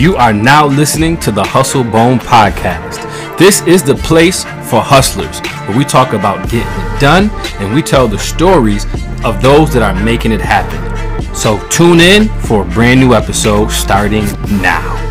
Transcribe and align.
You 0.00 0.16
are 0.16 0.32
now 0.32 0.66
listening 0.66 1.18
to 1.18 1.30
the 1.30 1.42
Hustle 1.42 1.84
Bone 1.84 2.18
Podcast. 2.18 3.36
This 3.36 3.60
is 3.66 3.82
the 3.82 3.96
place 3.96 4.44
for 4.44 4.80
hustlers 4.80 5.40
where 5.68 5.76
we 5.76 5.84
talk 5.84 6.14
about 6.14 6.48
getting 6.48 6.62
it 6.62 6.98
done 6.98 7.28
and 7.60 7.74
we 7.74 7.82
tell 7.82 8.08
the 8.08 8.18
stories 8.18 8.86
of 9.26 9.42
those 9.42 9.74
that 9.74 9.82
are 9.82 10.02
making 10.02 10.32
it 10.32 10.40
happen. 10.40 11.34
So 11.34 11.58
tune 11.68 12.00
in 12.00 12.30
for 12.44 12.62
a 12.62 12.64
brand 12.64 12.98
new 12.98 13.12
episode 13.12 13.70
starting 13.70 14.24
now. 14.62 15.09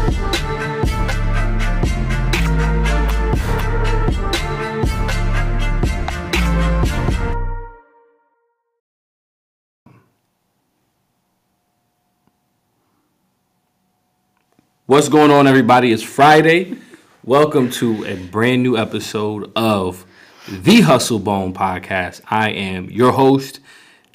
What's 14.90 15.08
going 15.08 15.30
on, 15.30 15.46
everybody? 15.46 15.92
It's 15.92 16.02
Friday. 16.02 16.76
Welcome 17.24 17.70
to 17.74 18.04
a 18.06 18.16
brand 18.16 18.64
new 18.64 18.76
episode 18.76 19.52
of 19.56 20.04
the 20.48 20.82
Hustle 20.82 21.20
Bone 21.20 21.54
Podcast. 21.54 22.22
I 22.26 22.50
am 22.50 22.90
your 22.90 23.12
host, 23.12 23.60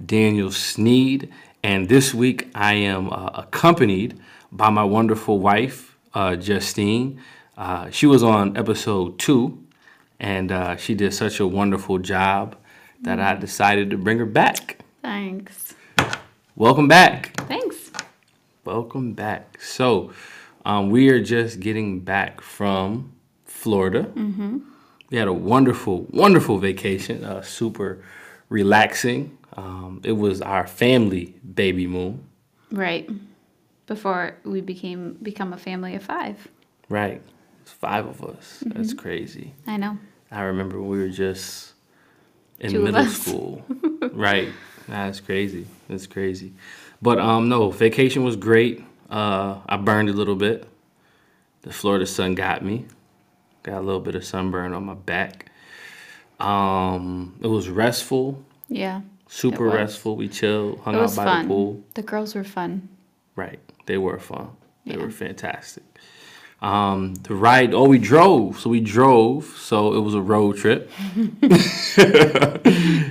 Daniel 0.05 0.51
Snead, 0.51 1.33
and 1.63 1.89
this 1.89 2.13
week 2.13 2.51
I 2.57 2.73
am 2.75 3.09
uh, 3.13 3.31
accompanied 3.35 4.19
by 4.51 4.69
my 4.71 4.83
wonderful 4.83 5.39
wife, 5.39 5.97
uh, 6.13 6.35
Justine. 6.35 7.21
Uh, 7.57 7.89
she 7.91 8.07
was 8.07 8.25
on 8.25 8.57
episode 8.57 9.17
two, 9.17 9.65
and 10.19 10.51
uh, 10.51 10.75
she 10.75 10.97
did 10.97 11.15
such 11.15 11.39
a 11.39 11.47
wonderful 11.47 12.01
job 12.01 12.57
that 13.03 13.21
I 13.21 13.37
decided 13.37 13.91
to 13.91 13.97
bring 13.97 14.19
her 14.19 14.27
back. 14.27 14.81
Thanks. 15.03 15.77
Welcome 16.57 16.89
back. 16.89 17.33
Thanks. 17.47 17.93
Welcome 18.65 19.13
back. 19.13 19.61
So, 19.61 20.11
um, 20.65 20.91
we 20.91 21.09
are 21.11 21.23
just 21.23 21.61
getting 21.61 22.01
back 22.01 22.41
from 22.41 23.13
Florida. 23.45 24.05
Mm-hmm. 24.05 24.59
We 25.11 25.17
had 25.19 25.29
a 25.29 25.33
wonderful, 25.33 26.07
wonderful 26.11 26.59
vacation. 26.59 27.25
Uh, 27.25 27.43
super 27.43 28.03
relaxing. 28.49 29.37
Um, 29.57 30.01
it 30.05 30.13
was 30.13 30.41
our 30.41 30.67
family 30.67 31.35
baby 31.55 31.87
moon. 31.87 32.27
Right. 32.71 33.09
Before 33.87 34.37
we 34.45 34.61
became 34.61 35.19
become 35.23 35.53
a 35.53 35.59
family 35.59 35.95
of 35.95 36.03
five. 36.03 36.49
Right. 36.89 37.23
It's 37.63 37.71
five 37.71 38.07
of 38.07 38.25
us. 38.25 38.63
That's 38.67 38.95
crazy. 38.95 39.55
I 39.67 39.77
know. 39.77 39.99
I 40.31 40.43
remember 40.43 40.81
we 40.81 40.99
were 40.99 41.09
just 41.09 41.75
in 42.59 42.73
Two 42.73 42.83
middle 42.83 43.07
school. 43.07 43.65
right. 44.13 44.49
That's 44.89 45.21
crazy. 45.21 45.67
That's 45.89 46.07
crazy. 46.07 46.53
But 47.01 47.19
um 47.19 47.49
no, 47.49 47.71
vacation 47.71 48.25
was 48.25 48.37
great. 48.37 48.83
Uh 49.15 49.61
I 49.67 49.77
burned 49.77 50.09
a 50.09 50.13
little 50.13 50.35
bit. 50.37 50.67
The 51.63 51.73
Florida 51.73 52.07
sun 52.07 52.35
got 52.35 52.63
me. 52.65 52.77
Got 53.63 53.79
a 53.79 53.85
little 53.89 54.01
bit 54.01 54.15
of 54.17 54.25
sunburn 54.25 54.73
on 54.73 54.85
my 54.85 54.95
back. 54.95 55.51
Um 56.41 57.37
it 57.41 57.47
was 57.47 57.69
restful, 57.69 58.43
Yeah. 58.69 59.01
super 59.29 59.67
restful. 59.81 60.17
We 60.17 60.29
chilled, 60.29 60.81
hung 60.81 60.95
It 60.95 60.99
out 60.99 61.03
was 61.03 61.17
by 61.17 61.25
fun. 61.25 61.43
the 61.43 61.49
pool. 61.55 61.83
The 61.95 62.03
girls 62.03 62.35
were 62.35 62.45
fun. 62.45 62.89
Right. 63.37 63.61
They 63.87 63.99
were 63.99 64.19
fun. 64.19 64.49
They 64.87 64.95
Yeah. 64.97 65.03
were 65.05 65.11
fantastic. 65.11 65.85
Um, 66.63 67.15
the 67.29 67.35
ride, 67.35 67.75
oh, 67.75 67.87
we 67.95 67.99
drove. 67.99 68.59
So 68.61 68.71
we 68.71 68.81
drove. 68.81 69.45
So 69.59 69.93
it 69.95 70.01
was 70.01 70.15
a 70.15 70.23
road 70.23 70.57
trip. 70.57 70.91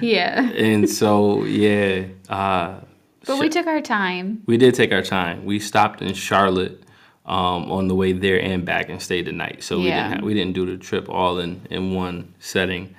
Yeah. 0.01 0.49
And 0.69 0.89
so, 0.89 1.43
yeah, 1.45 2.05
uh, 2.29 2.81
But 3.25 3.39
we 3.39 3.49
took 3.49 3.67
our 3.67 3.81
time. 3.81 4.43
we 4.45 4.57
did 4.57 4.75
take 4.75 4.91
our 4.91 5.01
time. 5.01 5.45
We 5.45 5.59
stopped 5.59 6.01
in 6.01 6.13
Charlotte 6.13 6.83
um, 7.25 7.71
on 7.71 7.87
the 7.87 7.95
way 7.95 8.11
there 8.13 8.41
and 8.41 8.65
back 8.65 8.89
and 8.89 9.01
stayed 9.01 9.25
the 9.25 9.31
night. 9.31 9.63
So 9.63 9.77
we 9.77 9.85
didn't 9.85 10.11
have, 10.11 10.21
we 10.23 10.33
didn't 10.33 10.53
do 10.53 10.65
the 10.65 10.77
trip 10.77 11.07
all 11.09 11.39
in, 11.39 11.61
in 11.69 11.93
one 11.93 12.33
setting. 12.39 12.95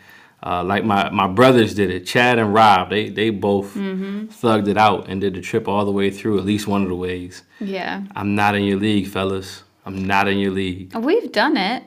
Uh, 0.46 0.62
like 0.62 0.84
my, 0.84 1.08
my 1.10 1.26
brothers 1.26 1.74
did 1.74 1.90
it, 1.90 2.04
Chad 2.06 2.38
and 2.38 2.52
Rob. 2.52 2.90
They 2.90 3.08
they 3.08 3.30
both 3.30 3.74
Mm-hmm. 3.74 4.26
thugged 4.26 4.68
it 4.68 4.76
out 4.76 5.08
and 5.08 5.20
did 5.20 5.34
the 5.34 5.40
trip 5.40 5.68
all 5.68 5.84
the 5.86 5.92
way 5.92 6.10
through, 6.10 6.38
at 6.38 6.44
least 6.44 6.66
one 6.66 6.82
of 6.82 6.88
the 6.88 6.94
ways. 6.94 7.42
Yeah. 7.60 8.02
I'm 8.14 8.34
not 8.34 8.54
in 8.54 8.64
your 8.64 8.78
league, 8.78 9.06
fellas. 9.08 9.62
I'm 9.86 10.04
not 10.04 10.28
in 10.28 10.38
your 10.38 10.50
league. 10.52 10.94
We've 10.94 11.32
done 11.32 11.56
it. 11.56 11.82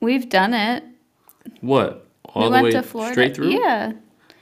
We've 0.00 0.28
done 0.28 0.52
it. 0.54 0.84
What? 1.60 2.06
All 2.26 2.42
we 2.42 2.48
the 2.48 2.52
went 2.52 2.64
way 2.64 2.70
to 2.72 2.82
Florida. 2.82 3.12
straight 3.14 3.34
through? 3.36 3.50
Yeah. 3.50 3.92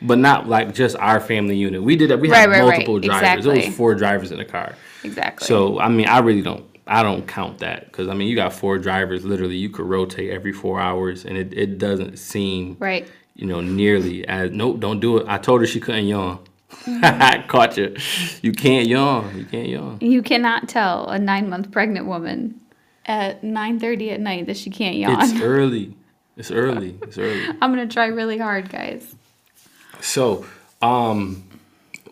But 0.04 0.18
not 0.18 0.48
like 0.48 0.74
just 0.74 0.96
our 0.96 1.20
family 1.20 1.56
unit. 1.56 1.82
We 1.82 1.96
did 1.96 2.10
that. 2.10 2.18
We 2.20 2.30
Right, 2.30 2.40
had 2.40 2.50
right, 2.50 2.60
right. 2.62 2.68
multiple 2.70 2.98
drivers. 2.98 3.44
There 3.44 3.52
Exactly. 3.54 3.68
was 3.68 3.76
four 3.76 3.94
drivers 3.94 4.32
in 4.32 4.38
the 4.38 4.44
car. 4.44 4.74
Exactly. 5.04 5.46
So 5.46 5.78
I 5.80 5.88
mean, 5.88 6.06
I 6.08 6.18
really 6.20 6.42
don't. 6.42 6.64
I 6.86 7.02
don't 7.04 7.26
count 7.28 7.58
that 7.58 7.86
because 7.86 8.08
I 8.08 8.14
mean, 8.14 8.28
you 8.28 8.34
got 8.34 8.52
four 8.52 8.78
drivers. 8.78 9.24
Literally, 9.24 9.56
you 9.56 9.70
could 9.70 9.86
rotate 9.86 10.30
every 10.30 10.52
four 10.52 10.80
hours, 10.80 11.24
and 11.24 11.36
it, 11.38 11.52
it 11.56 11.78
doesn't 11.78 12.18
seem 12.18 12.76
Right. 12.80 13.08
you 13.34 13.46
know 13.46 13.60
nearly 13.60 14.26
as. 14.26 14.50
Nope, 14.50 14.80
don't 14.80 14.98
do 15.00 15.18
it. 15.18 15.26
I 15.28 15.38
told 15.38 15.60
her 15.60 15.66
she 15.66 15.80
couldn't 15.80 16.06
yawn. 16.06 16.38
Mm-hmm. 16.84 17.46
Caught 17.48 17.76
you. 17.76 17.94
You 18.40 18.50
can't 18.52 18.88
yawn. 18.88 19.36
You 19.36 19.44
can't 19.44 19.68
yawn. 19.68 19.98
You 20.00 20.22
cannot 20.22 20.68
tell 20.68 21.06
a 21.08 21.18
nine 21.18 21.48
month 21.48 21.70
pregnant 21.70 22.06
woman 22.06 22.60
at 23.06 23.44
nine 23.44 23.78
thirty 23.78 24.10
at 24.10 24.20
night 24.20 24.46
that 24.46 24.56
she 24.56 24.70
can't 24.70 24.96
yawn. 24.96 25.20
It's 25.22 25.40
early. 25.40 25.94
It's 26.36 26.50
early. 26.50 26.98
It's 27.02 27.18
early. 27.18 27.44
I'm 27.60 27.70
gonna 27.70 27.86
try 27.86 28.06
really 28.06 28.38
hard, 28.38 28.70
guys. 28.70 29.14
So, 30.02 30.44
um, 30.82 31.44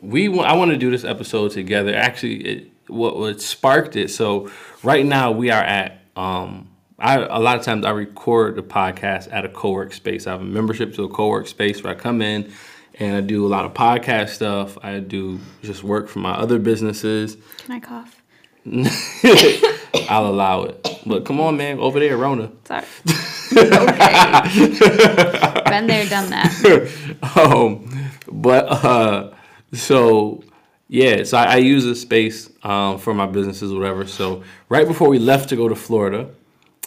we 0.00 0.28
wa- 0.28 0.44
I 0.44 0.54
want 0.54 0.70
to 0.70 0.76
do 0.76 0.90
this 0.90 1.04
episode 1.04 1.50
together. 1.50 1.94
Actually, 1.94 2.36
it, 2.46 2.70
what 2.86 3.16
what 3.18 3.40
sparked 3.40 3.96
it. 3.96 4.10
So, 4.10 4.50
right 4.82 5.04
now 5.04 5.30
we 5.32 5.50
are 5.50 5.62
at 5.62 6.00
um, 6.16 6.68
I 6.98 7.16
a 7.16 7.38
lot 7.40 7.58
of 7.58 7.64
times 7.64 7.84
I 7.84 7.90
record 7.90 8.56
the 8.56 8.62
podcast 8.62 9.32
at 9.32 9.44
a 9.44 9.48
co-work 9.48 9.92
space. 9.92 10.26
I 10.26 10.32
have 10.32 10.40
a 10.40 10.44
membership 10.44 10.94
to 10.94 11.04
a 11.04 11.08
co-work 11.08 11.46
space 11.46 11.82
where 11.82 11.92
I 11.94 11.96
come 11.96 12.22
in 12.22 12.52
and 12.98 13.16
I 13.16 13.20
do 13.22 13.46
a 13.46 13.48
lot 13.48 13.64
of 13.64 13.72
podcast 13.74 14.30
stuff. 14.30 14.76
I 14.82 15.00
do 15.00 15.40
just 15.62 15.82
work 15.82 16.08
for 16.08 16.18
my 16.18 16.32
other 16.32 16.58
businesses. 16.58 17.36
Can 17.58 17.72
I 17.72 17.80
cough? 17.80 18.22
I'll 20.10 20.26
allow 20.26 20.64
it. 20.64 20.86
But 21.06 21.24
come 21.24 21.40
on, 21.40 21.56
man, 21.56 21.78
over 21.78 21.98
there, 21.98 22.16
Rona. 22.18 22.52
Sorry. 22.64 22.84
okay. 23.56 25.40
Been 25.70 25.86
there, 25.86 26.06
done 26.06 26.30
that. 26.30 27.36
um, 27.36 28.10
but 28.30 28.66
uh, 28.66 29.34
so 29.72 30.42
yeah, 30.88 31.22
so 31.24 31.38
I, 31.38 31.44
I 31.44 31.56
use 31.56 31.84
this 31.84 32.00
space 32.00 32.50
um, 32.62 32.98
for 32.98 33.14
my 33.14 33.26
businesses, 33.26 33.72
whatever. 33.72 34.06
So 34.06 34.42
right 34.68 34.86
before 34.86 35.08
we 35.08 35.18
left 35.18 35.48
to 35.50 35.56
go 35.56 35.68
to 35.68 35.76
Florida, 35.76 36.30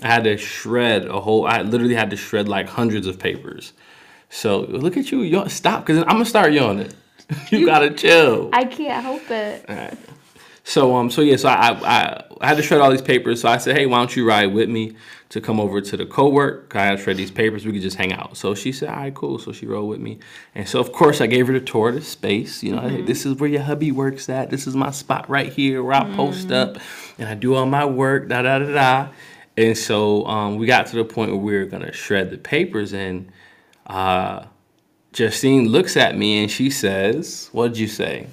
I 0.02 0.08
had 0.08 0.26
to 0.26 0.38
shred 0.38 1.06
a 1.06 1.22
whole. 1.22 1.48
I 1.48 1.62
literally 1.62 1.96
had 1.96 2.10
to 2.10 2.18
shred 2.18 2.50
like 2.50 2.68
hundreds 2.68 3.08
of 3.08 3.18
papers. 3.18 3.74
So 4.30 4.62
look 4.62 4.98
at 4.98 5.12
you, 5.12 5.22
yawn, 5.22 5.50
stop, 5.50 5.86
because 5.86 6.00
I'm 6.00 6.10
gonna 6.10 6.26
start 6.26 6.54
yawning. 6.54 6.92
you, 7.50 7.66
gotta 7.66 7.92
chill. 7.92 8.50
I 8.52 8.66
can't 8.66 9.04
help 9.04 9.30
it. 9.30 9.66
So 10.64 10.96
um, 10.96 11.10
so 11.10 11.22
yeah, 11.22 11.36
so 11.36 11.50
I, 11.50 11.72
I 11.72 12.24
I 12.40 12.48
had 12.48 12.58
to 12.58 12.64
shred 12.64 12.80
all 12.80 12.90
these 12.90 13.02
papers. 13.02 13.42
So 13.42 13.50
I 13.50 13.58
said, 13.58 13.76
hey, 13.76 13.86
why 13.86 13.98
don't 13.98 14.16
you 14.16 14.28
ride 14.28 14.54
with 14.54 14.70
me 14.70 14.96
to 15.30 15.42
come 15.42 15.60
over 15.60 15.82
to 15.82 15.98
the 15.98 16.06
co-work? 16.06 16.74
I 16.76 16.86
had 16.86 16.98
to 16.98 17.04
shred 17.04 17.18
these 17.18 17.32
papers. 17.32 17.66
We 17.66 17.74
could 17.74 17.82
just 17.82 17.98
hang 17.98 18.14
out. 18.14 18.38
So 18.38 18.56
she 18.56 18.72
said, 18.72 18.90
all 18.90 18.96
right, 18.96 19.14
cool. 19.14 19.40
So 19.40 19.52
she 19.52 19.66
rode 19.66 19.86
with 19.86 20.00
me, 20.00 20.20
and 20.56 20.68
so 20.68 20.80
of 20.80 20.94
course 20.94 21.20
I 21.20 21.28
gave 21.28 21.48
her 21.48 21.54
the 21.54 21.60
tour 21.60 21.90
of 21.90 21.96
the 21.96 22.02
space. 22.02 22.64
You 22.64 22.76
know, 22.76 22.82
hey, 22.82 23.02
this 23.02 23.26
is 23.26 23.36
where 23.36 23.50
your 23.50 23.62
hubby 23.62 23.92
works 23.92 24.30
at. 24.30 24.50
This 24.50 24.66
is 24.66 24.76
my 24.76 24.92
spot 24.92 25.30
right 25.30 25.52
here 25.52 25.84
where 25.84 25.96
I 25.96 26.16
post 26.16 26.52
up, 26.52 26.78
and 27.18 27.28
I 27.28 27.36
do 27.36 27.56
all 27.56 27.66
my 27.66 27.86
work. 27.86 28.30
Da 28.30 28.42
da 28.42 28.60
da 28.60 28.74
da. 28.74 29.10
And 29.58 29.78
so 29.78 30.26
um, 30.26 30.56
we 30.58 30.66
got 30.66 30.88
to 30.88 30.96
the 30.96 31.06
point 31.06 31.32
where 31.32 31.40
we 31.40 31.58
were 31.58 31.66
gonna 31.66 31.92
shred 31.92 32.32
the 32.32 32.38
papers, 32.38 32.94
and 32.94 33.30
uh, 33.86 34.46
Justine 35.12 35.68
looks 35.68 35.98
at 35.98 36.18
me 36.18 36.42
and 36.42 36.50
she 36.50 36.70
says, 36.70 37.50
"What'd 37.52 37.78
you 37.78 37.88
say?" 37.88 38.28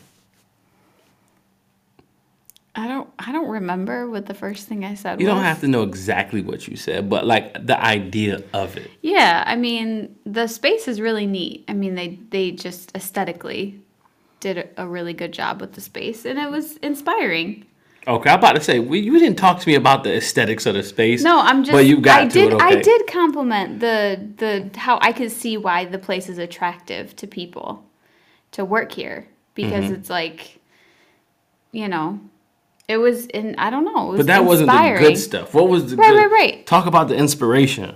I 3.20 3.32
don't. 3.32 3.48
Remember 3.50 4.10
what 4.10 4.26
the 4.26 4.34
first 4.34 4.68
thing 4.68 4.84
I 4.84 4.94
said 4.94 5.20
You 5.20 5.28
was. 5.28 5.34
don't 5.36 5.44
have 5.44 5.60
to 5.62 5.68
know 5.68 5.82
exactly 5.84 6.42
what 6.42 6.68
you 6.68 6.76
said, 6.76 7.10
but 7.10 7.26
like 7.26 7.66
the 7.66 7.80
idea 7.82 8.42
of 8.54 8.76
it. 8.78 8.90
Yeah, 9.02 9.44
I 9.46 9.56
mean 9.56 10.16
the 10.26 10.48
space 10.48 10.88
is 10.88 11.00
really 11.00 11.26
neat. 11.26 11.64
I 11.68 11.74
mean 11.74 11.94
they 11.96 12.18
they 12.30 12.52
just 12.52 12.96
aesthetically 12.96 13.80
did 14.40 14.58
a, 14.58 14.86
really 14.88 15.12
good 15.14 15.32
job 15.32 15.60
with 15.60 15.74
the 15.74 15.80
space, 15.82 16.24
and 16.26 16.38
it 16.38 16.50
was 16.50 16.78
inspiring. 16.78 17.66
Okay, 18.08 18.30
I'm 18.30 18.38
about 18.38 18.56
to 18.56 18.62
say 18.62 18.80
we, 18.80 19.00
you 19.00 19.18
didn't 19.18 19.38
talk 19.38 19.60
to 19.60 19.68
me 19.68 19.74
about 19.76 20.04
the 20.04 20.16
aesthetics 20.16 20.66
of 20.66 20.74
the 20.74 20.82
space. 20.82 21.22
No, 21.22 21.40
I'm 21.40 21.64
just. 21.64 21.72
But 21.72 21.86
you 21.86 22.00
got 22.00 22.22
I 22.22 22.26
to 22.28 22.30
did. 22.32 22.52
it. 22.54 22.60
I 22.60 22.76
did 22.76 23.06
compliment 23.08 23.80
the 23.80 24.30
the 24.38 24.78
how 24.78 24.98
I 25.02 25.12
could 25.12 25.30
see 25.32 25.56
why 25.58 25.84
the 25.86 25.98
place 25.98 26.28
is 26.28 26.38
attractive 26.38 27.16
to 27.16 27.26
people 27.26 27.84
to 28.52 28.64
work 28.64 28.92
here 28.92 29.28
because 29.54 29.86
Mm-hmm. 29.86 29.94
it's 29.94 30.10
like, 30.10 30.60
you 31.72 31.88
know, 31.88 32.20
it 32.90 32.96
was 32.96 33.26
in. 33.26 33.54
I 33.56 33.70
don't 33.70 33.84
know. 33.84 34.08
It 34.08 34.10
was 34.10 34.18
But 34.18 34.26
that 34.26 34.44
wasn't 34.44 34.70
the 34.70 34.96
good 34.98 35.16
stuff. 35.16 35.54
What 35.54 35.68
was 35.68 35.90
the 35.90 35.96
Right, 35.96 36.08
good? 36.08 36.16
right, 36.16 36.30
right. 36.30 36.66
Talk 36.66 36.86
about 36.86 37.06
the 37.06 37.14
inspiration. 37.14 37.94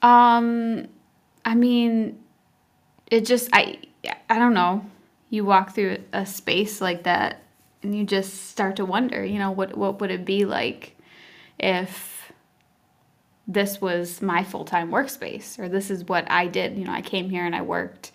Um, 0.00 0.86
I 1.44 1.56
mean, 1.56 2.20
it 3.10 3.26
just 3.26 3.48
I 3.52 3.78
I 4.30 4.38
don't 4.38 4.54
know. 4.54 4.84
You 5.28 5.44
walk 5.44 5.74
through 5.74 5.98
a 6.12 6.24
space 6.24 6.80
like 6.80 7.02
that, 7.02 7.42
and 7.82 7.96
you 7.96 8.04
just 8.04 8.50
start 8.50 8.76
to 8.76 8.84
wonder, 8.84 9.24
you 9.24 9.40
know, 9.40 9.50
what 9.50 9.76
what 9.76 10.00
would 10.00 10.12
it 10.12 10.24
be 10.24 10.44
like 10.44 10.96
if 11.58 12.32
this 13.48 13.80
was 13.80 14.22
my 14.22 14.44
full-time 14.44 14.90
workspace 14.90 15.58
or 15.58 15.68
this 15.68 15.90
is 15.90 16.04
what 16.04 16.30
I 16.30 16.46
did, 16.46 16.78
you 16.78 16.84
know, 16.84 16.92
I 16.92 17.02
came 17.02 17.28
here 17.28 17.44
and 17.44 17.54
I 17.54 17.60
worked 17.60 18.12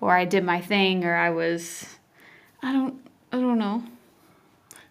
or 0.00 0.14
I 0.14 0.24
did 0.26 0.44
my 0.44 0.60
thing 0.60 1.04
or 1.04 1.14
I 1.14 1.30
was 1.30 1.86
I 2.60 2.72
don't 2.72 3.00
I 3.32 3.36
don't 3.36 3.58
know. 3.58 3.84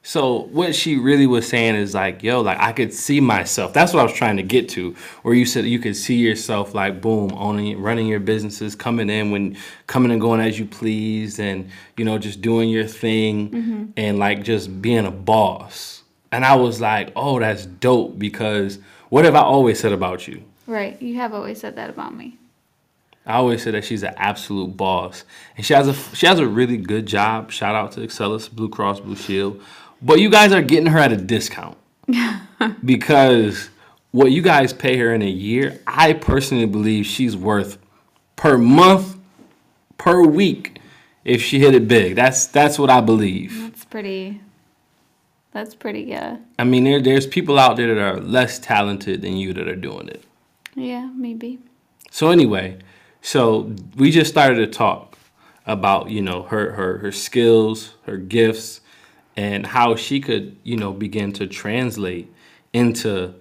So 0.06 0.44
what 0.52 0.76
she 0.76 0.98
really 0.98 1.26
was 1.26 1.48
saying 1.48 1.74
is 1.74 1.96
like, 1.96 2.22
yo, 2.22 2.42
like 2.42 2.60
I 2.60 2.74
could 2.74 2.94
see 2.94 3.20
myself. 3.20 3.74
That's 3.74 3.92
what 3.92 4.02
I 4.02 4.04
was 4.04 4.14
trying 4.14 4.38
to 4.38 4.44
get 4.44 4.70
to. 4.70 4.96
Where 5.24 5.34
you 5.34 5.48
said 5.48 5.66
you 5.66 5.80
could 5.80 5.96
see 5.96 6.18
yourself 6.18 6.76
like 6.76 7.02
boom, 7.02 7.32
owning 7.34 7.82
running 7.82 8.06
your 8.06 8.20
businesses, 8.20 8.76
coming 8.76 9.10
in 9.10 9.32
when 9.32 9.58
coming 9.88 10.12
and 10.12 10.22
going 10.22 10.42
as 10.42 10.60
you 10.60 10.68
please 10.68 11.40
and 11.40 11.72
you 11.98 12.06
know, 12.06 12.20
just 12.20 12.40
doing 12.40 12.70
your 12.70 12.86
thing 12.86 13.50
mm-hmm. 13.50 13.86
and 13.98 14.20
like 14.20 14.44
just 14.44 14.80
being 14.80 15.08
a 15.08 15.12
boss. 15.12 16.04
And 16.32 16.46
I 16.46 16.56
was 16.56 16.80
like, 16.80 17.12
oh, 17.16 17.40
that's 17.40 17.66
dope 17.66 18.20
because 18.20 18.78
what 19.10 19.26
have 19.26 19.34
I 19.34 19.42
always 19.42 19.80
said 19.80 19.92
about 19.92 20.28
you? 20.28 20.44
Right. 20.68 21.02
You 21.02 21.16
have 21.16 21.34
always 21.34 21.60
said 21.60 21.78
that 21.78 21.90
about 21.90 22.16
me. 22.16 22.38
I 23.26 23.38
always 23.38 23.64
say 23.64 23.72
that 23.72 23.84
she's 23.84 24.04
an 24.04 24.14
absolute 24.18 24.78
boss, 24.78 25.24
and 25.58 25.66
she 25.66 25.74
has 25.74 25.88
a 25.88 25.96
she 26.16 26.28
has 26.28 26.38
a 26.38 26.48
really 26.48 26.78
good 26.78 27.08
job. 27.08 27.52
Shout 27.52 27.74
out 27.74 27.94
to 27.94 28.02
Excellus, 28.02 28.52
Blue 28.52 28.70
Cross 28.70 29.00
Blue 29.00 29.16
Shield, 29.16 29.64
but 30.06 30.20
you 30.20 30.30
guys 30.30 30.54
are 30.54 30.62
getting 30.62 30.86
her 30.86 31.00
at 31.00 31.12
a 31.12 31.18
discount 31.18 31.78
because 32.86 33.70
what 34.12 34.32
you 34.32 34.42
guys 34.42 34.72
pay 34.72 34.98
her 34.98 35.14
in 35.14 35.24
a 35.24 35.30
year, 35.30 35.82
I 35.88 36.14
personally 36.14 36.68
believe 36.68 37.06
she's 37.06 37.36
worth 37.36 37.80
per 38.36 38.58
month, 38.58 39.18
per 39.98 40.22
week, 40.24 40.80
if 41.24 41.42
she 41.42 41.60
hit 41.60 41.74
it 41.74 41.88
big. 41.88 42.16
That's 42.16 42.46
that's 42.46 42.78
what 42.78 42.92
I 42.92 43.02
believe. 43.02 43.60
That's 43.64 43.86
pretty 43.86 44.42
that's 45.52 45.74
pretty 45.74 46.14
uh 46.14 46.38
I 46.60 46.64
mean, 46.64 46.84
there 46.84 47.02
there's 47.02 47.26
people 47.26 47.58
out 47.58 47.76
there 47.76 47.94
that 47.94 48.02
are 48.02 48.20
less 48.22 48.60
talented 48.60 49.24
than 49.24 49.36
you 49.36 49.54
that 49.54 49.68
are 49.68 49.76
doing 49.76 50.08
it. 50.08 50.24
yeah, 50.76 51.10
maybe. 51.16 51.60
So 52.12 52.30
anyway, 52.30 52.78
so 53.22 53.74
we 53.98 54.12
just 54.12 54.30
started 54.32 54.58
to 54.58 54.68
talk 54.68 55.18
about 55.66 56.12
you 56.12 56.22
know 56.22 56.44
her 56.44 56.74
her 56.74 57.00
her 57.00 57.12
skills, 57.12 57.96
her 58.04 58.18
gifts, 58.18 58.82
and 59.38 59.66
how 59.66 59.96
she 59.96 60.20
could 60.20 60.56
you 60.64 60.78
know 60.78 60.92
begin 60.94 61.32
to 61.34 61.48
translate 61.48 62.32
into 62.74 63.34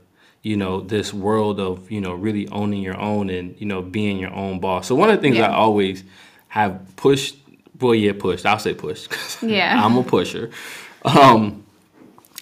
you 0.43 0.57
know 0.57 0.81
this 0.81 1.13
world 1.15 1.59
of 1.61 1.91
you 1.91 2.01
know 2.01 2.13
really 2.13 2.49
owning 2.49 2.83
your 2.83 2.99
own 3.01 3.31
and 3.31 3.55
you 3.61 3.67
know 3.67 3.83
being 3.83 4.19
your 4.19 4.33
own 4.33 4.61
boss. 4.61 4.87
So 4.89 4.95
one 4.95 5.11
of 5.11 5.17
the 5.17 5.23
things 5.23 5.37
Yeah. 5.37 5.51
I 5.51 5.55
always 5.55 6.05
have 6.49 6.81
pushed, 6.97 7.37
well 7.81 7.95
yeah 7.95 8.13
pushed, 8.19 8.47
I'll 8.47 8.59
say 8.59 8.75
pushed. 8.75 9.13
Yeah. 9.43 9.85
I'm 9.85 9.97
a 9.97 10.03
pusher. 10.05 10.51
Um, 11.05 11.65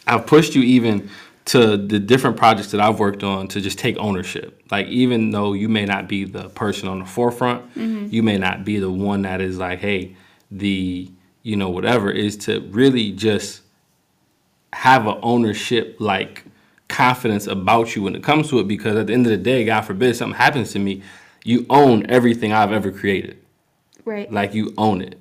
I've 0.07 0.27
pushed 0.27 0.55
you 0.55 0.63
even 0.63 1.09
to 1.47 1.77
the 1.77 1.99
different 1.99 2.37
projects 2.37 2.71
that 2.71 2.81
I've 2.81 3.01
worked 3.01 3.25
on 3.25 3.49
to 3.49 3.61
just 3.61 3.79
take 3.79 3.97
ownership. 3.99 4.63
Like 4.71 4.87
even 4.89 5.31
though 5.31 5.53
you 5.55 5.69
may 5.69 5.85
not 5.85 6.09
be 6.09 6.25
the 6.25 6.49
person 6.51 6.89
on 6.89 7.01
the 7.01 7.05
forefront, 7.05 7.65
you 7.77 8.23
may 8.23 8.39
not 8.39 8.65
be 8.65 8.79
the 8.79 8.91
one 8.91 9.23
that 9.23 9.41
is 9.41 9.59
like, 9.59 9.81
hey, 9.81 10.15
the 10.51 11.11
you 11.43 11.57
know 11.57 11.69
whatever 11.71 12.11
is 12.11 12.37
to 12.37 12.61
really 12.71 13.13
just 13.13 13.63
have 14.73 15.07
an 15.07 15.19
ownership 15.23 15.97
like 15.99 16.45
confidence 16.89 17.47
about 17.47 17.95
you 17.97 18.03
when 18.03 18.15
it 18.15 18.23
comes 18.23 18.49
to 18.51 18.59
it 18.59 18.69
because 18.69 18.97
at 18.97 19.07
the 19.07 19.13
end 19.13 19.27
of 19.27 19.31
the 19.31 19.37
day, 19.37 19.65
God 19.65 19.83
forbid 19.83 20.15
something 20.17 20.37
happens 20.37 20.73
to 20.73 20.79
me, 20.79 21.03
you 21.45 21.67
own 21.71 22.07
everything 22.11 22.53
I've 22.53 22.73
ever 22.73 22.91
created 22.91 23.39
Right. 24.05 24.31
like 24.33 24.55
you 24.55 24.75
own 24.79 25.01
it. 25.03 25.19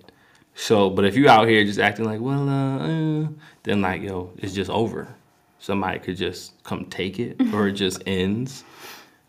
So, 0.55 0.89
but 0.89 1.05
if 1.05 1.15
you 1.15 1.29
out 1.29 1.47
here 1.47 1.63
just 1.63 1.79
acting 1.79 2.05
like, 2.05 2.19
well, 2.19 2.47
uh, 2.49 2.77
uh, 3.23 3.27
then 3.63 3.81
like, 3.81 4.01
yo, 4.01 4.31
it's 4.37 4.53
just 4.53 4.69
over. 4.69 5.07
Somebody 5.59 5.99
could 5.99 6.17
just 6.17 6.61
come 6.63 6.85
take 6.85 7.19
it, 7.19 7.37
or 7.53 7.67
it 7.67 7.73
just 7.73 8.01
ends. 8.05 8.63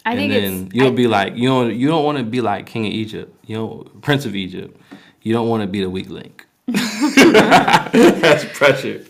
I 0.04 0.12
and 0.12 0.18
think 0.18 0.32
then 0.32 0.66
it's 0.66 0.74
you'll 0.74 0.88
I- 0.88 0.96
be 0.96 1.06
like, 1.06 1.36
you 1.36 1.48
don't, 1.48 1.74
you 1.74 1.88
don't 1.88 2.04
want 2.04 2.18
to 2.18 2.24
be 2.24 2.40
like 2.40 2.66
King 2.66 2.86
of 2.86 2.92
Egypt, 2.92 3.34
you 3.46 3.54
know, 3.56 3.86
Prince 4.00 4.24
of 4.26 4.34
Egypt. 4.34 4.76
You 5.22 5.32
don't 5.32 5.48
want 5.48 5.62
to 5.62 5.66
be 5.68 5.80
the 5.80 5.90
weak 5.90 6.08
link. 6.10 6.44
That's 6.68 8.44
pressure. 8.56 9.04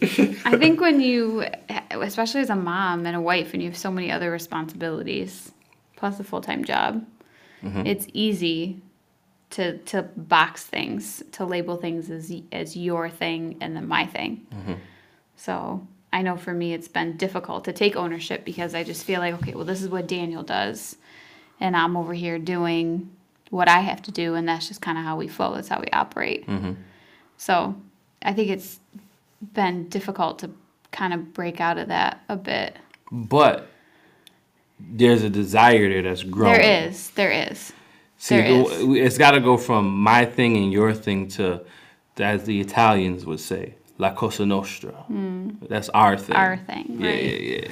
I 0.45 0.57
think 0.57 0.81
when 0.81 1.01
you, 1.01 1.45
especially 1.91 2.41
as 2.41 2.51
a 2.51 2.57
mom 2.57 3.07
and 3.07 3.15
a 3.17 3.21
wife, 3.21 3.53
and 3.53 3.63
you 3.63 3.69
have 3.69 3.79
so 3.79 3.91
many 3.91 4.11
other 4.11 4.31
responsibilities, 4.31 5.53
plus 5.97 6.19
a 6.21 6.25
full 6.25 6.41
time 6.41 6.65
job, 6.65 7.07
Mm-hmm. 7.63 7.87
it's 7.87 8.09
easy 8.13 8.83
to 9.51 9.79
to 9.79 10.03
box 10.03 10.65
things, 10.65 11.23
to 11.31 11.45
label 11.45 11.77
things 11.77 12.11
as 12.11 12.35
as 12.51 12.77
your 12.77 13.09
thing 13.09 13.57
and 13.61 13.77
then 13.77 13.87
my 13.87 14.05
thing. 14.05 14.45
Mm-hmm. 14.53 14.73
So 15.37 15.87
I 16.13 16.23
know 16.23 16.37
for 16.37 16.53
me, 16.53 16.73
it's 16.75 16.89
been 16.89 17.17
difficult 17.17 17.65
to 17.67 17.73
take 17.73 17.95
ownership 17.95 18.45
because 18.45 18.75
I 18.75 18.83
just 18.83 19.05
feel 19.05 19.21
like, 19.21 19.35
okay, 19.35 19.55
well, 19.55 19.65
this 19.65 19.81
is 19.81 19.89
what 19.89 20.09
Daniel 20.09 20.43
does, 20.43 20.97
and 21.61 21.77
I'm 21.77 21.97
over 21.97 22.15
here 22.15 22.37
doing 22.37 23.11
what 23.51 23.69
I 23.69 23.79
have 23.79 24.03
to 24.03 24.11
do, 24.11 24.35
and 24.35 24.49
that's 24.49 24.67
just 24.67 24.81
kind 24.81 24.99
of 24.99 25.05
how 25.05 25.17
we 25.17 25.29
flow. 25.29 25.55
That's 25.55 25.69
how 25.69 25.79
we 25.79 25.87
operate. 25.93 26.49
Mm-hmm. 26.49 26.73
So 27.43 27.75
I 28.23 28.33
think 28.35 28.51
it's 28.51 28.79
been 29.53 29.89
difficult 29.89 30.39
to 30.41 30.51
kind 30.93 31.13
of 31.13 31.35
break 31.35 31.61
out 31.61 31.77
of 31.77 31.89
that 31.89 32.21
a 32.29 32.37
bit. 32.37 32.77
But 33.11 33.67
there's 34.79 35.25
a 35.25 35.29
desire 35.31 35.89
there 35.89 36.03
that's 36.03 36.23
growing. 36.23 36.53
There 36.53 36.87
is, 36.87 37.11
there 37.11 37.33
is. 37.33 37.73
See, 38.19 38.37
There 38.37 38.47
is. 38.47 39.07
it's 39.07 39.19
got 39.19 39.33
to 39.33 39.41
go 39.41 39.57
from 39.57 39.91
my 39.91 40.25
thing 40.25 40.57
and 40.57 40.73
your 40.73 40.95
thing 40.95 41.27
to, 41.31 41.63
as 42.17 42.45
the 42.45 42.61
Italians 42.61 43.27
would 43.27 43.41
say, 43.41 43.75
la 43.99 44.15
cosa 44.15 44.47
nostra. 44.47 44.95
Mm. 45.11 45.69
That's 45.69 45.89
our 45.89 46.17
thing. 46.17 46.37
Our 46.37 46.59
thing, 46.59 46.97
Yeah, 47.01 47.11
right. 47.11 47.25
yeah, 47.25 47.57
yeah. 47.57 47.69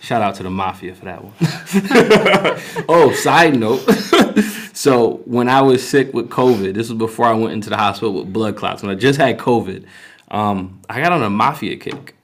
Shout 0.00 0.22
out 0.22 0.34
to 0.34 0.42
the 0.42 0.50
mafia 0.50 0.92
for 0.96 1.04
that 1.04 1.22
one. 1.22 1.34
oh, 2.88 3.12
side 3.12 3.54
note. 3.54 3.84
so 4.74 5.22
when 5.24 5.48
I 5.48 5.62
was 5.62 5.86
sick 5.86 6.12
with 6.12 6.28
COVID, 6.28 6.74
this 6.74 6.90
was 6.90 6.98
before 6.98 7.26
I 7.26 7.32
went 7.32 7.52
into 7.52 7.70
the 7.70 7.76
hospital 7.76 8.12
with 8.12 8.32
blood 8.32 8.56
clots. 8.56 8.82
When 8.82 8.90
I 8.90 8.94
just 8.96 9.18
had 9.18 9.38
COVID, 9.38 9.86
um, 10.30 10.80
I 10.90 11.00
got 11.00 11.12
on 11.12 11.22
a 11.22 11.30
mafia 11.30 11.76
kick, 11.76 12.14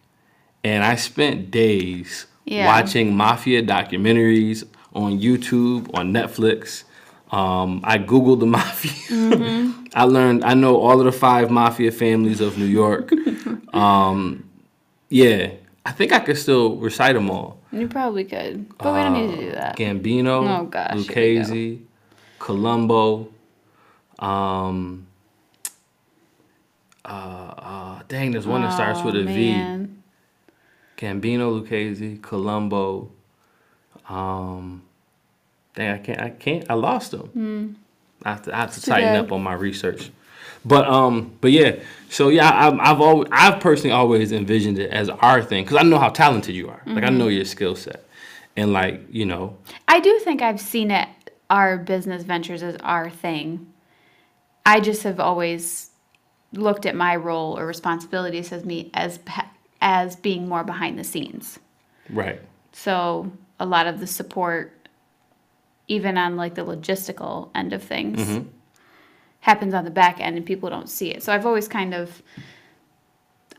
and 0.65 0.85
I 0.85 0.97
spent 0.97 1.51
days 1.51 2.27
Yeah. 2.45 2.67
watching 2.67 3.17
mafia 3.17 3.63
documentaries 3.63 4.65
on 4.95 5.19
YouTube, 5.21 5.89
on 5.95 6.13
Netflix. 6.13 6.85
Um, 7.31 7.81
I 7.85 7.99
googled 7.99 8.41
the 8.41 8.47
mafia. 8.59 8.91
Mm-hmm. 9.17 9.85
I 9.95 10.05
learned. 10.05 10.45
I 10.45 10.55
know 10.55 10.77
all 10.77 10.99
of 10.99 11.05
the 11.07 11.13
five 11.13 11.51
mafia 11.51 11.93
families 11.93 12.41
of 12.41 12.59
New 12.59 12.65
York. 12.67 13.13
um, 13.73 14.45
yeah, 15.09 15.53
I 15.87 15.93
think 15.93 16.13
I 16.13 16.19
could 16.19 16.37
still 16.39 16.77
recite 16.77 17.15
them 17.15 17.31
all. 17.31 17.59
You 17.73 17.87
probably 17.87 18.25
could, 18.25 18.77
but 18.79 18.93
we 18.95 19.01
don't 19.01 19.13
need 19.13 19.37
to 19.37 19.41
do 19.47 19.53
that. 19.53 19.77
Gambino, 19.77 20.61
Oh, 20.61 20.65
gosh, 20.65 20.91
here 20.91 20.99
we 20.99 21.05
go. 21.05 21.09
Lucchese, 21.41 21.83
Colombo. 22.41 23.29
Um, 24.19 25.07
uh, 27.05 27.09
uh, 27.09 28.03
dang, 28.09 28.33
there's 28.33 28.47
one 28.49 28.63
that 28.63 28.73
starts 28.73 29.05
with 29.05 29.15
a 29.15 29.23
V. 29.25 29.61
Oh, 29.63 29.65
man. 29.65 30.03
Gambino, 30.97 31.61
Lucchese, 31.61 32.19
Colombo. 32.21 33.11
Um, 34.09 34.83
dang, 35.75 35.95
I 35.95 35.99
can't, 35.99 36.21
I 36.21 36.31
can't, 36.31 36.67
I 36.69 36.75
lost 36.75 37.13
them. 37.13 37.77
I 38.25 38.31
have 38.31 38.43
to, 38.43 38.55
I 38.55 38.59
have 38.61 38.71
to 38.73 38.81
Hmm. 38.81 38.85
too 38.85 38.91
tighten 38.91 39.13
bad. 39.13 39.25
up 39.27 39.33
on 39.33 39.43
my 39.43 39.55
research. 39.55 40.11
But 40.65 40.87
um, 40.87 41.33
but 41.41 41.53
yeah. 41.53 41.77
So 42.11 42.29
yeah, 42.29 42.51
I, 42.51 42.91
I've 42.91 43.01
always, 43.01 43.29
I've 43.33 43.61
personally 43.61 43.93
always 43.93 44.31
envisioned 44.33 44.79
it 44.79 44.91
as 44.91 45.09
our 45.09 45.43
thing 45.43 45.65
because 45.65 45.79
I 45.79 45.83
know 45.85 45.99
how 45.99 46.09
talented 46.11 46.55
you 46.55 46.69
are. 46.69 46.83
Like 46.87 47.05
I 47.05 47.09
Mm-hmm. 47.09 47.19
know 47.19 47.29
your 47.29 47.45
skill 47.47 47.75
set, 47.77 48.05
and 48.57 48.73
like 48.75 49.01
you 49.11 49.25
know, 49.25 49.57
I 49.89 50.01
do 50.01 50.19
think 50.19 50.43
I've 50.43 50.61
seen 50.61 50.91
it, 50.91 51.09
our 51.51 51.77
business 51.77 52.23
ventures 52.23 52.63
as 52.63 52.77
our 52.77 53.11
thing. 53.11 53.73
I 54.65 54.81
just 54.81 55.03
have 55.03 55.21
always 55.21 55.91
looked 56.53 56.87
at 56.87 56.95
my 56.95 57.17
role 57.17 57.59
or 57.59 57.67
responsibilities 57.67 58.53
as 58.53 58.65
me 58.65 58.91
as 58.95 59.21
as 59.81 60.17
being 60.17 60.49
more 60.49 60.65
behind 60.65 60.99
the 60.99 61.05
scenes. 61.05 61.59
right. 62.11 62.41
So 62.73 63.33
a 63.59 63.67
lot 63.67 63.87
of 63.87 63.99
the 64.01 64.07
support, 64.07 64.89
even 65.89 66.17
on 66.17 66.37
like 66.37 66.55
the 66.55 66.65
logistical 66.65 67.51
end 67.55 67.73
of 67.73 67.83
things, 67.83 68.21
mm-hmm. 68.21 68.49
happens 69.41 69.75
on 69.75 69.85
the 69.85 69.91
back 69.91 70.21
end 70.21 70.37
and 70.37 70.47
people 70.47 70.71
don't 70.71 70.89
see 70.89 71.11
it. 71.11 71.23
So 71.23 71.33
I've 71.33 71.47
always 71.47 71.67
kind 71.67 71.95
of, 71.95 72.23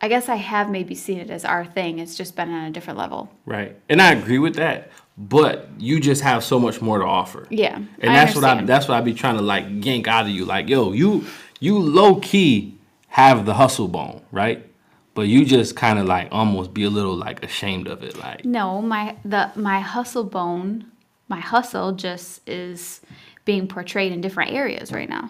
I 0.02 0.08
guess 0.08 0.30
I 0.30 0.36
have 0.36 0.70
maybe 0.70 0.96
seen 0.96 1.20
it 1.20 1.30
as 1.30 1.46
our 1.46 1.66
thing. 1.66 2.00
It's 2.00 2.16
just 2.16 2.36
been 2.36 2.52
on 2.52 2.66
a 2.66 2.72
different 2.72 2.98
level. 2.98 3.32
Right. 3.46 3.76
And 3.88 4.02
I 4.02 4.12
agree 4.14 4.40
with 4.40 4.56
that. 4.56 4.92
But 5.18 5.70
you 5.78 6.00
just 6.00 6.24
have 6.24 6.44
so 6.44 6.60
much 6.60 6.82
more 6.82 6.98
to 6.98 7.06
offer. 7.06 7.46
Yeah, 7.52 7.76
And 7.76 8.12
I 8.12 8.14
that's 8.14 8.36
what 8.36 8.44
I 8.44 8.64
that's 8.64 8.88
what 8.88 8.98
I 8.98 9.02
be 9.02 9.14
trying 9.14 9.36
to 9.36 9.44
like 9.44 9.66
yank 9.70 10.08
out 10.08 10.26
of 10.26 10.32
you. 10.32 10.46
Like, 10.46 10.68
yo, 10.70 10.94
you 10.94 11.26
you 11.60 11.78
low 11.78 12.16
key 12.20 12.78
have 13.10 13.46
the 13.46 13.54
hustle 13.54 13.88
bone, 13.88 14.22
right? 14.32 14.66
But 15.14 15.24
you 15.24 15.46
just 15.46 15.76
kind 15.76 16.00
of 16.00 16.08
like 16.08 16.30
almost 16.32 16.74
be 16.74 16.86
a 16.86 16.90
little 16.90 17.16
like 17.16 17.44
ashamed 17.44 17.88
of 17.88 18.02
it. 18.02 18.18
Like, 18.18 18.46
No, 18.46 18.82
my 18.82 19.18
the 19.24 19.52
my 19.56 19.82
hustle 19.82 20.24
bone, 20.24 20.90
my 21.28 21.40
hustle 21.40 21.92
just 21.92 22.48
is 22.50 23.02
being 23.46 23.68
portrayed 23.68 24.12
in 24.12 24.22
different 24.22 24.52
areas 24.52 24.92
right 24.92 25.10
now. 25.10 25.30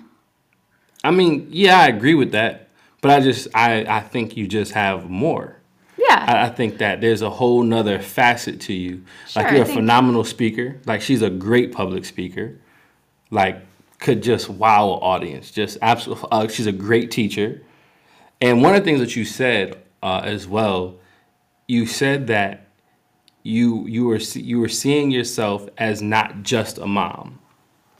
I 1.03 1.11
mean, 1.11 1.47
yeah, 1.49 1.79
I 1.79 1.87
agree 1.87 2.13
with 2.13 2.31
that. 2.31 2.69
But 3.01 3.11
I 3.11 3.19
just 3.19 3.47
I 3.53 3.85
I 3.85 3.99
think 3.99 4.37
you 4.37 4.47
just 4.47 4.73
have 4.73 5.09
more. 5.09 5.57
Yeah. 5.97 6.25
I, 6.27 6.45
I 6.45 6.49
think 6.49 6.77
that 6.79 7.01
there's 7.01 7.21
a 7.21 7.29
whole 7.29 7.63
nother 7.63 7.99
facet 7.99 8.61
to 8.61 8.73
you. 8.73 9.03
Sure, 9.27 9.43
like 9.43 9.51
you're 9.51 9.65
I 9.65 9.69
a 9.69 9.73
phenomenal 9.73 10.23
speaker. 10.23 10.79
Like 10.85 11.01
she's 11.01 11.21
a 11.21 11.29
great 11.29 11.71
public 11.71 12.05
speaker. 12.05 12.59
Like 13.29 13.61
could 13.99 14.21
just 14.21 14.49
wow 14.49 14.93
an 14.93 14.99
audience. 15.01 15.51
Just 15.51 15.77
absolutely. 15.81 16.27
Uh, 16.31 16.47
she's 16.47 16.67
a 16.67 16.71
great 16.71 17.11
teacher. 17.11 17.61
And 18.41 18.61
one 18.61 18.73
of 18.75 18.81
the 18.81 18.85
things 18.85 18.99
that 18.99 19.15
you 19.15 19.23
said 19.23 19.81
uh, 20.01 20.21
as 20.23 20.47
well, 20.47 20.97
you 21.67 21.85
said 21.85 22.27
that 22.27 22.67
you 23.43 23.87
you 23.87 24.05
were 24.05 24.17
you 24.17 24.59
were 24.59 24.69
seeing 24.69 25.11
yourself 25.11 25.67
as 25.77 26.01
not 26.01 26.43
just 26.43 26.77
a 26.77 26.87
mom, 26.87 27.39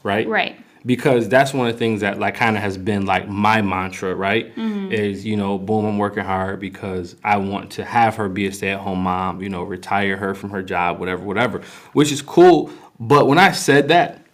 right? 0.03 0.27
Right. 0.27 0.50
Because 0.83 1.29
that's 1.29 1.53
one 1.53 1.67
of 1.67 1.73
the 1.73 1.79
things 1.79 2.01
that 2.01 2.17
like 2.17 2.35
kind 2.35 2.55
of 2.55 2.63
has 2.63 2.75
been 2.77 3.05
like 3.05 3.27
my 3.29 3.61
mantra, 3.61 4.15
right? 4.15 4.55
Mm-hmm. 4.55 4.91
Is 4.91 5.25
you 5.25 5.37
know, 5.37 5.59
boom, 5.59 5.85
I'm 5.85 5.99
working 5.99 6.23
hard 6.23 6.59
because 6.59 7.15
I 7.23 7.37
want 7.37 7.71
to 7.73 7.85
have 7.85 8.15
her 8.15 8.27
be 8.27 8.47
a 8.47 8.51
stay-at-home 8.51 9.03
mom, 9.03 9.43
you 9.43 9.49
know, 9.49 9.61
retire 9.63 10.17
her 10.17 10.33
from 10.33 10.49
her 10.49 10.63
job, 10.63 10.99
whatever, 10.99 11.23
whatever, 11.23 11.61
which 11.93 12.11
is 12.11 12.23
cool. 12.23 12.71
But 12.99 13.27
when 13.27 13.37
I 13.37 13.51
said 13.51 13.89
that, 13.89 14.25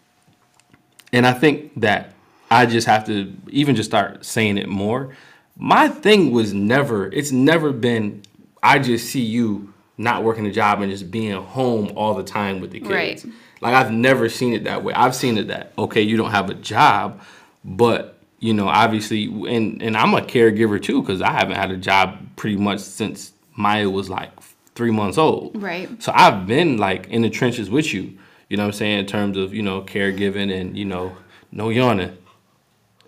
and 1.11 1.25
I 1.25 1.33
think 1.33 1.73
that 1.81 2.13
I 2.49 2.65
just 2.65 2.87
have 2.87 3.05
to 3.07 3.33
even 3.49 3.75
just 3.75 3.89
start 3.89 4.25
saying 4.25 4.57
it 4.57 4.69
more. 4.69 5.15
My 5.57 5.87
thing 5.89 6.31
was 6.31 6.53
never, 6.53 7.07
it's 7.07 7.31
never 7.31 7.71
been, 7.73 8.23
I 8.61 8.79
just 8.79 9.09
see 9.09 9.21
you 9.21 9.73
not 9.97 10.23
working 10.23 10.45
a 10.45 10.51
job 10.51 10.81
and 10.81 10.91
just 10.91 11.09
being 11.09 11.41
home 11.41 11.91
all 11.95 12.13
the 12.13 12.23
time 12.23 12.59
with 12.59 12.71
the 12.71 12.79
kids. 12.79 12.91
Right. 12.91 13.25
Like 13.61 13.73
I've 13.73 13.91
never 13.91 14.29
seen 14.29 14.53
it 14.53 14.63
that 14.65 14.83
way. 14.83 14.93
I've 14.93 15.15
seen 15.15 15.37
it 15.37 15.47
that, 15.47 15.73
okay, 15.77 16.01
you 16.01 16.17
don't 16.17 16.31
have 16.31 16.49
a 16.49 16.53
job, 16.53 17.21
but 17.63 18.17
you 18.39 18.53
know, 18.53 18.67
obviously, 18.67 19.25
and, 19.25 19.81
and 19.81 19.97
I'm 19.97 20.13
a 20.13 20.21
caregiver 20.21 20.81
too, 20.81 21.01
because 21.01 21.21
I 21.21 21.31
haven't 21.31 21.55
had 21.55 21.71
a 21.71 21.77
job 21.77 22.19
pretty 22.35 22.57
much 22.57 22.79
since 22.79 23.33
Maya 23.55 23.89
was 23.89 24.09
like 24.09 24.31
three 24.75 24.91
months 24.91 25.17
old. 25.17 25.61
Right. 25.61 25.89
So 26.01 26.11
I've 26.13 26.45
been 26.45 26.77
like 26.77 27.07
in 27.07 27.23
the 27.23 27.29
trenches 27.29 27.69
with 27.69 27.93
you, 27.93 28.17
you 28.49 28.57
know 28.57 28.63
what 28.63 28.67
I'm 28.67 28.73
saying, 28.73 28.99
in 28.99 29.05
terms 29.07 29.37
of, 29.37 29.53
you 29.53 29.63
know, 29.63 29.81
caregiving 29.81 30.55
and, 30.55 30.77
you 30.77 30.85
know, 30.85 31.17
no 31.51 31.69
yawning. 31.69 32.15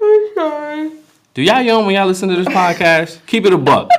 I'm 0.01 0.33
sorry. 0.33 0.91
Do 1.35 1.43
y'all 1.43 1.61
yawn 1.61 1.85
when 1.85 1.95
y'all 1.95 2.07
listen 2.07 2.29
to 2.29 2.35
this 2.35 2.47
podcast? 2.47 3.23
Keep 3.27 3.45
it 3.45 3.53
a 3.53 3.57
buck. 3.57 3.89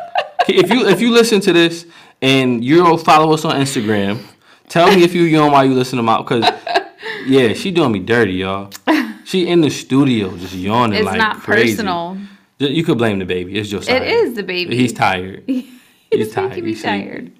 if 0.48 0.70
you 0.70 0.88
if 0.88 1.00
you 1.00 1.12
listen 1.12 1.40
to 1.42 1.52
this 1.52 1.86
and 2.20 2.64
you 2.64 2.96
follow 2.98 3.32
us 3.32 3.44
on 3.44 3.54
Instagram, 3.54 4.20
tell 4.70 4.94
me 4.94 5.02
if 5.02 5.14
you 5.14 5.22
yawn 5.24 5.52
while 5.52 5.64
you 5.64 5.74
listen 5.74 5.98
to 5.98 6.02
my 6.02 6.22
cause 6.22 6.44
yeah, 7.26 7.52
she 7.52 7.70
doing 7.70 7.92
me 7.92 7.98
dirty, 7.98 8.32
y'all. 8.32 8.70
She 9.24 9.46
in 9.46 9.60
the 9.60 9.70
studio 9.70 10.36
just 10.36 10.54
yawning 10.54 11.04
like 11.04 11.18
that. 11.18 11.18
It's 11.18 11.18
like 11.18 11.18
not 11.18 11.36
crazy. 11.42 11.76
personal. 11.76 12.18
You 12.58 12.82
could 12.82 12.98
blame 12.98 13.18
the 13.18 13.24
baby. 13.24 13.58
It's 13.58 13.68
just 13.68 13.88
It 13.88 14.02
is 14.02 14.34
the 14.34 14.42
baby. 14.42 14.76
He's 14.76 14.92
tired. 14.92 15.44
He's 15.46 15.66
He's 16.10 16.32
tired. 16.32 16.64
He's 16.64 16.82
tired. 16.82 17.30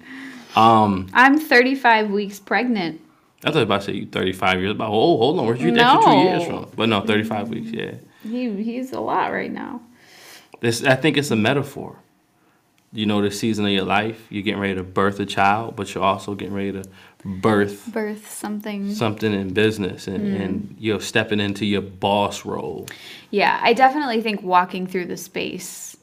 Um, 0.55 1.09
I'm 1.13 1.37
35 1.39 2.09
weeks 2.09 2.39
pregnant. 2.39 3.01
I 3.43 3.47
thought 3.47 3.55
you 3.55 3.59
were 3.59 3.63
about 3.63 3.81
to 3.81 3.87
say 3.87 3.93
you 3.93 4.05
35 4.05 4.59
years. 4.59 4.71
About 4.71 4.89
oh, 4.89 5.17
hold 5.17 5.39
on, 5.39 5.45
where'd 5.45 5.59
you 5.59 5.71
get 5.71 5.77
that 5.79 5.95
extra 5.97 6.13
two 6.13 6.19
years 6.19 6.45
from? 6.45 6.71
But 6.75 6.89
no, 6.89 7.01
35 7.01 7.49
weeks. 7.49 7.71
Yeah, 7.71 7.95
He 8.23 8.63
he's 8.63 8.91
a 8.91 8.99
lot 8.99 9.31
right 9.31 9.51
now. 9.51 9.81
this 10.59 10.83
I 10.83 10.95
think 10.95 11.17
it's 11.17 11.31
a 11.31 11.35
metaphor. 11.35 11.97
You 12.93 13.05
know, 13.05 13.21
the 13.21 13.31
season 13.31 13.65
of 13.65 13.71
your 13.71 13.85
life, 13.85 14.27
you're 14.29 14.43
getting 14.43 14.59
ready 14.59 14.75
to 14.75 14.83
birth 14.83 15.19
a 15.21 15.25
child, 15.25 15.77
but 15.77 15.93
you're 15.95 16.03
also 16.03 16.35
getting 16.35 16.53
ready 16.53 16.73
to 16.73 16.83
birth 17.23 17.87
Birth 17.93 18.29
something. 18.29 18.93
something 18.93 19.31
in 19.33 19.53
business, 19.53 20.07
and, 20.07 20.19
Mm. 20.33 20.41
and 20.45 20.75
you're 20.77 20.99
stepping 20.99 21.39
into 21.39 21.65
your 21.65 21.81
boss 21.81 22.45
role. 22.45 22.87
Yeah, 23.29 23.59
I 23.63 23.71
definitely 23.73 24.21
think 24.21 24.43
walking 24.43 24.87
through 24.87 25.05
the 25.05 25.15
space 25.17 25.95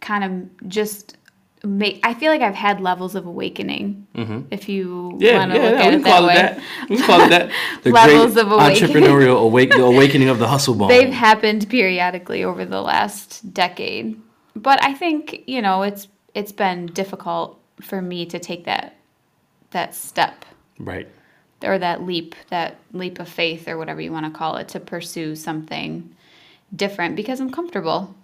kind 0.00 0.24
of 0.24 0.68
just 0.68 1.16
make 1.62 2.00
I 2.04 2.14
feel 2.14 2.30
like 2.32 2.40
I've 2.40 2.54
had 2.54 2.80
levels 2.80 3.14
of 3.14 3.26
awakening. 3.26 4.06
If 4.50 4.66
you 4.68 5.16
Yeah, 5.18 5.38
want 5.38 5.52
to 5.52 5.58
yeah, 5.58 5.64
look 5.64 5.74
yeah, 5.74 5.82
at 5.82 5.90
we 5.92 5.96
it 5.96 6.04
that 6.04 6.10
call 6.10 6.24
it 6.24 6.26
way. 6.28 6.34
that. 6.36 6.60
We 6.88 6.98
call 7.02 7.20
it 7.20 7.28
that. 7.30 7.50
The 7.82 7.90
Levels 7.90 8.32
great 8.34 8.44
of 8.44 8.52
awakening. 8.52 9.02
entrepreneurial 9.02 9.42
awake, 9.42 9.70
the 9.72 9.82
awakening 9.84 10.28
of 10.30 10.38
the 10.38 10.48
hustle 10.48 10.74
bone. 10.74 10.88
They've 10.88 11.12
happened 11.12 11.68
periodically 11.68 12.44
over 12.44 12.64
the 12.64 12.80
last 12.80 13.52
decade. 13.52 14.18
But 14.56 14.82
I 14.82 14.94
think, 14.94 15.44
you 15.46 15.62
know, 15.62 15.82
it's 15.82 16.08
it's 16.34 16.52
been 16.52 16.86
difficult 16.86 17.58
for 17.80 18.00
me 18.02 18.26
to 18.26 18.38
take 18.38 18.64
that 18.64 18.96
that 19.70 19.94
step 19.94 20.44
right. 20.78 21.08
or 21.64 21.78
that 21.78 22.02
leap, 22.02 22.34
that 22.50 22.76
leap 22.92 23.20
of 23.20 23.28
faith 23.28 23.68
or 23.68 23.78
whatever 23.78 24.00
you 24.00 24.12
want 24.12 24.26
to 24.26 24.36
call 24.36 24.56
it 24.56 24.68
to 24.68 24.80
pursue 24.80 25.36
something 25.36 26.14
different 26.74 27.16
because 27.16 27.40
I'm 27.40 27.50
comfortable. 27.50 28.14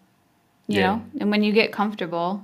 You 0.68 0.80
Yeah. 0.80 0.96
know? 0.96 1.04
And 1.20 1.30
when 1.30 1.42
you 1.44 1.52
get 1.52 1.72
comfortable, 1.72 2.42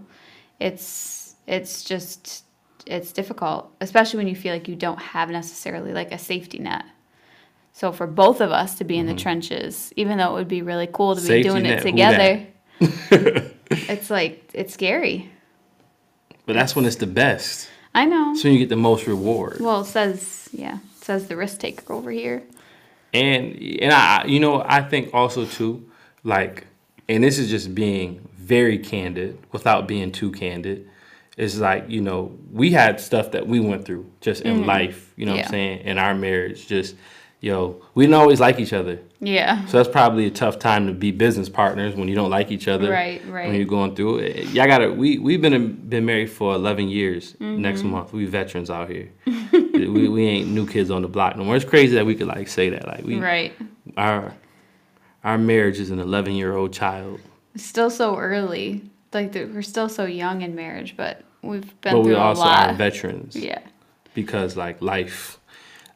it's 0.60 1.34
it's 1.46 1.82
just 1.84 2.44
it's 2.86 3.12
difficult, 3.12 3.70
especially 3.80 4.18
when 4.18 4.28
you 4.28 4.36
feel 4.36 4.52
like 4.52 4.68
you 4.68 4.76
don't 4.76 5.00
have 5.00 5.30
necessarily 5.30 5.92
like 5.92 6.12
a 6.12 6.18
safety 6.18 6.58
net. 6.58 6.84
So 7.72 7.90
for 7.92 8.06
both 8.06 8.40
of 8.40 8.52
us 8.52 8.76
to 8.76 8.84
be 8.84 8.98
in 8.98 9.06
the 9.06 9.14
trenches, 9.14 9.92
even 9.96 10.18
though 10.18 10.30
it 10.30 10.34
would 10.34 10.48
be 10.48 10.62
really 10.62 10.86
cool 10.92 11.16
to 11.16 11.20
be 11.20 11.28
Mm-hmm. 11.28 11.42
Doing 11.42 11.62
net, 11.64 11.78
it 11.78 11.82
together, 11.82 12.46
it's 13.88 14.10
like 14.10 14.50
it's 14.54 14.74
scary. 14.74 15.30
But 16.46 16.54
that's 16.54 16.74
when 16.74 16.84
it's 16.84 16.96
the 16.96 17.06
best. 17.06 17.68
I 17.94 18.04
know. 18.04 18.34
So 18.34 18.48
you 18.48 18.58
get 18.58 18.68
the 18.68 18.76
most 18.76 19.06
reward. 19.06 19.58
Well, 19.60 19.82
it 19.82 19.86
says 19.86 20.48
yeah, 20.52 20.76
it 20.76 21.04
says 21.04 21.28
the 21.28 21.36
risk 21.36 21.60
taker 21.60 21.92
over 21.92 22.10
here. 22.10 22.42
And 23.12 23.56
and 23.80 23.92
I 23.92 24.24
you 24.24 24.40
know 24.40 24.64
I 24.66 24.82
think 24.82 25.12
also 25.14 25.44
too 25.44 25.90
like 26.24 26.66
and 27.08 27.22
this 27.22 27.38
is 27.38 27.50
just 27.50 27.74
being 27.74 28.28
very 28.36 28.78
candid 28.78 29.38
without 29.52 29.86
being 29.86 30.12
too 30.12 30.32
candid. 30.32 30.88
It's 31.36 31.56
like 31.56 31.88
you 31.88 32.00
know 32.00 32.36
we 32.50 32.70
had 32.70 33.00
stuff 33.00 33.32
that 33.32 33.46
we 33.46 33.60
went 33.60 33.84
through 33.84 34.10
just 34.20 34.42
in 34.42 34.62
mm. 34.62 34.66
life. 34.66 35.12
You 35.16 35.26
know 35.26 35.32
what 35.32 35.44
I'm 35.44 35.50
saying 35.50 35.80
in 35.80 35.98
our 35.98 36.14
marriage. 36.14 36.66
Just 36.66 36.96
yo 37.42 37.82
we 37.94 38.04
didn't 38.04 38.14
always 38.14 38.40
like 38.40 38.58
each 38.58 38.72
other. 38.72 38.98
Yeah. 39.20 39.66
So 39.66 39.76
that's 39.76 39.88
probably 39.88 40.26
a 40.26 40.30
tough 40.30 40.58
time 40.58 40.86
to 40.86 40.92
be 40.94 41.10
business 41.10 41.48
partners 41.48 41.94
when 41.94 42.08
you 42.08 42.14
don't 42.14 42.30
like 42.30 42.50
each 42.50 42.66
other. 42.66 42.90
Right, 42.90 43.20
right. 43.28 43.46
When 43.48 43.54
you're 43.56 43.66
going 43.66 43.94
through 43.94 44.18
it, 44.20 44.46
y'all 44.48 44.66
gotta. 44.66 44.90
We 44.90 45.18
we've 45.18 45.40
been 45.42 45.74
been 45.88 46.06
married 46.06 46.30
for 46.30 46.54
11 46.54 46.88
years. 46.88 47.34
Mm-hmm. 47.34 47.60
Next 47.60 47.82
month, 47.84 48.12
we 48.12 48.24
veterans 48.24 48.70
out 48.70 48.88
here. 48.88 49.10
we 49.52 50.08
we 50.08 50.24
ain't 50.26 50.48
new 50.48 50.66
kids 50.66 50.90
on 50.90 51.02
the 51.02 51.08
block 51.08 51.36
no 51.36 51.44
more. 51.44 51.54
It's 51.56 51.64
crazy 51.64 51.94
that 51.96 52.06
we 52.06 52.14
could 52.14 52.28
like 52.28 52.48
say 52.48 52.70
that. 52.70 52.86
Like 52.86 53.04
we 53.04 53.18
Right. 53.20 53.52
our 53.96 54.34
our 55.22 55.38
marriage 55.38 55.78
is 55.78 55.90
an 55.90 55.98
11 56.00 56.32
year 56.32 56.56
old 56.56 56.72
child. 56.72 57.20
It's 57.54 57.64
still 57.64 57.90
so 57.90 58.16
early. 58.16 58.82
Like 59.12 59.32
the, 59.32 59.44
we're 59.44 59.62
still 59.62 59.88
so 59.88 60.04
young 60.04 60.42
in 60.42 60.54
marriage, 60.54 60.96
but 60.96 61.22
we've 61.42 61.60
been 61.82 61.92
but 61.94 62.02
through 62.02 62.02
we 62.02 62.14
a 62.14 62.18
also 62.18 62.42
lot. 62.42 62.70
are 62.70 62.74
veterans. 62.74 63.36
yeah. 63.50 63.60
because 64.14 64.56
like 64.56 64.80
life 64.82 65.38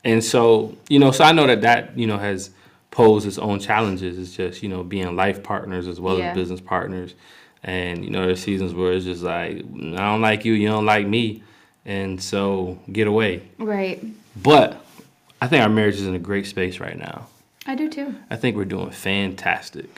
and 0.06 0.22
so 0.24 0.74
you 0.88 0.98
know 0.98 1.10
so 1.10 1.24
i 1.24 1.32
know 1.32 1.46
that 1.46 1.60
that 1.62 1.98
you 1.98 2.06
know 2.06 2.16
has 2.16 2.50
posed 2.90 3.26
its 3.26 3.38
own 3.38 3.58
challenges 3.60 4.18
it's 4.18 4.34
just 4.34 4.62
you 4.62 4.68
know 4.68 4.82
being 4.82 5.14
life 5.16 5.42
partners 5.42 5.86
as 5.88 5.98
well 6.00 6.18
Yeah. 6.18 6.30
as 6.30 6.34
business 6.36 6.60
partners 6.60 7.14
and 7.62 8.04
you 8.04 8.10
know 8.10 8.24
there's 8.26 8.40
seasons 8.40 8.72
where 8.72 8.92
it's 8.92 9.04
just 9.04 9.22
like 9.22 9.56
i 9.58 10.04
don't 10.08 10.22
like 10.22 10.44
you 10.46 10.52
you 10.54 10.68
don't 10.68 10.86
like 10.86 11.06
me 11.06 11.42
and 11.84 12.22
so 12.22 12.78
get 12.90 13.06
away 13.08 13.42
Right. 13.58 14.02
but 14.40 14.68
i 15.42 15.48
think 15.48 15.62
our 15.62 15.68
marriage 15.68 15.96
is 15.96 16.06
in 16.06 16.14
a 16.14 16.18
great 16.30 16.46
space 16.46 16.80
right 16.80 16.98
now 16.98 17.26
I 17.66 17.74
do 17.74 17.90
too. 17.90 18.14
i 18.30 18.36
think 18.36 18.56
we're 18.56 18.64
doing 18.76 18.90
fantastic 18.90 19.90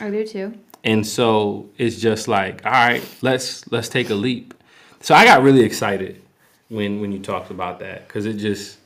I 0.00 0.10
do 0.10 0.26
too. 0.26 0.52
and 0.82 1.06
so 1.06 1.68
it's 1.78 2.00
just 2.00 2.26
like 2.28 2.66
all 2.66 2.72
right 2.72 3.02
let's 3.22 3.70
let's 3.70 3.88
take 3.88 4.10
a 4.10 4.14
leap 4.26 4.52
so 5.00 5.14
i 5.14 5.24
got 5.24 5.42
really 5.42 5.62
excited 5.62 6.20
when 6.68 7.00
when 7.00 7.12
you 7.12 7.20
talked 7.20 7.50
about 7.52 7.78
that 7.80 8.08
because 8.08 8.26
it 8.26 8.34
just 8.34 8.78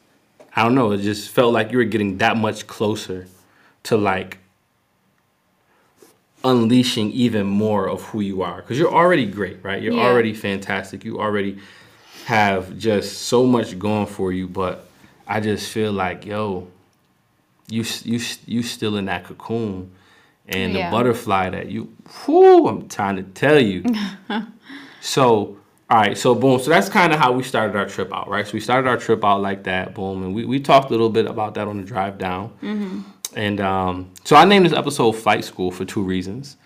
i 0.56 0.62
don't 0.62 0.74
know 0.74 0.90
it 0.92 0.98
just 0.98 1.30
felt 1.30 1.52
like 1.52 1.70
you 1.72 1.78
were 1.78 1.84
getting 1.84 2.18
that 2.18 2.36
much 2.36 2.66
closer 2.66 3.26
to 3.84 3.96
like 3.96 4.38
unleashing 6.44 7.10
even 7.12 7.46
more 7.46 7.88
of 7.88 8.02
who 8.04 8.20
you 8.20 8.42
are. 8.42 8.56
Because 8.62 8.78
you're 8.78 8.92
already 8.94 9.26
great 9.26 9.58
right? 9.64 9.82
You're 9.82 9.94
Yeah. 9.96 10.06
already 10.06 10.32
fantastic. 10.34 11.04
You 11.04 11.18
already 11.20 11.58
have 12.26 12.78
just 12.78 13.22
so 13.22 13.44
much 13.44 13.78
going 13.78 14.06
for 14.06 14.32
you 14.32 14.46
but 14.46 14.86
i 15.26 15.40
just 15.40 15.70
feel 15.70 15.92
like 15.92 16.26
yo 16.26 16.68
you 17.68 17.82
you 18.04 18.20
you 18.46 18.62
still 18.62 18.96
in 18.96 19.06
that 19.06 19.24
cocoon. 19.24 19.90
And 20.48 20.72
Yeah. 20.74 20.86
the 20.86 20.90
butterfly 20.90 21.50
that 21.50 21.70
you 21.70 21.92
whoo 22.26 22.66
i'm 22.68 22.88
trying 22.88 23.16
to 23.16 23.22
tell 23.22 23.58
you. 23.58 23.84
So 25.00 25.57
all 25.90 25.98
right 25.98 26.18
so 26.18 26.34
boom 26.34 26.60
so 26.60 26.70
that's 26.70 26.88
kind 26.88 27.12
of 27.12 27.18
how 27.18 27.32
we 27.32 27.42
started 27.42 27.76
our 27.76 27.86
trip 27.86 28.12
out 28.12 28.28
right? 28.28 28.46
So 28.46 28.52
we 28.52 28.60
started 28.60 28.88
our 28.88 28.96
trip 28.96 29.24
out 29.24 29.40
like 29.40 29.64
that 29.64 29.94
boom 29.94 30.22
and 30.22 30.34
we, 30.34 30.44
we 30.44 30.60
talked 30.60 30.88
a 30.88 30.90
little 30.90 31.10
bit 31.10 31.26
about 31.26 31.54
that 31.54 31.66
on 31.66 31.78
the 31.78 31.84
drive 31.84 32.18
down. 32.18 32.50
Mm-hmm. 32.62 33.00
And 33.36 33.60
um, 33.60 34.10
so 34.24 34.36
i 34.36 34.44
named 34.44 34.66
this 34.66 34.72
episode 34.72 35.12
flight 35.12 35.44
school 35.44 35.70
for 35.70 35.84
two 35.84 36.02
reasons. 36.02 36.56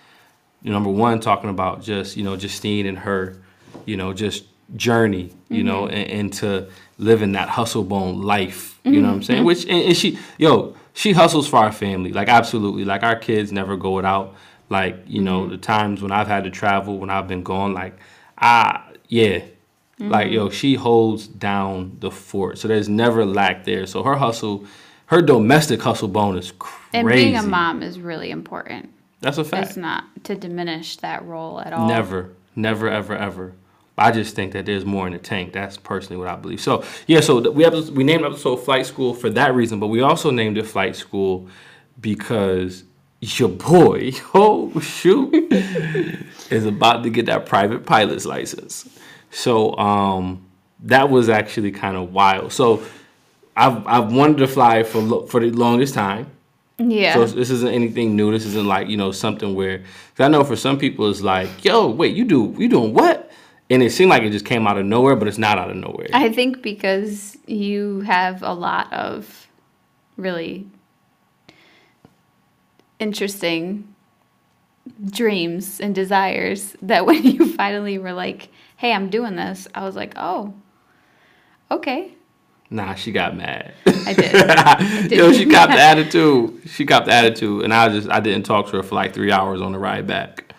Number 0.63 0.91
one 0.91 1.21
talking 1.21 1.51
about 1.51 1.83
just 1.83 2.17
you 2.17 2.25
know 2.25 2.37
justine 2.37 2.87
and 2.87 2.99
her 2.99 3.41
you 3.85 3.97
know 3.97 4.13
just 4.13 4.45
journey 4.77 5.31
you 5.49 5.63
know 5.63 5.83
mm-hmm. 5.83 5.95
and, 5.95 6.11
into 6.11 6.69
living 6.99 7.33
that 7.33 7.49
hustle 7.49 7.85
bone 7.85 8.23
life 8.23 8.79
you 8.85 8.93
know 8.93 9.09
what 9.09 9.15
i'm 9.15 9.21
mm-hmm. 9.21 9.25
saying? 9.25 9.45
Which 9.45 9.65
and, 9.65 9.83
and 9.83 9.97
she 9.97 10.19
yo 10.39 10.75
she 10.95 11.13
hustles 11.13 11.49
for 11.49 11.57
our 11.57 11.73
family 11.73 12.13
like 12.13 12.29
absolutely. 12.29 12.85
Like 12.85 13.03
our 13.03 13.17
kids 13.17 13.53
never 13.53 13.77
go 13.77 13.93
without 13.93 14.35
Like 14.69 15.03
you 15.07 15.21
know, 15.23 15.49
the 15.49 15.59
times 15.59 16.03
when 16.03 16.13
I've 16.13 16.29
had 16.29 16.45
to 16.45 16.51
travel, 16.51 16.99
when 16.99 17.11
I've 17.11 17.29
been 17.29 17.43
gone, 17.43 17.75
like 17.75 17.99
I 18.39 18.83
yeah, 19.13 19.41
mm-hmm. 19.41 20.09
like 20.09 20.31
yo, 20.31 20.49
she 20.49 20.75
holds 20.75 21.27
down 21.27 21.99
the 22.01 22.11
fort. 22.11 22.57
So 22.57 22.67
there's 22.67 22.89
never 22.89 23.27
lack 23.27 23.67
there. 23.67 23.85
So 23.85 24.03
her 24.03 24.15
hustle, 24.15 24.65
her 25.07 25.21
domestic 25.21 25.83
hustle 25.83 26.09
bone 26.09 26.39
is 26.39 26.51
crazy. 26.53 26.79
And 26.95 27.09
being 27.09 27.37
a 27.37 27.43
mom 27.43 27.83
is 27.83 28.01
really 28.01 28.31
important. 28.31 28.89
That's 29.21 29.37
a 29.37 29.45
fact. 29.45 29.69
It's 29.69 29.77
not 29.77 30.05
to 30.25 30.35
diminish 30.35 30.97
that 30.99 31.27
role 31.27 31.61
at 31.61 31.75
all. 31.75 31.89
Never, 31.89 32.31
never, 32.57 32.89
ever, 32.89 33.15
ever. 33.15 33.53
I 33.99 34.13
just 34.13 34.35
think 34.35 34.55
that 34.55 34.65
there's 34.65 34.87
more 34.87 35.07
in 35.07 35.13
the 35.13 35.19
tank. 35.19 35.53
That's 35.53 35.77
personally 35.77 36.17
what 36.17 36.29
I 36.29 36.37
believe. 36.37 36.63
So 36.63 36.83
yeah, 37.07 37.21
so 37.21 37.51
we 37.51 37.65
have 37.65 37.91
we 37.91 38.05
named 38.05 38.25
episode 38.25 38.57
Flight 38.57 38.87
School 38.87 39.13
for 39.13 39.29
that 39.29 39.55
reason, 39.55 39.79
but 39.79 39.89
we 39.89 40.01
also 40.01 40.31
named 40.31 40.57
it 40.57 40.65
Flight 40.65 40.97
School 40.97 41.49
because 42.01 42.85
your 43.21 43.51
boy, 43.51 44.13
oh 44.35 44.81
shoot, 44.81 45.35
is 46.51 46.65
about 46.65 47.03
to 47.03 47.11
get 47.11 47.27
that 47.27 47.45
private 47.45 47.85
pilot's 47.85 48.25
license. 48.25 48.89
So 49.33 49.77
um, 49.77 50.47
that 50.85 51.11
was 51.11 51.29
actually 51.29 51.73
kind 51.73 51.97
of 51.97 52.13
wild. 52.13 52.53
So 52.53 52.83
I've 53.57 53.87
I've 53.87 54.13
wanted 54.13 54.39
to 54.39 54.47
fly 54.47 54.83
for 54.83 54.99
lo- 54.99 55.27
for 55.27 55.41
the 55.41 55.51
longest 55.51 55.95
time. 55.95 56.31
Yeah. 56.79 57.15
So 57.15 57.27
this 57.27 57.51
isn't 57.51 57.73
anything 57.73 58.15
new. 58.15 58.31
This 58.31 58.45
isn't 58.47 58.67
like 58.67 58.89
you 58.89 58.97
know 58.97 59.11
something 59.11 59.55
where 59.55 59.79
cause 59.79 60.21
I 60.21 60.29
know 60.29 60.45
for 60.45 60.57
some 60.57 60.79
people 60.79 61.09
it's 61.11 61.23
like, 61.23 61.65
yo, 61.65 61.89
wait, 61.89 62.15
you 62.15 62.25
do 62.25 62.55
you 62.59 62.69
doing 62.69 62.93
what? 62.93 63.31
And 63.71 63.83
it 63.83 63.91
seemed 63.91 64.11
like 64.11 64.23
it 64.23 64.31
just 64.31 64.45
came 64.45 64.67
out 64.67 64.77
of 64.77 64.85
nowhere, 64.85 65.17
but 65.17 65.29
it's 65.29 65.39
not 65.39 65.59
out 65.59 65.71
of 65.71 65.77
nowhere. 65.77 66.09
I 66.13 66.31
think 66.31 66.61
because 66.61 67.39
you 67.47 68.01
have 68.03 68.43
a 68.43 68.53
lot 68.53 68.93
of 68.93 69.49
really 70.19 70.67
interesting 72.99 73.93
dreams 75.11 75.81
and 75.81 75.95
desires 75.95 76.77
that 76.83 77.07
when 77.07 77.23
you 77.23 77.53
finally 77.55 77.99
were 77.99 78.13
like, 78.13 78.51
hey, 78.83 78.93
I'm 78.93 79.11
doing 79.11 79.37
this, 79.37 79.69
I 79.77 79.85
was 79.85 79.95
like, 79.95 80.15
oh, 80.17 80.53
okay. 81.71 82.15
nah, 82.69 82.97
she 82.97 83.13
got 83.13 83.37
mad. 83.37 83.73
I 83.87 84.13
did. 84.13 84.33
did. 85.09 85.19
yo, 85.19 85.33
she 85.33 85.45
got 85.45 85.69
the 85.69 85.81
attitude. 85.81 86.63
She 86.67 86.85
got 86.85 87.05
the 87.05 87.13
attitude, 87.13 87.63
and 87.63 87.73
I 87.73 87.89
just 87.91 88.11
I 88.11 88.19
didn't 88.19 88.43
talk 88.45 88.67
to 88.71 88.79
her 88.79 88.83
for 88.83 88.97
like 88.97 89.15
three 89.15 89.31
hours 89.31 89.61
on 89.61 89.71
the 89.71 89.79
ride 89.79 90.09
back. 90.09 90.53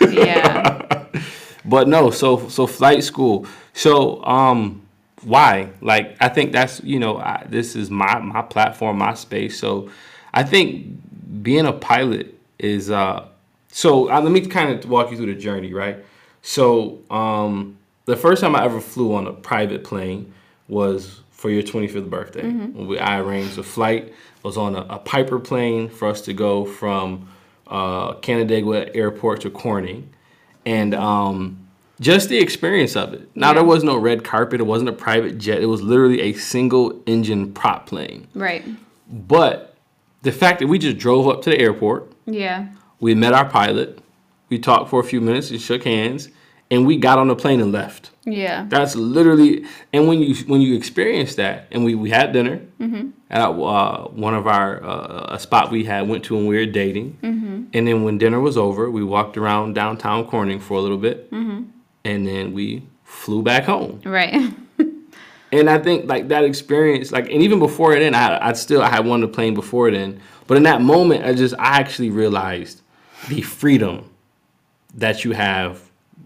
yeah. 0.00 0.86
But 1.62 1.88
no, 1.88 2.10
so 2.10 2.48
so 2.48 2.66
flight 2.66 3.04
school. 3.04 3.46
So 3.74 4.24
um, 4.24 4.82
why? 5.22 5.70
Like 5.80 6.16
I 6.18 6.28
think 6.28 6.52
that's 6.52 6.82
you 6.82 6.98
know 6.98 7.18
I, 7.18 7.44
this 7.48 7.76
is 7.76 7.90
my 7.90 8.18
my 8.20 8.42
platform, 8.42 8.98
my 8.98 9.14
space. 9.14 9.58
So 9.58 9.90
I 10.32 10.42
think 10.42 10.86
being 11.42 11.66
a 11.66 11.72
pilot 11.72 12.34
is 12.58 12.90
uh. 12.90 13.26
So 13.68 14.10
uh, 14.10 14.20
let 14.20 14.32
me 14.32 14.40
kind 14.46 14.72
of 14.72 14.88
walk 14.88 15.10
you 15.10 15.16
through 15.16 15.34
the 15.34 15.40
journey, 15.40 15.72
right? 15.74 16.02
So 16.42 17.00
um, 17.10 17.78
the 18.06 18.16
first 18.16 18.40
time 18.40 18.54
I 18.56 18.64
ever 18.64 18.80
flew 18.80 19.14
on 19.14 19.26
a 19.26 19.32
private 19.32 19.84
plane 19.84 20.32
was 20.68 21.20
for 21.30 21.50
your 21.50 21.62
25th 21.62 22.08
birthday. 22.10 22.42
When 22.42 22.86
we, 22.86 22.98
I 22.98 23.18
arranged 23.20 23.58
a 23.58 23.62
flight. 23.62 24.04
It 24.08 24.44
was 24.44 24.56
on 24.56 24.74
a, 24.76 24.80
a 24.90 24.98
Piper 24.98 25.38
plane 25.38 25.88
for 25.88 26.08
us 26.08 26.20
to 26.22 26.32
go 26.32 26.64
from 26.64 27.28
uh, 27.66 28.14
Canandaigua 28.14 28.94
Airport 28.94 29.42
to 29.42 29.50
Corning 29.50 30.10
and 30.66 30.94
um, 30.94 31.66
just 32.00 32.28
the 32.28 32.38
experience 32.38 32.96
of 32.96 33.14
it. 33.14 33.28
Now 33.34 33.52
there 33.54 33.64
was 33.64 33.84
no 33.84 33.96
red 33.96 34.24
carpet. 34.24 34.60
It 34.60 34.64
wasn't 34.64 34.90
a 34.90 34.94
private 34.94 35.38
jet. 35.38 35.62
It 35.62 35.66
was 35.66 35.82
literally 35.82 36.20
a 36.22 36.32
single 36.34 37.00
engine 37.06 37.52
prop 37.52 37.86
plane. 37.86 38.26
Right. 38.34 38.64
But 39.08 39.74
the 40.22 40.32
fact 40.32 40.60
that 40.60 40.66
we 40.66 40.78
just 40.78 40.98
drove 40.98 41.26
up 41.28 41.42
to 41.42 41.50
the 41.50 41.58
airport, 41.58 42.12
Yeah. 42.26 42.68
we 43.00 43.14
met 43.14 43.32
our 43.32 43.48
pilot, 43.48 43.98
we 44.50 44.58
talked 44.58 44.90
for 44.90 45.00
a 45.00 45.04
few 45.04 45.20
minutes 45.20 45.50
and 45.50 45.60
shook 45.60 45.84
hands, 45.84 46.28
and 46.70 46.86
we 46.86 46.98
got 46.98 47.18
on 47.18 47.28
the 47.28 47.34
plane 47.36 47.60
and 47.60 47.72
left. 47.72 48.10
Yeah. 48.24 48.66
That's 48.68 48.94
literally, 48.94 49.64
and 49.92 50.06
when 50.06 50.20
you 50.20 50.34
when 50.44 50.60
you 50.60 50.76
experience 50.76 51.36
that, 51.36 51.68
and 51.70 51.84
we, 51.84 51.94
we 51.94 52.10
had 52.10 52.32
dinner 52.32 52.60
at 53.30 53.48
uh, 53.48 54.08
one 54.08 54.34
of 54.34 54.46
our 54.46 54.84
uh, 54.84 55.34
a 55.34 55.40
spot 55.40 55.70
we 55.70 55.84
had 55.84 56.08
went 56.08 56.24
to 56.24 56.34
when 56.34 56.46
we 56.46 56.56
were 56.56 56.66
dating, 56.66 57.18
and 57.72 57.88
then 57.88 58.02
when 58.04 58.18
dinner 58.18 58.40
was 58.40 58.56
over, 58.58 58.90
we 58.90 59.02
walked 59.02 59.36
around 59.36 59.74
downtown 59.74 60.26
Corning 60.26 60.60
for 60.60 60.74
a 60.74 60.80
little 60.80 60.98
bit, 60.98 61.28
and 62.04 62.26
then 62.26 62.52
we 62.52 62.82
flew 63.04 63.42
back 63.42 63.64
home. 63.64 64.00
Right. 64.04 64.52
And 65.52 65.68
I 65.68 65.78
think 65.78 66.08
like 66.08 66.28
that 66.28 66.44
experience, 66.44 67.10
like, 67.10 67.24
and 67.28 67.42
even 67.42 67.58
before 67.58 67.92
it, 67.92 68.02
in, 68.02 68.14
I 68.14 68.50
I 68.50 68.52
still 68.52 68.80
I 68.82 68.88
had 68.88 69.04
won 69.04 69.20
the 69.20 69.26
plane 69.26 69.52
before 69.52 69.90
then 69.90 70.20
but 70.50 70.56
in 70.56 70.64
that 70.64 70.82
moment, 70.82 71.24
I 71.24 71.32
just 71.32 71.54
I 71.60 71.78
actually 71.78 72.10
realized 72.10 72.82
the 73.28 73.40
freedom 73.40 74.10
that 74.94 75.24
you 75.24 75.32
have 75.32 75.80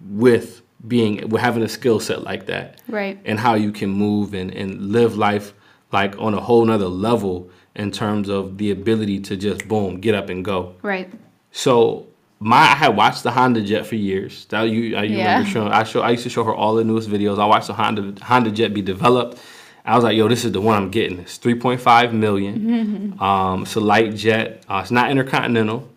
with 0.09 0.63
being 0.87 1.29
with 1.29 1.41
having 1.41 1.63
a 1.63 1.69
skill 1.69 1.99
set 2.01 2.23
like 2.25 2.47
that 2.47 2.81
Right. 2.89 3.19
and 3.25 3.39
how 3.41 3.55
you 3.55 3.73
can 3.73 3.89
move 3.91 4.35
and, 4.35 4.51
and 4.53 4.93
live 4.93 5.17
life 5.17 5.55
like 5.93 6.19
on 6.19 6.35
a 6.35 6.41
whole 6.41 6.65
nother 6.65 6.89
level 6.89 7.51
in 7.75 7.91
terms 7.91 8.29
of 8.29 8.59
the 8.59 8.71
ability 8.71 9.21
to 9.21 9.37
just 9.37 9.67
boom 9.67 10.01
get 10.01 10.15
up 10.15 10.29
and 10.29 10.45
go 10.45 10.75
Right. 10.83 11.11
so 11.53 12.07
my 12.41 12.57
I 12.59 12.75
had 12.75 12.97
watched 12.97 13.23
the 13.23 13.31
Honda 13.31 13.63
Jet 13.63 13.87
for 13.87 13.95
years. 13.95 14.45
That 14.47 14.65
you, 14.65 14.97
I 14.97 15.05
you 15.05 15.17
Yeah. 15.17 15.29
remember 15.29 15.49
showing. 15.49 15.73
I 15.73 15.85
show. 15.85 16.03
I 16.03 16.11
used 16.11 16.25
to 16.25 16.29
show 16.29 16.45
her 16.45 16.55
all 16.55 16.75
the 16.75 16.85
newest 16.85 17.09
videos. 17.09 17.39
I 17.39 17.47
watched 17.47 17.69
the 17.69 17.75
Honda 17.75 18.13
Honda 18.23 18.51
Jet 18.51 18.75
be 18.75 18.83
developed. 18.83 19.39
I 19.87 19.95
was 19.95 20.05
like, 20.05 20.15
yo, 20.17 20.29
this 20.29 20.45
is 20.45 20.53
the 20.53 20.61
one 20.61 20.77
I'm 20.77 20.91
getting. 20.91 21.21
It's 21.21 21.39
3.5 21.39 22.13
million. 22.13 23.15
Um, 23.21 23.63
it's 23.63 23.77
a 23.77 23.81
light 23.81 24.15
jet. 24.17 24.63
Uh, 24.69 24.81
it's 24.83 24.91
not 24.91 25.11
intercontinental, 25.11 25.89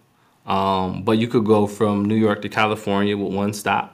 um, 0.47 1.03
but 1.03 1.17
you 1.19 1.27
could 1.27 1.45
go 1.45 1.67
from 1.67 2.05
New 2.05 2.15
York 2.15 2.41
to 2.43 2.49
California 2.49 3.15
with 3.17 3.33
one 3.33 3.53
stop. 3.53 3.93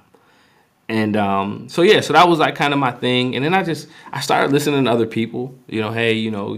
And 0.89 1.15
um, 1.15 1.69
so 1.69 1.81
yeah, 1.81 2.01
so 2.01 2.13
that 2.13 2.27
was 2.27 2.39
like 2.39 2.55
kind 2.55 2.73
of 2.73 2.79
my 2.79 2.91
thing. 2.91 3.35
And 3.35 3.43
then 3.43 3.53
I 3.53 3.63
just 3.63 3.87
I 4.11 4.19
started 4.21 4.51
listening 4.51 4.85
to 4.85 4.91
other 4.91 5.07
people. 5.07 5.55
You 5.67 5.81
know, 5.81 5.91
hey, 5.91 6.13
you 6.13 6.29
know, 6.29 6.57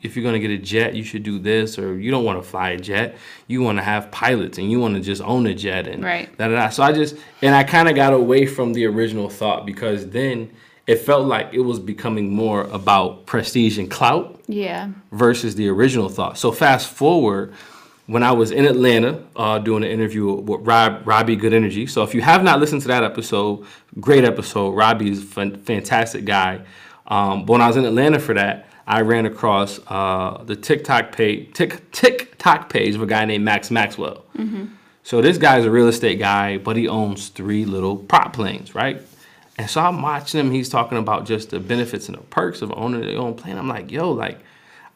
if 0.00 0.16
you're 0.16 0.24
gonna 0.24 0.38
get 0.38 0.50
a 0.50 0.58
jet, 0.58 0.94
you 0.94 1.02
should 1.02 1.22
do 1.24 1.38
this, 1.38 1.78
or 1.78 1.98
you 1.98 2.10
don't 2.10 2.24
want 2.24 2.42
to 2.42 2.48
fly 2.48 2.70
a 2.70 2.78
jet. 2.78 3.16
You 3.48 3.62
want 3.62 3.78
to 3.78 3.82
have 3.82 4.10
pilots, 4.10 4.58
and 4.58 4.70
you 4.70 4.78
want 4.78 4.94
to 4.94 5.00
just 5.00 5.20
own 5.22 5.46
a 5.46 5.54
jet, 5.54 5.88
and 5.88 6.04
Right. 6.04 6.34
da, 6.38 6.48
da, 6.48 6.54
da. 6.54 6.68
So 6.68 6.82
I 6.82 6.92
just 6.92 7.16
and 7.42 7.54
I 7.54 7.64
kind 7.64 7.88
of 7.88 7.96
got 7.96 8.12
away 8.12 8.46
from 8.46 8.72
the 8.74 8.86
original 8.86 9.28
thought 9.28 9.66
because 9.66 10.08
then 10.10 10.50
it 10.86 10.96
felt 11.00 11.26
like 11.26 11.48
it 11.52 11.60
was 11.60 11.80
becoming 11.80 12.32
more 12.32 12.62
about 12.64 13.24
prestige 13.26 13.78
and 13.78 13.90
clout 13.90 14.38
Yeah. 14.46 14.90
versus 15.10 15.54
the 15.56 15.68
original 15.68 16.08
thought. 16.10 16.36
So 16.38 16.52
fast 16.52 16.88
forward, 16.88 17.52
when 18.06 18.22
I 18.22 18.32
was 18.32 18.50
in 18.50 18.66
Atlanta 18.66 19.24
uh, 19.34 19.58
doing 19.58 19.82
an 19.82 19.90
interview 19.90 20.32
with 20.32 20.66
Rob, 20.66 21.06
Robbie 21.06 21.36
Good 21.36 21.54
Energy. 21.54 21.86
So 21.86 22.02
if 22.02 22.14
you 22.14 22.20
have 22.20 22.42
not 22.42 22.60
listened 22.60 22.82
to 22.82 22.88
that 22.88 23.02
episode, 23.02 23.64
great 24.00 24.24
episode. 24.24 24.72
Robbie's 24.72 25.22
a 25.22 25.26
fan- 25.26 25.56
fantastic 25.56 26.24
guy. 26.24 26.60
Um, 27.06 27.44
but 27.44 27.52
when 27.54 27.60
I 27.62 27.66
was 27.66 27.76
in 27.76 27.84
Atlanta 27.84 28.18
for 28.18 28.34
that, 28.34 28.68
I 28.86 29.00
ran 29.00 29.24
across 29.24 29.80
uh, 29.88 30.42
the 30.44 30.56
TikTok 30.56 31.12
page, 31.12 31.54
Tik 31.54 31.90
TikTok 31.90 32.68
page 32.68 32.94
of 32.94 33.02
a 33.02 33.06
guy 33.06 33.24
named 33.24 33.44
Max 33.44 33.70
Maxwell. 33.70 34.24
So 35.02 35.20
this 35.22 35.38
guy's 35.38 35.64
a 35.64 35.70
real 35.70 35.88
estate 35.88 36.18
guy, 36.18 36.58
but 36.58 36.76
he 36.76 36.88
owns 36.88 37.28
three 37.28 37.64
little 37.64 37.96
prop 37.96 38.34
planes, 38.34 38.74
right? 38.74 39.02
And 39.56 39.70
so 39.70 39.80
I'm 39.80 40.02
watching 40.02 40.40
him. 40.40 40.50
He's 40.50 40.68
talking 40.68 40.98
about 40.98 41.26
just 41.26 41.50
the 41.50 41.60
benefits 41.60 42.08
and 42.08 42.18
the 42.18 42.22
perks 42.22 42.60
of 42.60 42.72
owning 42.76 43.02
their 43.02 43.18
own 43.18 43.34
plane. 43.34 43.56
I'm 43.56 43.68
like, 43.68 43.90
yo, 43.90 44.10
like, 44.10 44.40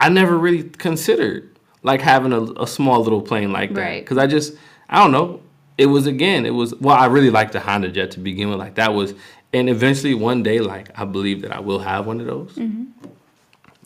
I 0.00 0.08
never 0.08 0.36
really 0.36 0.64
considered 0.64 1.57
like 1.88 2.00
having 2.02 2.32
a, 2.32 2.42
a 2.62 2.66
small 2.66 3.02
little 3.02 3.22
plane 3.22 3.50
like 3.52 3.72
that 3.74 3.80
Right. 3.80 4.02
because 4.04 4.18
I 4.18 4.26
just, 4.26 4.54
I 4.88 5.02
don't 5.02 5.10
know. 5.12 5.40
It 5.76 5.86
was 5.86 6.06
again, 6.06 6.44
it 6.46 6.50
was 6.54 6.74
well, 6.76 6.96
I 6.96 7.06
really 7.06 7.30
liked 7.30 7.52
the 7.52 7.60
Honda 7.60 7.90
Jet 7.90 8.10
to 8.12 8.20
begin 8.20 8.48
with. 8.50 8.58
Like 8.58 8.74
that 8.76 8.92
was, 8.94 9.14
and 9.52 9.68
eventually 9.68 10.14
one 10.14 10.42
day, 10.42 10.60
like 10.60 10.90
I 10.98 11.04
believe 11.04 11.42
that 11.42 11.52
I 11.52 11.60
will 11.60 11.78
have 11.80 12.06
one 12.06 12.20
of 12.20 12.26
those. 12.26 12.52
Mm-hmm. 12.52 12.84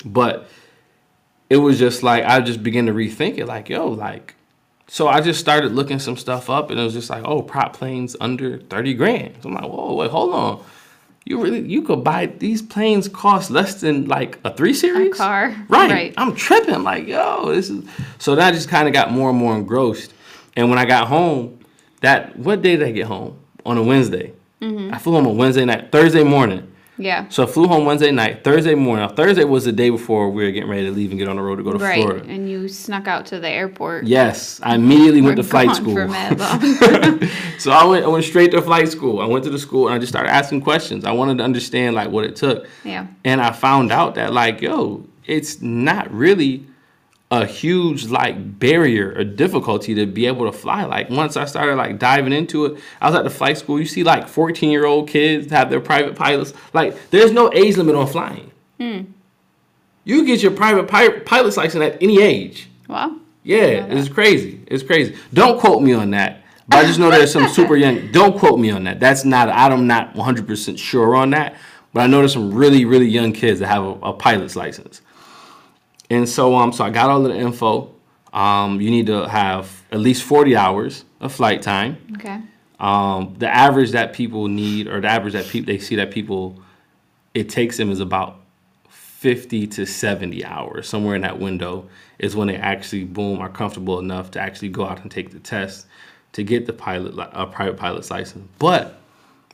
But 0.04 0.48
it 1.48 1.58
was 1.58 1.78
just 1.78 2.02
like 2.02 2.24
I 2.24 2.40
just 2.40 2.62
began 2.62 2.86
to 2.86 2.92
rethink 2.92 3.38
it. 3.38 3.46
Like, 3.46 3.68
yo, 3.68 3.88
like 3.88 4.34
so 4.88 5.06
I 5.08 5.20
just 5.20 5.38
started 5.40 5.72
looking 5.72 5.98
some 5.98 6.16
stuff 6.16 6.50
up, 6.50 6.70
and 6.70 6.80
it 6.80 6.82
was 6.82 6.92
just 6.94 7.08
like, 7.10 7.24
oh, 7.24 7.42
prop 7.42 7.74
planes 7.74 8.16
under 8.20 8.58
thirty 8.58 8.94
grand. 8.94 9.36
So 9.42 9.48
I'm 9.48 9.54
like, 9.54 9.64
whoa, 9.64 9.94
wait, 9.94 10.10
hold 10.10 10.34
on. 10.34 10.64
You 11.24 11.40
really 11.40 11.60
you 11.60 11.82
could 11.82 12.02
buy 12.02 12.26
these 12.26 12.62
planes 12.62 13.08
cost 13.08 13.50
less 13.50 13.80
than 13.80 14.06
like 14.06 14.38
a 14.44 14.52
three 14.52 14.74
series 14.74 15.16
car, 15.16 15.54
right? 15.68 15.90
right. 15.90 16.14
I'm 16.16 16.34
tripping. 16.34 16.82
Like, 16.82 17.06
yo, 17.06 17.52
this 17.52 17.70
is 17.70 17.88
so 18.18 18.34
that 18.34 18.54
just 18.54 18.68
kind 18.68 18.88
of 18.88 18.94
got 18.94 19.12
more 19.12 19.30
and 19.30 19.38
more 19.38 19.54
engrossed. 19.54 20.14
And 20.56 20.68
when 20.68 20.78
I 20.78 20.84
got 20.84 21.06
home, 21.06 21.60
that 22.00 22.36
what 22.36 22.62
day 22.62 22.76
did 22.76 22.88
I 22.88 22.90
get 22.90 23.06
home? 23.06 23.38
On 23.64 23.78
a 23.78 23.82
Wednesday. 23.82 24.32
Mm-hmm. 24.60 24.92
I 24.92 24.98
flew 24.98 25.12
home 25.12 25.28
on 25.28 25.36
Wednesday 25.36 25.64
night, 25.64 25.92
Thursday 25.92 26.24
morning. 26.24 26.71
Yeah. 27.02 27.28
So 27.28 27.42
I 27.42 27.46
flew 27.46 27.66
home 27.66 27.84
Wednesday 27.84 28.10
night. 28.10 28.44
Thursday 28.44 28.74
morning. 28.74 29.06
Now, 29.06 29.14
Thursday 29.14 29.44
was 29.44 29.64
the 29.64 29.72
day 29.72 29.90
before 29.90 30.30
we 30.30 30.44
were 30.44 30.50
getting 30.50 30.68
ready 30.70 30.84
to 30.86 30.90
leave 30.92 31.10
and 31.10 31.18
get 31.18 31.28
on 31.28 31.36
the 31.36 31.42
road 31.42 31.56
to 31.56 31.62
go 31.62 31.72
to 31.72 31.78
Right. 31.78 32.02
Florida. 32.02 32.24
And 32.28 32.48
you 32.50 32.68
snuck 32.68 33.06
out 33.08 33.26
to 33.26 33.40
the 33.40 33.48
airport. 33.48 34.06
Yes, 34.06 34.60
I 34.62 34.74
immediately 34.76 35.20
went 35.22 35.36
to 35.36 35.42
flight 35.42 35.74
school. 35.76 35.94
For 35.94 36.06
mad 36.08 36.38
long. 36.38 37.28
so 37.58 37.70
I 37.72 37.84
went, 37.84 38.04
I 38.04 38.08
went 38.08 38.24
straight 38.24 38.50
to 38.52 38.62
flight 38.62 38.88
school. 38.88 39.20
I 39.20 39.26
went 39.26 39.44
to 39.44 39.50
the 39.50 39.58
school 39.58 39.86
and 39.88 39.94
I 39.94 39.98
just 39.98 40.12
started 40.12 40.30
asking 40.30 40.62
questions. 40.62 41.04
I 41.04 41.12
wanted 41.12 41.38
to 41.38 41.44
understand 41.44 41.94
like 41.94 42.10
what 42.10 42.24
it 42.24 42.36
took. 42.36 42.66
yeah. 42.84 43.06
And 43.24 43.40
I 43.40 43.52
found 43.52 43.92
out 43.92 44.14
that 44.14 44.32
like, 44.32 44.60
yo, 44.60 45.04
it's 45.26 45.60
not 45.62 46.10
really 46.12 46.66
a 47.32 47.46
huge 47.46 48.08
like 48.08 48.58
barrier 48.58 49.14
or 49.16 49.24
difficulty 49.24 49.94
to 49.94 50.04
be 50.04 50.26
able 50.26 50.44
to 50.44 50.52
fly. 50.56 50.84
Like 50.84 51.08
once 51.08 51.38
I 51.38 51.46
started 51.46 51.76
like 51.76 51.98
diving 51.98 52.34
into 52.34 52.66
it, 52.66 52.78
I 53.00 53.08
was 53.08 53.16
at 53.18 53.24
the 53.24 53.30
flight 53.30 53.56
school. 53.56 53.80
You 53.80 53.86
see 53.86 54.04
like 54.04 54.28
14 54.28 54.70
year 54.70 54.84
old 54.84 55.08
kids 55.08 55.50
have 55.50 55.70
their 55.70 55.80
private 55.80 56.14
pilots. 56.14 56.52
Like 56.74 57.10
there's 57.10 57.32
no 57.32 57.50
age 57.54 57.78
limit 57.78 57.94
on 57.96 58.06
flying. 58.06 58.50
You 60.04 60.26
get 60.26 60.42
your 60.42 60.52
private 60.52 60.88
pi- 60.88 61.20
pilot's 61.20 61.56
license 61.56 61.82
at 61.82 62.02
any 62.02 62.20
age. 62.20 62.68
Well, 62.86 63.18
Yeah, 63.44 63.86
it's 63.86 64.10
crazy. 64.10 64.62
It's 64.66 64.82
crazy. 64.82 65.16
Don't 65.32 65.58
quote 65.58 65.82
me 65.82 65.94
on 65.94 66.10
that. 66.10 66.42
But 66.68 66.80
I 66.80 66.86
just 66.86 66.98
know 66.98 67.10
there's 67.10 67.32
some 67.32 67.48
super 67.48 67.76
young. 67.76 68.12
Don't 68.12 68.38
quote 68.38 68.60
me 68.60 68.70
on 68.70 68.84
that. 68.84 69.00
That's 69.00 69.24
not. 69.24 69.48
I'm 69.48 69.86
not 69.86 70.14
100 70.14 70.46
percent 70.46 70.78
sure 70.78 71.14
on 71.16 71.30
that. 71.30 71.56
But 71.94 72.02
I 72.02 72.06
know 72.08 72.18
there's 72.18 72.34
some 72.34 72.52
really, 72.52 72.84
really 72.84 73.06
young 73.08 73.32
kids 73.32 73.60
that 73.60 73.68
have 73.68 73.82
a, 73.84 73.90
a 74.02 74.12
pilot's 74.12 74.54
license. 74.54 75.00
And 76.12 76.28
so, 76.28 76.54
um, 76.56 76.72
so 76.72 76.84
I 76.84 76.90
got 76.90 77.10
all 77.10 77.24
of 77.24 77.32
the 77.32 77.38
info. 77.38 77.90
Um, 78.34 78.82
you 78.82 78.90
need 78.90 79.06
to 79.06 79.26
have 79.26 79.82
at 79.90 79.98
least 79.98 80.24
40 80.24 80.54
hours 80.56 81.06
of 81.20 81.32
flight 81.32 81.62
time. 81.62 81.96
okay. 82.16 82.40
Um, 82.78 83.34
the 83.38 83.48
average 83.48 83.92
that 83.92 84.12
people 84.12 84.48
need, 84.48 84.88
or 84.88 85.00
the 85.00 85.08
average 85.08 85.32
that 85.32 85.46
people 85.46 85.72
they 85.72 85.78
see 85.78 85.96
that 85.96 86.10
people, 86.10 86.60
it 87.32 87.48
takes 87.48 87.78
them 87.78 87.90
is 87.90 88.00
about 88.00 88.40
50 88.88 89.68
to 89.68 89.86
70 89.86 90.44
hours, 90.44 90.86
somewhere 90.86 91.14
in 91.14 91.22
that 91.22 91.38
window, 91.38 91.88
is 92.18 92.36
when 92.36 92.48
they 92.48 92.56
actually 92.56 93.04
boom 93.04 93.38
are 93.38 93.48
comfortable 93.48 93.98
enough 93.98 94.32
to 94.32 94.40
actually 94.40 94.68
go 94.68 94.84
out 94.84 95.00
and 95.00 95.10
take 95.10 95.30
the 95.30 95.38
test 95.38 95.86
to 96.32 96.42
get 96.42 96.66
the 96.66 96.72
pilot 96.74 97.14
a 97.32 97.46
private 97.46 97.78
pilot's 97.78 98.10
license. 98.10 98.46
But 98.58 99.00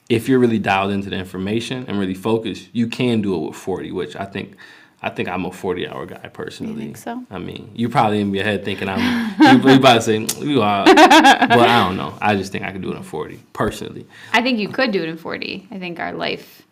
if 0.08 0.28
you're 0.28 0.38
really 0.40 0.58
dialed 0.58 0.90
into 0.90 1.10
the 1.10 1.16
information 1.16 1.84
and 1.86 2.00
really 2.00 2.14
focused, 2.14 2.68
you 2.72 2.88
can 2.88 3.20
do 3.20 3.34
it 3.36 3.48
with 3.48 3.56
40, 3.56 3.92
which 3.92 4.16
I 4.16 4.24
think. 4.24 4.56
I 5.00 5.11
think 5.11 5.28
I'm 5.28 5.44
a 5.44 5.52
40 5.52 5.88
hour 5.88 6.06
guy 6.06 6.28
personally. 6.28 6.72
You 6.72 6.78
think 6.80 6.96
so? 6.96 7.22
I 7.30 7.38
mean, 7.38 7.70
you 7.74 7.88
probably 7.88 8.20
in 8.20 8.34
your 8.34 8.42
head 8.44 8.64
thinking 8.64 8.88
I'm, 8.88 9.61
you, 9.62 9.70
you 9.70 9.76
about 9.76 9.94
to 9.94 10.02
say, 10.02 10.26
you 10.44 10.61
are, 10.61 10.84
but 10.87 10.98
I 10.98 11.84
don't 11.87 11.96
know. 11.96 12.18
I 12.20 12.34
just 12.34 12.50
think 12.50 12.64
I 12.64 12.72
could 12.72 12.82
do 12.82 12.92
it 12.92 12.96
in 12.96 13.02
40 13.04 13.38
personally. 13.52 14.06
I 14.32 14.42
think 14.42 14.58
you 14.58 14.68
could 14.68 14.90
do 14.90 15.02
it 15.02 15.08
in 15.08 15.16
40. 15.16 15.68
I 15.70 15.78
think 15.78 16.00
our 16.00 16.12
life 16.12 16.62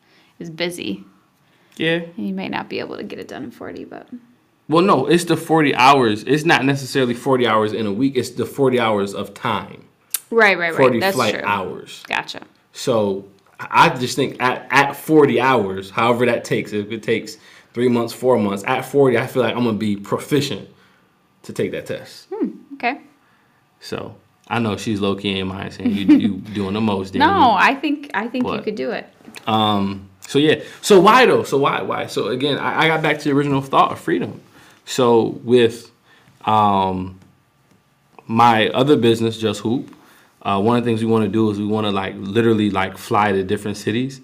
is 0.40 0.50
busy. 0.50 1.04
Yeah. 1.76 2.00
And 2.16 2.26
you 2.28 2.34
might 2.34 2.50
not 2.50 2.68
be 2.68 2.80
able 2.80 2.96
to 2.96 3.04
get 3.04 3.18
it 3.20 3.28
done 3.28 3.44
in 3.44 3.50
40, 3.52 3.84
but 3.84 4.08
Well, 4.68 4.82
no, 4.84 5.06
it's 5.06 5.24
the 5.24 5.36
40 5.36 5.74
hours. 5.76 6.24
It's 6.24 6.44
not 6.44 6.64
necessarily 6.64 7.14
40 7.14 7.46
hours 7.46 7.72
in 7.72 7.86
a 7.86 7.92
week. 7.92 8.16
It's 8.16 8.30
the 8.30 8.46
40 8.46 8.80
hours 8.80 9.14
of 9.14 9.34
time. 9.34 9.84
right, 10.30 10.58
right, 10.58 10.70
right. 10.70 10.76
40 10.76 10.98
That's 10.98 11.14
flight 11.14 11.34
true. 11.34 11.44
hours. 11.44 12.02
Gotcha. 12.08 12.40
So 12.72 13.26
I 13.60 13.86
I 13.86 13.88
just 13.96 14.16
think 14.16 14.42
at, 14.42 14.66
at 14.70 14.96
40 14.96 15.40
hours, 15.40 15.90
however 15.90 16.26
that 16.26 16.44
takes, 16.44 16.72
if 16.72 16.90
it 16.90 17.02
takes 17.02 17.38
three 17.76 17.88
months, 17.88 18.14
four 18.14 18.38
months, 18.38 18.64
at 18.66 18.86
40, 18.86 19.18
I 19.18 19.26
feel 19.26 19.42
like 19.42 19.54
I'm 19.54 19.64
to 19.64 19.72
be 19.74 19.96
proficient 19.96 20.66
to 21.42 21.52
take 21.52 21.72
that 21.72 21.84
test. 21.84 22.26
Okay. 22.72 23.02
So 23.80 24.14
I 24.48 24.60
know 24.60 24.78
she's 24.78 25.02
low 25.02 25.14
key 25.14 25.38
in 25.38 25.48
mind 25.48 25.74
saying 25.74 25.90
you, 25.90 26.16
you 26.16 26.28
doing 26.54 26.72
the 26.72 26.80
most. 26.80 27.12
No, 27.12 27.26
Daniel. 27.26 27.50
I 27.50 27.74
think 27.74 28.10
I 28.14 28.28
think 28.28 28.46
you 28.46 28.62
could 28.62 28.76
do 28.76 28.92
it. 28.92 29.06
Um, 29.46 30.08
so 30.20 30.38
yeah. 30.38 30.62
So 30.80 30.98
why 30.98 31.26
though? 31.26 31.42
So 31.42 31.58
why? 31.58 31.82
Why? 31.82 32.06
So 32.06 32.28
again, 32.28 32.56
I, 32.56 32.84
I 32.84 32.88
got 32.88 33.02
back 33.02 33.18
to 33.18 33.24
the 33.24 33.34
original 33.34 33.60
thought 33.60 33.92
of 33.92 34.00
freedom. 34.00 34.40
So 34.86 35.38
with 35.44 35.90
um, 36.46 37.20
my 38.26 38.70
other 38.70 38.96
business, 38.96 39.36
Just 39.36 39.60
Hoop, 39.60 39.94
uh, 40.40 40.62
one 40.62 40.78
of 40.78 40.84
the 40.84 40.88
things 40.88 41.04
we 41.04 41.10
want 41.10 41.24
to 41.26 41.30
do 41.30 41.50
is 41.50 41.58
we 41.58 41.66
want 41.66 41.86
to 41.86 41.90
like 41.90 42.14
literally 42.16 42.70
like 42.70 42.96
fly 42.96 43.32
to 43.32 43.44
different 43.44 43.76
cities 43.76 44.22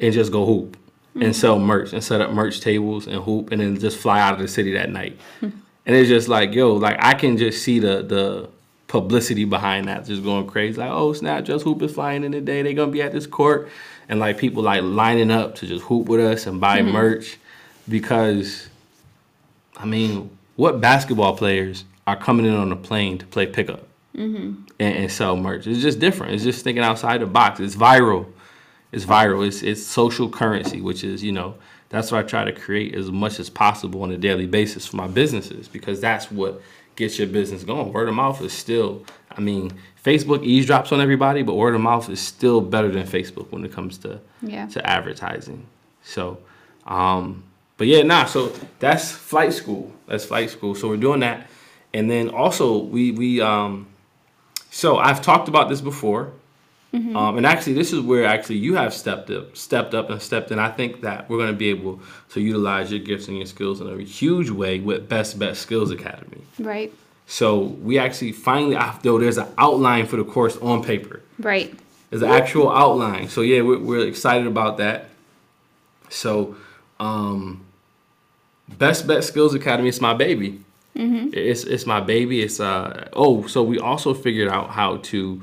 and 0.00 0.10
just 0.14 0.32
go 0.32 0.46
hoop 0.46 0.78
and 1.14 1.22
mm-hmm. 1.22 1.32
sell 1.32 1.58
merch 1.58 1.92
and 1.92 2.02
set 2.02 2.20
up 2.20 2.30
merch 2.30 2.60
tables 2.60 3.06
and 3.06 3.22
hoop 3.22 3.52
and 3.52 3.60
then 3.60 3.78
just 3.78 3.96
fly 3.98 4.20
out 4.20 4.34
of 4.34 4.40
the 4.40 4.48
city 4.48 4.72
that 4.72 4.90
night. 4.90 5.18
and 5.42 5.52
it's 5.86 6.08
just 6.08 6.28
like 6.28 6.54
yo, 6.54 6.74
like 6.74 6.96
I 6.98 7.14
can 7.14 7.36
just 7.36 7.62
see 7.62 7.78
the 7.78 8.02
the 8.02 8.48
publicity 8.86 9.44
behind 9.44 9.88
that 9.88 10.06
just 10.06 10.22
going 10.22 10.46
crazy. 10.46 10.78
Like 10.78 10.90
oh 10.90 11.12
snap, 11.12 11.44
Just 11.44 11.64
Hoop 11.64 11.82
is 11.82 11.92
flying 11.92 12.24
in 12.24 12.32
the 12.32 12.40
day. 12.40 12.62
They're 12.62 12.74
gonna 12.74 12.92
be 12.92 13.02
at 13.02 13.12
this 13.12 13.26
court 13.26 13.68
and 14.08 14.20
like 14.20 14.38
people 14.38 14.62
like 14.62 14.82
lining 14.82 15.30
up 15.30 15.54
to 15.56 15.66
just 15.66 15.84
hoop 15.84 16.08
with 16.08 16.20
us 16.20 16.46
and 16.46 16.60
buy 16.60 16.80
mm-hmm. 16.80 16.92
merch 16.92 17.38
because 17.88 18.68
I 19.76 19.86
mean, 19.86 20.30
what 20.56 20.80
basketball 20.80 21.36
players 21.36 21.84
are 22.06 22.16
coming 22.16 22.46
in 22.46 22.54
on 22.54 22.70
a 22.70 22.76
plane 22.76 23.18
to 23.18 23.26
play 23.26 23.46
pickup 23.46 23.86
mm-hmm. 24.14 24.62
and, 24.78 24.96
and 24.96 25.12
sell 25.12 25.36
merch? 25.36 25.66
It's 25.66 25.80
just 25.80 25.98
different. 25.98 26.34
It's 26.34 26.44
just 26.44 26.62
thinking 26.62 26.84
outside 26.84 27.20
the 27.20 27.26
box. 27.26 27.60
It's 27.60 27.76
viral. 27.76 28.26
It's 28.94 29.04
viral. 29.04 29.46
It's 29.46 29.62
it's 29.62 29.82
social 29.82 30.28
currency, 30.30 30.80
which 30.80 31.02
is 31.04 31.22
you 31.22 31.32
know 31.32 31.56
that's 31.88 32.10
what 32.12 32.24
I 32.24 32.28
try 32.28 32.44
to 32.44 32.52
create 32.52 32.94
as 32.94 33.10
much 33.10 33.38
as 33.40 33.50
possible 33.50 34.02
on 34.02 34.10
a 34.10 34.16
daily 34.16 34.46
basis 34.46 34.86
for 34.86 34.96
my 34.96 35.06
businesses 35.08 35.68
because 35.68 36.00
that's 36.00 36.30
what 36.30 36.60
gets 36.96 37.18
your 37.18 37.28
business 37.28 37.64
going. 37.64 37.92
Word 37.92 38.08
of 38.08 38.14
mouth 38.14 38.40
is 38.40 38.52
still. 38.52 39.04
I 39.36 39.40
mean, 39.40 39.72
Facebook 40.04 40.44
eavesdrops 40.44 40.92
on 40.92 41.00
everybody, 41.00 41.42
but 41.42 41.54
word 41.54 41.74
of 41.74 41.80
mouth 41.80 42.08
is 42.08 42.20
still 42.20 42.60
better 42.60 42.88
than 42.88 43.04
Facebook 43.04 43.50
when 43.50 43.64
it 43.64 43.72
comes 43.72 43.98
to 43.98 44.20
Yeah. 44.42 44.66
to 44.68 44.86
advertising. 44.88 45.66
So, 46.04 46.38
um, 46.86 47.42
but 47.76 47.88
yeah, 47.88 48.02
nah. 48.02 48.26
So 48.26 48.52
that's 48.78 49.10
flight 49.10 49.52
school. 49.52 49.90
That's 50.06 50.24
flight 50.24 50.50
school. 50.50 50.76
So 50.76 50.88
we're 50.88 50.98
doing 51.08 51.20
that, 51.20 51.48
and 51.92 52.08
then 52.08 52.28
also 52.28 52.78
we 52.78 53.10
we 53.10 53.40
um, 53.40 53.88
so 54.70 54.98
I've 54.98 55.20
talked 55.20 55.48
about 55.48 55.68
this 55.68 55.80
before, 55.80 56.32
um, 56.94 57.36
and 57.36 57.46
actually 57.46 57.72
this 57.72 57.92
is 57.92 58.00
where 58.00 58.24
actually 58.24 58.56
you 58.56 58.74
have 58.76 58.94
stepped 58.94 59.30
up, 59.30 59.56
stepped 59.56 59.94
up 59.94 60.10
and 60.10 60.22
stepped 60.22 60.50
in. 60.50 60.58
I 60.58 60.70
think 60.70 61.00
that 61.00 61.28
we're 61.28 61.38
going 61.38 61.50
to 61.50 61.56
be 61.56 61.68
able 61.70 62.00
to 62.30 62.40
utilize 62.40 62.92
your 62.92 63.00
gifts 63.00 63.26
and 63.28 63.36
your 63.36 63.46
skills 63.46 63.80
in 63.80 63.88
a 63.88 64.02
huge 64.02 64.50
way 64.50 64.78
with 64.78 65.08
Best 65.08 65.38
Bet 65.38 65.56
Skills 65.56 65.90
Academy. 65.90 66.42
Right. 66.58 66.92
So 67.26 67.58
we 67.58 67.98
actually 67.98 68.32
finally, 68.32 68.76
though 69.02 69.18
there's 69.18 69.38
an 69.38 69.48
outline 69.58 70.06
for 70.06 70.16
the 70.16 70.24
course 70.24 70.56
on 70.58 70.84
paper. 70.84 71.20
Right. 71.38 71.74
There's 72.10 72.22
an 72.22 72.30
actual 72.30 72.70
outline. 72.70 73.28
So 73.28 73.40
yeah, 73.40 73.62
we're, 73.62 73.80
we're 73.80 74.06
excited 74.06 74.46
about 74.46 74.78
that. 74.78 75.06
So, 76.10 76.54
um, 77.00 77.64
Best 78.68 79.06
Bet 79.06 79.24
Skills 79.24 79.54
Academy 79.54 79.88
is 79.88 80.00
my 80.00 80.14
baby. 80.14 80.60
It's 81.32 81.64
it's 81.64 81.86
my 81.86 82.00
baby. 82.00 82.40
It's 82.42 82.60
uh 82.60 83.08
oh. 83.14 83.46
So 83.46 83.62
we 83.62 83.78
also 83.78 84.14
figured 84.14 84.48
out 84.48 84.70
how 84.70 84.98
to 84.98 85.42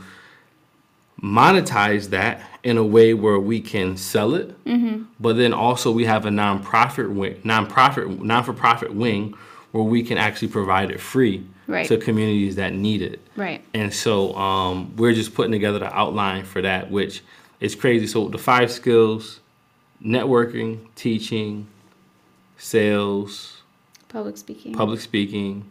monetize 1.22 2.10
that 2.10 2.42
in 2.64 2.78
a 2.78 2.84
way 2.84 3.14
where 3.14 3.40
we 3.40 3.60
can 3.62 3.98
sell 3.98 4.34
it, 4.36 4.56
but 5.20 5.34
then 5.38 5.54
also 5.54 5.92
we 5.92 6.06
have 6.06 6.26
a 6.26 6.30
nonprofit 6.30 7.14
wing, 7.14 7.36
nonprofit, 7.44 8.20
non 8.22 8.44
for 8.44 8.54
profit 8.54 8.94
wing 8.94 9.34
where 9.72 9.84
we 9.84 10.04
can 10.04 10.18
actually 10.18 10.48
provide 10.50 10.92
it 10.92 11.00
free 11.00 11.44
Right. 11.68 11.88
to 11.88 11.98
communities 11.98 12.56
that 12.58 12.74
need 12.74 13.02
it. 13.02 13.22
Right. 13.38 13.64
And 13.74 13.94
so 13.94 14.36
um, 14.36 14.94
we're 14.98 15.14
just 15.14 15.34
putting 15.34 15.54
together 15.54 15.80
the 15.80 15.96
outline 15.96 16.44
for 16.44 16.62
that, 16.62 16.92
which 16.92 17.24
is 17.62 17.76
crazy. 17.76 18.08
So 18.08 18.28
the 18.28 18.38
five 18.38 18.70
skills: 18.72 19.40
networking, 20.04 20.80
teaching, 20.96 21.68
sales, 22.58 23.62
Public 24.10 24.36
speaking. 24.38 24.74
public 24.74 25.00
speaking, 25.00 25.70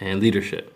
and 0.00 0.18
leadership. 0.20 0.74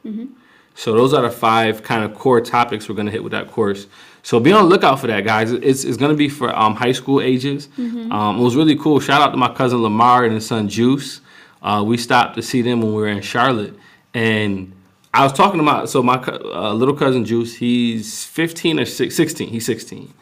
So 0.75 0.93
those 0.93 1.15
are 1.15 1.23
the 1.23 1.31
five 1.31 1.83
kind 1.83 2.05
of 2.05 2.15
core 2.15 2.41
topics 2.41 2.89
we're 2.89 2.95
going 2.97 3.07
to 3.07 3.13
hit 3.13 3.23
with 3.23 3.33
that 3.33 3.51
course. 3.51 3.87
So 4.23 4.41
be 4.41 4.53
on 4.53 4.65
the 4.65 4.69
lookout 4.71 4.99
for 5.01 5.07
that, 5.07 5.25
guys. 5.25 5.53
It's, 5.53 5.85
it's 5.85 5.97
going 5.97 6.11
to 6.11 6.17
be 6.17 6.29
for 6.29 6.55
um, 6.57 6.75
high 6.75 6.93
school 6.93 7.21
ages. 7.21 7.69
Um, 7.79 8.39
it 8.39 8.43
was 8.43 8.57
really 8.57 8.77
cool. 8.77 8.99
Shout 9.01 9.21
out 9.23 9.31
to 9.33 9.37
my 9.37 9.53
cousin 9.53 9.83
Lamar 9.83 10.25
and 10.25 10.35
his 10.35 10.47
son 10.47 10.69
Juice. 10.69 11.21
Uh, 11.63 11.83
we 11.87 11.97
stopped 11.97 12.35
to 12.37 12.43
see 12.43 12.63
them 12.63 12.81
when 12.81 12.91
we 12.91 12.97
were 13.03 13.09
in 13.09 13.23
Charlotte, 13.23 13.75
and 14.13 14.73
I 15.15 15.23
was 15.23 15.33
talking 15.33 15.61
about 15.61 15.89
so 15.89 16.03
my 16.03 16.17
uh, 16.17 16.73
little 16.75 16.95
cousin 16.97 17.25
Juice. 17.25 17.55
He's 17.57 18.25
15 18.25 18.81
or 18.81 18.85
six- 18.85 19.15
16. 19.17 19.49
He's 19.49 19.65
16 19.67 20.13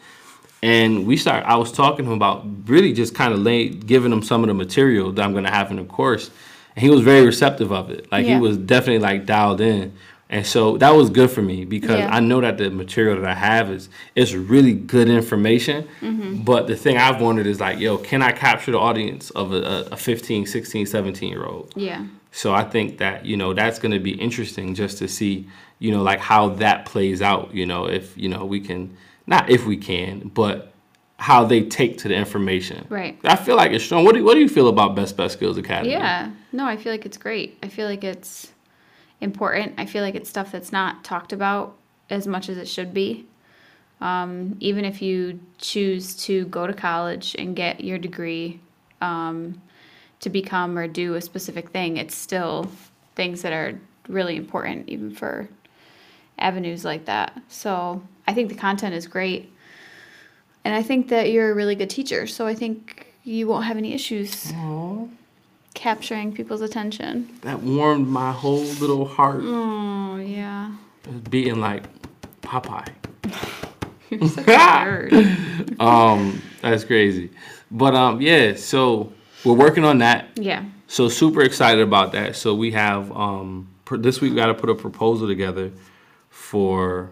and 0.61 1.05
we 1.05 1.17
start 1.17 1.43
i 1.45 1.57
was 1.57 1.73
talking 1.73 2.05
to 2.05 2.11
him 2.11 2.15
about 2.15 2.45
really 2.69 2.93
just 2.93 3.13
kind 3.13 3.33
of 3.33 3.39
lay, 3.39 3.67
giving 3.67 4.13
him 4.13 4.23
some 4.23 4.43
of 4.43 4.47
the 4.47 4.53
material 4.53 5.11
that 5.11 5.21
i'm 5.21 5.33
going 5.33 5.43
to 5.43 5.51
have 5.51 5.69
in 5.71 5.75
the 5.77 5.83
course 5.83 6.31
and 6.77 6.83
he 6.83 6.89
was 6.89 7.01
very 7.01 7.25
receptive 7.25 7.71
of 7.73 7.89
it 7.89 8.09
like 8.13 8.25
Yeah. 8.25 8.35
he 8.35 8.39
was 8.41 8.55
definitely 8.57 8.99
like 8.99 9.25
dialed 9.25 9.59
in 9.59 9.93
and 10.33 10.45
so 10.45 10.77
that 10.83 10.91
was 10.99 11.07
good 11.19 11.29
for 11.35 11.41
me 11.41 11.63
because 11.75 11.99
Yeah. 11.99 12.17
i 12.17 12.19
know 12.29 12.39
that 12.41 12.57
the 12.57 12.69
material 12.83 13.15
that 13.21 13.29
i 13.29 13.39
have 13.49 13.65
is 13.77 13.83
is 14.15 14.29
really 14.53 14.73
good 14.73 15.07
information 15.09 15.77
Mm-hmm. 16.01 16.43
but 16.43 16.61
the 16.67 16.75
thing 16.83 16.95
i've 16.97 17.19
wondered 17.21 17.47
is 17.53 17.59
like 17.65 17.79
yo 17.79 17.97
can 18.09 18.21
i 18.29 18.31
capture 18.31 18.71
the 18.71 18.79
audience 18.89 19.29
of 19.41 19.53
a, 19.53 19.87
a 19.91 19.97
15 19.97 20.45
16 20.45 20.85
17 20.85 21.29
year 21.29 21.45
old 21.45 21.71
Yeah. 21.75 22.01
so 22.31 22.47
I 22.53 22.63
think 22.73 22.87
that 23.03 23.25
you 23.29 23.37
know 23.41 23.53
that's 23.53 23.77
going 23.83 23.91
to 23.99 24.03
be 24.09 24.13
interesting 24.27 24.67
just 24.83 24.97
to 25.01 25.07
see 25.07 25.33
you 25.83 25.91
know 25.93 26.01
like 26.11 26.19
how 26.31 26.43
that 26.63 26.77
plays 26.91 27.21
out. 27.21 27.45
You 27.59 27.65
know 27.71 27.81
if 27.99 28.05
you 28.23 28.29
know 28.33 28.43
we 28.53 28.59
can 28.69 28.81
not 29.33 29.43
if 29.49 29.61
we 29.71 29.77
can, 29.77 30.13
but 30.41 30.55
how 31.17 31.39
they 31.51 31.61
take 31.79 31.97
to 31.99 32.07
the 32.07 32.15
information. 32.15 32.85
Right. 32.89 33.17
I 33.23 33.35
feel 33.45 33.55
like 33.55 33.71
it's 33.75 33.83
strong. 33.85 34.03
What 34.05 34.13
do 34.13 34.19
you, 34.19 34.25
what 34.25 34.33
do 34.33 34.41
you 34.41 34.49
feel 34.49 34.67
about 34.67 34.95
Best 34.95 35.15
Best 35.15 35.33
Skills 35.37 35.57
Academy? 35.57 35.91
Yeah. 35.91 36.31
No, 36.51 36.65
I 36.65 36.75
feel 36.77 36.91
like 36.95 37.05
it's 37.05 37.17
great. 37.17 37.57
I 37.63 37.67
feel 37.69 37.87
like 37.87 38.03
it's 38.03 38.51
important. 39.23 39.73
I 39.77 39.85
feel 39.85 40.03
like 40.03 40.15
it's 40.15 40.29
stuff 40.29 40.51
that's 40.51 40.71
not 40.71 41.03
talked 41.03 41.33
about 41.33 41.75
as 42.09 42.27
much 42.27 42.49
as 42.49 42.57
it 42.57 42.67
should 42.67 42.93
be. 42.93 43.25
Um, 44.01 44.57
even 44.59 44.83
if 44.85 45.01
you 45.01 45.39
choose 45.57 46.15
to 46.25 46.45
go 46.45 46.67
to 46.67 46.73
college 46.73 47.35
and 47.39 47.55
get 47.55 47.81
your 47.81 47.97
degree 47.97 48.59
um, 49.01 49.61
to 50.19 50.29
become 50.29 50.77
or 50.77 50.87
do 50.87 51.15
a 51.15 51.21
specific 51.21 51.69
thing, 51.69 51.97
it's 51.97 52.15
still 52.15 52.69
things 53.15 53.41
that 53.43 53.53
are 53.53 53.79
really 54.09 54.35
important 54.35 54.89
even 54.89 55.13
for 55.15 55.47
avenues 56.37 56.83
like 56.83 57.05
that. 57.05 57.41
So 57.47 58.03
I 58.27 58.33
think 58.33 58.49
the 58.49 58.55
content 58.55 58.93
is 58.93 59.07
great. 59.07 59.53
And 60.65 60.75
I 60.75 60.83
think 60.83 61.09
that 61.09 61.31
you're 61.31 61.51
a 61.51 61.55
really 61.55 61.75
good 61.75 61.89
teacher. 61.89 62.27
So 62.27 62.45
I 62.45 62.55
think 62.55 63.13
you 63.23 63.47
won't 63.47 63.65
have 63.65 63.77
any 63.77 63.93
issues 63.93 64.51
capturing 65.73 66.33
people's 66.33 66.61
attention. 66.61 67.29
That 67.41 67.61
warmed 67.61 68.07
my 68.07 68.31
whole 68.31 68.61
little 68.63 69.05
heart. 69.05 69.41
Oh, 69.43 70.17
yeah. 70.17 70.71
Was 71.07 71.57
like 71.57 71.83
Popeye. 72.41 72.87
You're 74.09 74.27
such 74.29 74.47
a 74.47 74.51
nerd. 74.51 75.49
Um, 75.79 76.41
that's 76.61 76.83
crazy. 76.83 77.31
But 77.71 77.95
um, 77.95 78.21
yeah. 78.21 78.55
So 78.55 79.11
we're 79.43 79.53
working 79.55 79.83
on 79.83 79.97
that. 79.99 80.27
Yeah. 80.35 80.63
So 80.87 81.09
super 81.09 81.41
excited 81.41 81.81
about 81.81 82.11
that. 82.11 82.35
So 82.35 82.53
we 82.53 82.71
have 82.71 83.11
um 83.11 83.67
pr- 83.85 83.97
this 83.97 84.21
week 84.21 84.31
we 84.31 84.35
got 84.35 84.47
to 84.47 84.53
put 84.53 84.69
a 84.69 84.75
proposal 84.75 85.27
together 85.27 85.71
for 86.29 87.09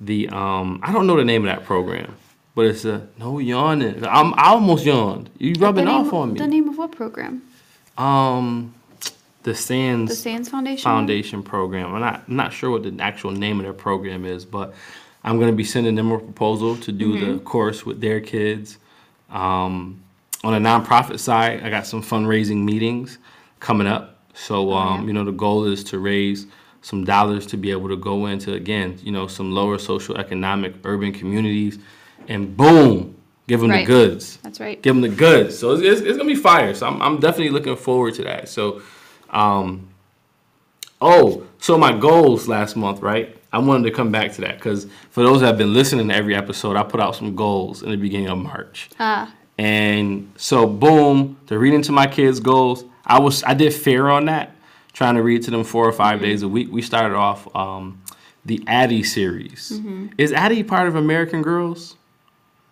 the 0.00 0.28
um 0.28 0.78
I 0.82 0.92
don't 0.92 1.06
know 1.06 1.16
the 1.16 1.24
name 1.24 1.46
of 1.46 1.54
that 1.54 1.64
program, 1.66 2.14
but 2.54 2.66
it's 2.66 2.84
a 2.84 3.08
no 3.18 3.38
yawning. 3.40 4.04
I'm 4.06 4.32
I 4.34 4.50
almost 4.50 4.84
yawned. 4.84 5.28
You 5.38 5.54
rubbing 5.58 5.88
off 5.88 6.06
name- 6.06 6.14
on 6.14 6.32
me. 6.34 6.38
The 6.38 6.46
name 6.46 6.68
of 6.68 6.78
what 6.78 6.92
program? 6.92 7.42
Um, 7.98 8.74
the 9.42 9.54
Sands 9.54 10.10
The 10.10 10.16
Sands 10.16 10.48
Foundation? 10.48 10.82
Foundation 10.82 11.42
program. 11.42 11.94
I'm 11.94 12.00
not 12.00 12.24
I'm 12.28 12.36
not 12.36 12.52
sure 12.52 12.70
what 12.70 12.82
the 12.82 13.02
actual 13.02 13.30
name 13.30 13.60
of 13.60 13.64
their 13.64 13.72
program 13.72 14.24
is, 14.24 14.44
but 14.44 14.74
I'm 15.22 15.38
gonna 15.38 15.52
be 15.52 15.64
sending 15.64 15.94
them 15.94 16.10
a 16.10 16.18
proposal 16.18 16.76
to 16.78 16.92
do 16.92 17.18
the 17.18 17.38
course 17.40 17.86
with 17.86 18.00
their 18.00 18.20
kids. 18.20 18.78
Um, 19.30 20.02
on 20.44 20.54
a 20.54 20.58
nonprofit 20.58 21.18
side, 21.18 21.62
I 21.62 21.70
got 21.70 21.86
some 21.86 22.02
fundraising 22.02 22.64
meetings 22.64 23.18
coming 23.60 23.86
up. 23.86 24.18
So 24.34 24.72
um, 24.72 25.02
yeah. 25.02 25.06
you 25.06 25.12
know, 25.12 25.24
the 25.24 25.32
goal 25.32 25.64
is 25.64 25.82
to 25.84 25.98
raise 25.98 26.46
some 26.82 27.04
dollars 27.04 27.46
to 27.46 27.56
be 27.56 27.70
able 27.70 27.88
to 27.88 27.96
go 27.96 28.26
into 28.26 28.52
again, 28.52 28.98
you 29.02 29.10
know, 29.10 29.26
some 29.26 29.52
lower 29.52 29.78
social 29.78 30.16
economic 30.18 30.74
urban 30.84 31.12
communities, 31.12 31.78
and 32.28 32.56
boom, 32.56 33.15
give 33.46 33.60
them 33.60 33.70
Right. 33.70 33.86
the 33.86 33.92
goods 33.92 34.38
That's 34.42 34.58
right. 34.60 34.80
give 34.82 34.94
them 34.94 35.02
the 35.02 35.08
goods. 35.16 35.58
So 35.58 35.72
it's, 35.72 35.82
it's, 35.82 36.00
it's 36.00 36.16
gonna 36.16 36.28
be 36.28 36.34
fire. 36.34 36.74
So 36.74 36.86
I'm, 36.86 37.00
I'm 37.02 37.20
definitely 37.20 37.50
looking 37.50 37.76
forward 37.76 38.14
to 38.14 38.24
that. 38.24 38.48
So, 38.48 38.82
um, 39.30 39.88
oh, 41.00 41.46
so 41.58 41.78
my 41.78 41.96
goals 41.96 42.48
last 42.48 42.76
month, 42.76 43.00
right? 43.00 43.36
I 43.52 43.58
wanted 43.58 43.84
to 43.84 43.90
come 43.90 44.10
back 44.10 44.32
to 44.32 44.40
that 44.42 44.56
because 44.58 44.86
for 45.10 45.22
those 45.22 45.40
that 45.40 45.46
have 45.46 45.58
been 45.58 45.72
listening 45.72 46.08
to 46.08 46.14
every 46.14 46.34
episode, 46.34 46.76
I 46.76 46.82
put 46.82 47.00
out 47.00 47.16
some 47.16 47.34
goals 47.34 47.82
in 47.82 47.90
the 47.90 47.96
beginning 47.96 48.28
of 48.28 48.38
March. 48.38 48.90
Ah, 49.00 49.32
And 49.58 50.32
so, 50.36 50.66
boom, 50.66 51.38
to 51.46 51.58
read 51.58 51.72
into 51.74 51.92
my 51.92 52.06
kids' 52.06 52.40
goals. 52.40 52.84
I 53.06 53.20
was 53.20 53.42
I 53.44 53.54
did 53.54 53.72
fair 53.72 54.10
on 54.10 54.24
that, 54.26 54.54
trying 54.92 55.14
to 55.14 55.22
read 55.22 55.42
to 55.44 55.50
them 55.50 55.62
four 55.64 55.86
or 55.88 55.92
5 55.92 56.20
days 56.20 56.42
a 56.42 56.48
week. 56.48 56.68
We 56.70 56.82
started 56.82 57.14
off 57.16 57.48
um, 57.56 58.02
the 58.44 58.62
Addy 58.66 59.02
series. 59.04 59.80
Is 60.18 60.32
Addy 60.32 60.62
part 60.64 60.88
of 60.88 60.96
American 60.96 61.40
Girls? 61.42 61.95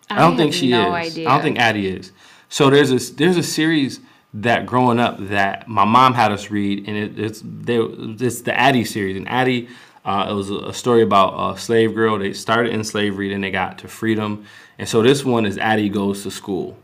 I 0.09 0.19
don't 0.19 0.37
think 0.37 0.53
she 0.53 0.69
no 0.69 0.95
is. 0.95 1.11
Idea. 1.11 1.29
I 1.29 1.33
don't 1.33 1.43
think 1.43 1.59
Addy 1.59 1.87
is. 1.87 2.11
So 2.49 2.69
there's 2.69 2.91
a 2.91 3.13
there's 3.15 3.37
a 3.37 3.43
series 3.43 3.99
that 4.35 4.65
growing 4.65 4.99
up 4.99 5.17
that 5.29 5.67
my 5.67 5.85
mom 5.85 6.13
had 6.13 6.31
us 6.31 6.51
read, 6.51 6.87
and 6.87 6.97
it, 6.97 7.19
it's 7.19 7.41
they, 7.43 7.77
it's 7.77 8.41
the 8.41 8.57
Addy 8.57 8.83
series. 8.83 9.17
And 9.17 9.27
Addy, 9.29 9.69
uh, 10.03 10.27
it 10.29 10.33
was 10.33 10.49
a, 10.49 10.73
story 10.73 11.01
about 11.01 11.55
a 11.55 11.57
slave 11.59 11.95
girl. 11.95 12.19
They 12.19 12.33
started 12.33 12.73
in 12.73 12.83
slavery, 12.83 13.29
then 13.29 13.41
they 13.41 13.51
got 13.51 13.79
to 13.79 13.87
freedom. 13.87 14.45
And 14.77 14.87
so 14.87 15.01
this 15.01 15.23
one 15.23 15.45
is 15.45 15.57
Addy 15.57 15.89
goes 15.89 16.23
to 16.23 16.31
school. 16.31 16.77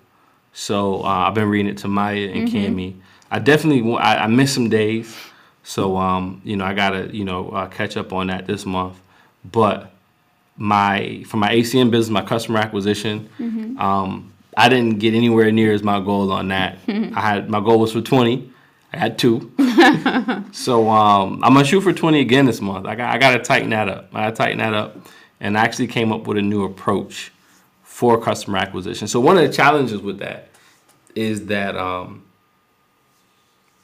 So 0.54 1.04
uh, 1.04 1.28
I've 1.28 1.34
been 1.34 1.50
reading 1.50 1.72
it 1.72 1.78
to 1.80 1.88
Maya 1.88 2.30
and 2.34 2.48
Cammy. 2.48 2.96
I 3.30 3.40
definitely 3.40 3.96
I, 3.96 4.24
I 4.24 4.28
missed 4.28 4.54
some 4.54 4.70
days, 4.70 5.16
so 5.64 5.98
um, 5.98 6.42
you 6.44 6.56
know 6.58 6.66
I 6.66 6.74
gotta 6.74 7.16
you 7.16 7.24
know 7.24 7.50
uh, 7.50 7.68
catch 7.68 7.96
up 7.96 8.12
on 8.12 8.28
that 8.28 8.48
this 8.48 8.66
month. 8.66 9.00
But 9.50 9.91
my 10.62 11.24
for 11.26 11.38
my 11.38 11.50
ACN 11.50 11.90
business, 11.90 12.12
my 12.12 12.22
customer 12.22 12.60
acquisition, 12.60 13.28
um, 13.80 14.32
I 14.56 14.70
didn't 14.70 15.00
get 15.00 15.16
anywhere 15.16 15.52
near 15.52 15.74
as 15.74 15.82
my 15.82 16.00
goal 16.00 16.32
on 16.32 16.50
that. 16.50 16.78
I 17.16 17.20
had 17.20 17.50
my 17.50 17.60
goal 17.60 17.80
was 17.80 17.94
for 17.94 18.02
twenty. 18.02 18.52
I 18.94 18.98
had 18.98 19.18
two. 19.18 19.52
so 20.52 20.88
um, 20.90 21.44
I'm 21.44 21.54
gonna 21.54 21.66
shoot 21.66 21.82
for 21.82 21.94
twenty 21.94 22.20
again 22.20 22.46
this 22.46 22.62
month. 22.62 22.86
I 22.86 22.94
got 22.94 23.12
I 23.14 23.18
gotta 23.18 23.40
tighten 23.40 23.72
that 23.72 23.90
up. 23.90 24.10
I 24.14 24.26
gotta 24.26 24.36
tighten 24.36 24.60
that 24.60 24.76
up, 24.76 24.98
and 25.40 25.58
I 25.58 25.62
actually 25.62 25.88
came 25.88 26.12
up 26.12 26.28
with 26.28 26.38
a 26.38 26.44
new 26.44 26.64
approach 26.64 27.32
for 27.82 28.22
customer 28.22 28.60
acquisition. 28.60 29.08
So 29.08 29.20
one 29.20 29.38
of 29.38 29.44
the 29.44 29.52
challenges 29.52 30.00
with 30.00 30.20
that 30.20 30.50
is 31.16 31.48
that 31.48 31.76
um, 31.76 32.24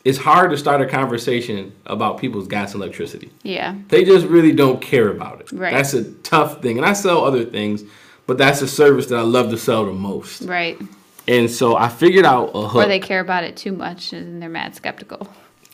it's 0.08 0.18
hard 0.18 0.52
to 0.52 0.58
start 0.58 0.80
a 0.80 0.86
conversation 0.86 1.74
about 1.86 2.18
people's 2.18 2.48
gas 2.48 2.74
and 2.74 2.82
electricity. 2.82 3.30
Yeah. 3.44 3.76
They 3.90 4.06
just 4.06 4.26
really 4.28 4.54
don't 4.54 4.82
care 4.82 5.10
about 5.10 5.42
it. 5.42 5.52
Right. 5.52 5.74
That's 5.74 5.94
a 5.94 6.10
tough 6.22 6.62
thing. 6.62 6.78
And 6.78 6.86
I 6.86 6.94
sell 6.94 7.26
other 7.26 7.44
things, 7.44 7.84
but 8.26 8.38
that's 8.38 8.62
a 8.62 8.70
service 8.70 9.08
that 9.08 9.20
I 9.20 9.24
love 9.24 9.50
to 9.50 9.58
sell 9.58 9.86
the 9.86 9.92
most. 9.92 10.44
Right. 10.44 10.80
And 11.28 11.52
so 11.52 11.76
I 11.76 11.90
figured 11.90 12.24
out 12.24 12.52
a 12.56 12.70
hook 12.70 12.86
Or 12.86 12.88
they 12.88 13.02
care 13.02 13.20
about 13.20 13.44
it 13.44 13.58
too 13.58 13.74
much 13.74 14.14
and 14.14 14.42
they're 14.42 14.48
mad 14.48 14.76
skeptical. 14.76 15.28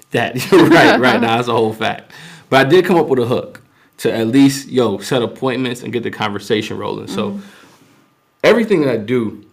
that 0.10 0.34
right, 0.52 1.00
right. 1.00 1.00
Now 1.22 1.36
that's 1.36 1.48
a 1.48 1.54
whole 1.54 1.72
fact. 1.72 2.12
But 2.50 2.66
I 2.66 2.70
did 2.70 2.86
come 2.86 2.98
up 2.98 3.10
with 3.10 3.20
a 3.20 3.28
hook 3.28 3.62
to 3.98 4.12
at 4.12 4.26
least, 4.26 4.68
yo, 4.68 4.98
set 4.98 5.22
appointments 5.22 5.84
and 5.84 5.94
get 5.94 6.02
the 6.02 6.10
conversation 6.10 6.80
rolling. 6.80 7.08
So 7.08 7.34
mm-hmm. 7.34 7.48
everything 8.44 8.82
that 8.82 8.90
I 8.90 8.98
do 8.98 9.46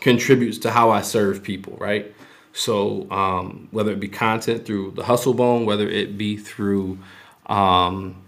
contributes 0.00 0.56
to 0.60 0.70
how 0.70 0.88
I 0.88 1.02
serve 1.02 1.42
people, 1.42 1.76
right? 1.78 2.14
So 2.58 3.08
um, 3.12 3.68
whether 3.70 3.92
it 3.92 4.00
be 4.00 4.08
content 4.08 4.66
through 4.66 4.90
the 4.96 5.04
Hustle 5.04 5.32
Bone, 5.32 5.64
whether 5.64 5.88
it 5.88 6.18
be 6.18 6.36
through 6.36 6.98
um, 7.46 8.20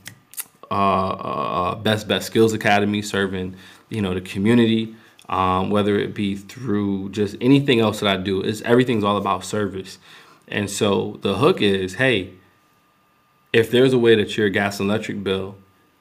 uh, 0.70 0.74
uh, 0.74 1.74
Best 1.74 2.06
Best 2.06 2.28
Skills 2.28 2.52
Academy, 2.52 3.02
serving 3.02 3.56
you 3.88 4.00
know 4.00 4.14
the 4.14 4.20
community, 4.20 4.94
um, 5.28 5.70
whether 5.70 5.98
it 5.98 6.14
be 6.14 6.36
through 6.36 7.10
just 7.10 7.36
anything 7.40 7.80
else 7.80 7.98
that 8.00 8.08
I 8.08 8.18
do, 8.18 8.40
is 8.40 8.62
everything's 8.62 9.02
all 9.02 9.16
about 9.16 9.44
service. 9.44 9.98
And 10.46 10.70
so 10.70 11.18
the 11.22 11.38
hook 11.38 11.60
is, 11.60 11.94
hey, 11.94 12.30
if 13.52 13.72
there's 13.72 13.92
a 13.92 13.98
way 13.98 14.14
that 14.14 14.36
your 14.36 14.48
gas 14.48 14.78
and 14.78 14.88
electric 14.88 15.24
bill 15.24 15.56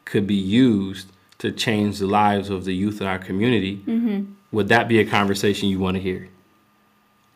could 0.05 0.27
be 0.27 0.35
used 0.35 1.07
to 1.39 1.51
change 1.51 1.97
the 1.97 2.05
lives 2.05 2.51
of 2.51 2.65
the 2.65 2.75
youth 2.75 3.01
in 3.01 3.07
our 3.07 3.17
community, 3.19 3.81
would 4.51 4.67
that 4.67 4.87
be 4.87 4.99
a 4.99 5.05
conversation 5.05 5.67
you 5.67 5.79
want 5.79 5.97
to 5.97 6.01
hear? 6.01 6.29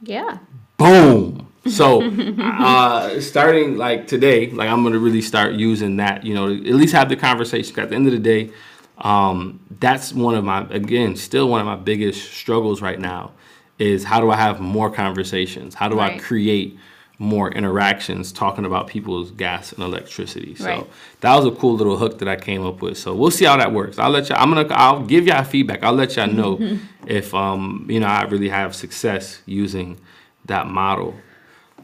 Yeah. 0.03 0.39
boom 0.77 1.47
so 1.65 2.01
uh 2.03 3.21
starting 3.21 3.77
like 3.77 4.05
today 4.05 4.49
like 4.51 4.69
i'm 4.69 4.83
gonna 4.83 4.99
really 4.99 5.21
start 5.21 5.53
using 5.53 5.95
that 5.97 6.25
you 6.25 6.33
know 6.33 6.51
at 6.51 6.75
least 6.75 6.93
have 6.93 7.07
the 7.07 7.15
conversation. 7.15 7.79
at 7.79 7.89
the 7.89 7.95
end 7.95 8.05
of 8.05 8.11
the 8.11 8.19
day 8.19 8.51
um 8.97 9.59
that's 9.79 10.11
one 10.11 10.35
of 10.35 10.43
my 10.43 10.61
again 10.71 11.15
still 11.15 11.47
one 11.47 11.61
of 11.61 11.65
my 11.65 11.75
biggest 11.75 12.33
struggles 12.33 12.81
right 12.81 12.99
now 12.99 13.31
is 13.79 14.03
how 14.03 14.19
do 14.19 14.29
i 14.29 14.35
have 14.35 14.59
more 14.59 14.91
conversations 14.91 15.73
how 15.73 15.87
do 15.87 15.99
i 15.99 16.17
create 16.19 16.77
more 17.19 17.51
interactions 17.51 18.31
talking 18.31 18.65
about 18.65 18.87
people's 18.87 19.31
gas 19.31 19.71
and 19.71 19.83
electricity 19.83 20.55
so 20.55 20.65
Right. 20.65 20.87
that 21.21 21.35
was 21.35 21.45
a 21.45 21.51
cool 21.51 21.75
little 21.75 21.95
hook 21.97 22.19
that 22.19 22.27
i 22.27 22.35
came 22.35 22.65
up 22.65 22.81
with 22.81 22.97
so 22.97 23.13
we'll 23.13 23.31
see 23.31 23.45
how 23.45 23.55
that 23.57 23.71
works 23.71 23.99
i'll 23.99 24.09
let 24.09 24.29
you 24.29 24.35
i'm 24.35 24.49
gonna 24.53 24.67
i'll 24.73 25.03
give 25.05 25.27
y'all 25.27 25.43
feedback 25.43 25.83
i'll 25.83 25.93
let 25.93 26.15
y'all 26.17 26.27
know 26.27 26.59
if 27.07 27.33
um 27.33 27.85
you 27.89 27.99
know 27.99 28.07
i 28.07 28.23
really 28.23 28.49
have 28.49 28.75
success 28.75 29.41
using 29.45 29.97
that 30.45 30.67
model. 30.67 31.13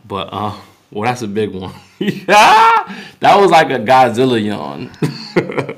But 0.06 0.30
uh 0.34 0.54
well 0.92 1.04
that's 1.10 1.22
a 1.22 1.28
big 1.28 1.54
one. 1.54 1.74
that 2.00 3.36
was 3.39 3.52
like 3.52 3.70
a 3.70 3.80
Godzilla 3.80 4.44
yawn. 4.44 4.89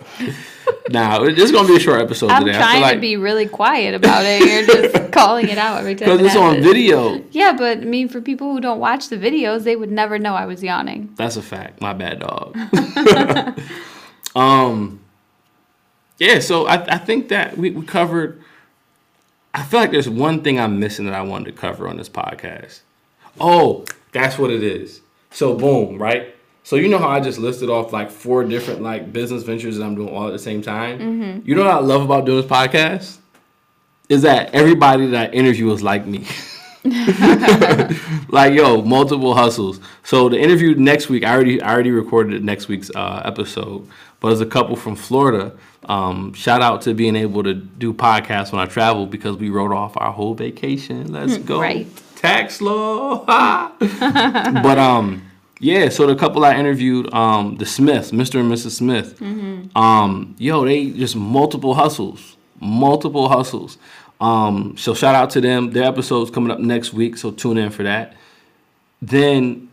now 0.89 1.23
it's 1.23 1.51
gonna 1.51 1.67
be 1.67 1.75
a 1.75 1.79
short 1.79 2.01
episode 2.01 2.27
today. 2.27 2.35
I'm 2.37 2.45
today. 2.45 2.57
I 2.57 2.61
trying 2.61 2.81
like 2.81 2.95
to 2.95 3.01
be 3.01 3.17
really 3.17 3.47
quiet 3.47 3.93
about 3.95 4.23
it. 4.25 4.41
You're 4.41 4.65
just 4.65 4.95
calling 5.13 5.47
it 5.49 5.57
out 5.57 5.79
every 5.79 5.95
time. 5.95 6.07
because 6.07 6.21
it 6.21 6.25
it's 6.25 6.35
on 6.35 6.61
video. 6.61 7.23
Yeah, 7.31 7.53
but 7.53 7.79
I 7.79 7.81
mean, 7.81 8.09
for 8.09 8.21
people 8.21 8.51
who 8.51 8.59
don't 8.59 8.79
watch 8.79 9.09
the 9.09 9.17
videos, 9.17 9.63
they 9.63 9.75
would 9.75 9.91
never 9.91 10.17
know 10.17 10.33
I 10.35 10.45
was 10.45 10.63
yawning. 10.63 11.13
That's 11.15 11.37
a 11.37 11.41
fact. 11.41 11.81
My 11.81 11.93
bad 11.93 12.19
dog. 12.19 12.57
um 14.35 14.99
yeah, 16.17 16.39
so 16.39 16.67
I, 16.67 16.75
I 16.95 16.97
think 16.99 17.29
that 17.29 17.57
we, 17.57 17.71
we 17.71 17.85
covered 17.85 18.41
I 19.53 19.63
feel 19.63 19.79
like 19.79 19.91
there's 19.91 20.09
one 20.09 20.43
thing 20.43 20.59
I'm 20.59 20.79
missing 20.79 21.05
that 21.05 21.13
I 21.13 21.21
wanted 21.21 21.45
to 21.45 21.51
cover 21.53 21.87
on 21.87 21.97
this 21.97 22.07
podcast. 22.09 22.81
Oh, 23.39 23.85
that's 24.13 24.37
what 24.37 24.49
it 24.49 24.63
is. 24.63 25.01
So 25.31 25.55
boom, 25.55 26.01
right? 26.01 26.35
So 26.63 26.75
you 26.75 26.87
know 26.87 26.99
how 26.99 27.09
I 27.09 27.19
just 27.19 27.39
listed 27.39 27.69
off 27.69 27.91
like 27.91 28.11
four 28.11 28.43
different 28.43 28.81
like 28.81 29.11
business 29.11 29.43
ventures 29.43 29.77
that 29.77 29.83
I'm 29.83 29.95
doing 29.95 30.09
all 30.09 30.27
at 30.27 30.31
the 30.31 30.39
same 30.39 30.61
time. 30.61 31.41
You 31.45 31.55
know 31.55 31.63
what 31.63 31.71
I 31.71 31.79
love 31.79 32.03
about 32.03 32.25
doing 32.25 32.41
this 32.41 32.49
podcast 32.49 33.17
is 34.11 34.21
that 34.23 34.53
everybody 34.53 35.07
that 35.07 35.29
I 35.29 35.33
interview 35.33 35.71
is 35.71 35.81
like 35.81 36.05
me. 36.05 36.27
like 38.29 38.53
yo, 38.53 38.81
multiple 38.81 39.35
hustles. 39.35 39.79
So 40.03 40.29
the 40.29 40.39
interview 40.39 40.75
next 40.75 41.09
week, 41.09 41.23
I 41.23 41.33
already 41.33 41.61
I 41.61 41.73
already 41.73 41.91
recorded 41.91 42.43
next 42.43 42.67
week's 42.67 42.89
uh, 42.95 43.21
episode, 43.25 43.87
but 44.19 44.29
there's 44.29 44.41
a 44.41 44.45
couple 44.45 44.75
from 44.75 44.95
Florida. 44.95 45.53
Um, 45.85 46.33
shout 46.33 46.61
out 46.61 46.81
to 46.83 46.93
being 46.93 47.15
able 47.15 47.43
to 47.43 47.53
do 47.53 47.93
podcasts 47.93 48.51
when 48.51 48.61
I 48.61 48.65
travel 48.65 49.05
because 49.05 49.37
we 49.37 49.49
wrote 49.49 49.71
off 49.71 49.93
our 49.97 50.11
whole 50.11 50.33
vacation. 50.35 51.11
Let's 51.11 51.37
go, 51.37 51.59
Right. 51.59 51.87
tax 52.15 52.61
law. 52.61 53.25
but 53.79 54.77
um, 54.77 55.23
Yeah, 55.59 55.89
so 55.89 56.07
the 56.07 56.15
couple 56.15 56.43
I 56.45 56.55
interviewed, 56.55 57.11
um, 57.13 57.57
the 57.57 57.65
Smiths, 57.65 58.11
Mr. 58.11 58.39
and 58.39 58.51
Mrs. 58.51 58.71
Smith, 58.71 59.21
um, 59.75 60.35
yo, 60.39 60.65
they 60.65 60.89
just 60.91 61.15
multiple 61.15 61.73
hustles, 61.75 62.37
multiple 62.59 63.27
hustles. 63.29 63.77
Um, 64.21 64.77
so 64.77 64.93
shout 64.93 65.15
out 65.15 65.31
to 65.31 65.41
them. 65.41 65.71
Their 65.71 65.83
episode's 65.83 66.31
coming 66.31 66.51
up 66.51 66.59
next 66.59 66.93
week, 66.93 67.17
so 67.17 67.31
tune 67.31 67.57
in 67.57 67.71
for 67.71 67.83
that. 67.83 68.15
Then 69.01 69.69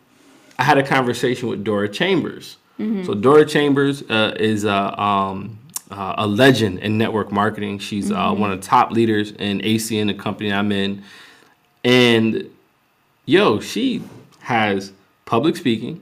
I 0.58 0.64
had 0.64 0.78
a 0.78 0.82
conversation 0.82 1.48
with 1.48 1.62
Dora 1.62 1.88
Chambers. 1.88 2.56
So 3.04 3.14
Dora 3.14 3.44
Chambers 3.44 4.02
uh, 4.08 4.34
is 4.38 4.64
a, 4.64 5.00
um, 5.00 5.58
uh, 5.90 6.14
a 6.18 6.26
legend 6.26 6.78
in 6.78 6.96
network 6.96 7.30
marketing. 7.30 7.80
She's 7.80 8.10
uh, 8.10 8.32
one 8.32 8.52
of 8.52 8.60
the 8.60 8.66
top 8.66 8.92
leaders 8.92 9.32
in 9.32 9.60
ACN, 9.60 10.06
the 10.06 10.14
company 10.14 10.52
I'm 10.52 10.72
in. 10.72 11.02
And 11.84 12.48
yo, 13.26 13.60
she 13.60 14.02
has 14.40 14.92
public 15.26 15.56
speaking. 15.56 16.00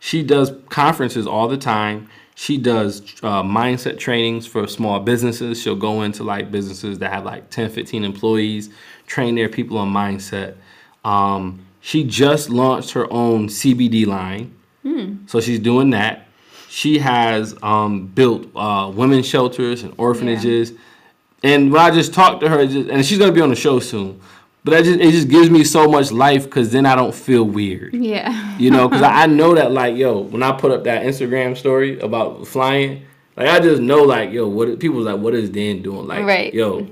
She 0.00 0.22
does 0.22 0.52
conferences 0.68 1.26
all 1.26 1.48
the 1.48 1.56
time. 1.56 2.08
She 2.34 2.56
does 2.58 3.00
uh, 3.22 3.42
mindset 3.42 3.98
trainings 3.98 4.46
for 4.46 4.66
small 4.66 5.00
businesses. 5.00 5.60
She'll 5.60 5.76
go 5.76 6.02
into 6.02 6.24
like 6.24 6.50
businesses 6.50 6.98
that 7.00 7.12
have 7.12 7.24
like 7.24 7.50
10, 7.50 7.70
15 7.70 8.04
employees, 8.04 8.70
train 9.06 9.34
their 9.34 9.48
people 9.48 9.78
on 9.78 9.92
mindset. 9.92 10.56
Um, 11.04 11.64
she 11.80 12.04
just 12.04 12.48
launched 12.48 12.92
her 12.92 13.12
own 13.12 13.48
CBD 13.48 14.06
line. 14.06 14.54
So 15.26 15.40
she's 15.40 15.58
doing 15.58 15.90
that. 15.90 16.26
She 16.68 16.98
has 17.00 17.54
um, 17.62 18.06
built 18.06 18.46
uh, 18.56 18.90
women's 18.94 19.26
shelters 19.26 19.82
and 19.82 19.92
orphanages. 19.98 20.72
And 21.42 21.70
when 21.70 21.80
I 21.82 21.90
just 21.90 22.14
talked 22.14 22.40
to 22.40 22.48
her, 22.48 22.66
just, 22.66 22.88
and 22.88 23.04
she's 23.04 23.18
gonna 23.18 23.32
be 23.32 23.40
on 23.42 23.50
the 23.50 23.56
show 23.56 23.78
soon, 23.78 24.20
but 24.64 24.70
that 24.72 24.84
just 24.84 25.00
it 25.00 25.10
just 25.10 25.28
gives 25.28 25.50
me 25.50 25.64
so 25.64 25.88
much 25.88 26.12
life 26.12 26.44
because 26.44 26.70
then 26.72 26.86
I 26.86 26.94
don't 26.94 27.14
feel 27.14 27.44
weird. 27.44 27.94
Yeah. 27.94 28.56
You 28.58 28.70
know, 28.70 28.88
because 28.88 29.02
I, 29.02 29.22
I 29.22 29.26
know 29.38 29.54
that 29.54 29.72
like 29.72 29.96
yo, 29.96 30.20
when 30.20 30.42
I 30.42 30.52
put 30.52 30.70
up 30.70 30.84
that 30.84 31.04
Instagram 31.04 31.56
story 31.56 31.98
about 32.00 32.46
flying, 32.46 33.02
like 33.36 33.48
I 33.48 33.60
just 33.60 33.80
know 33.82 34.02
like 34.02 34.30
yo, 34.32 34.46
what 34.48 34.78
people's 34.78 35.06
like, 35.06 35.18
what 35.18 35.34
is 35.34 35.50
Dan 35.50 35.82
doing? 35.82 36.06
Like, 36.06 36.24
Right. 36.24 36.52
yo, 36.54 36.86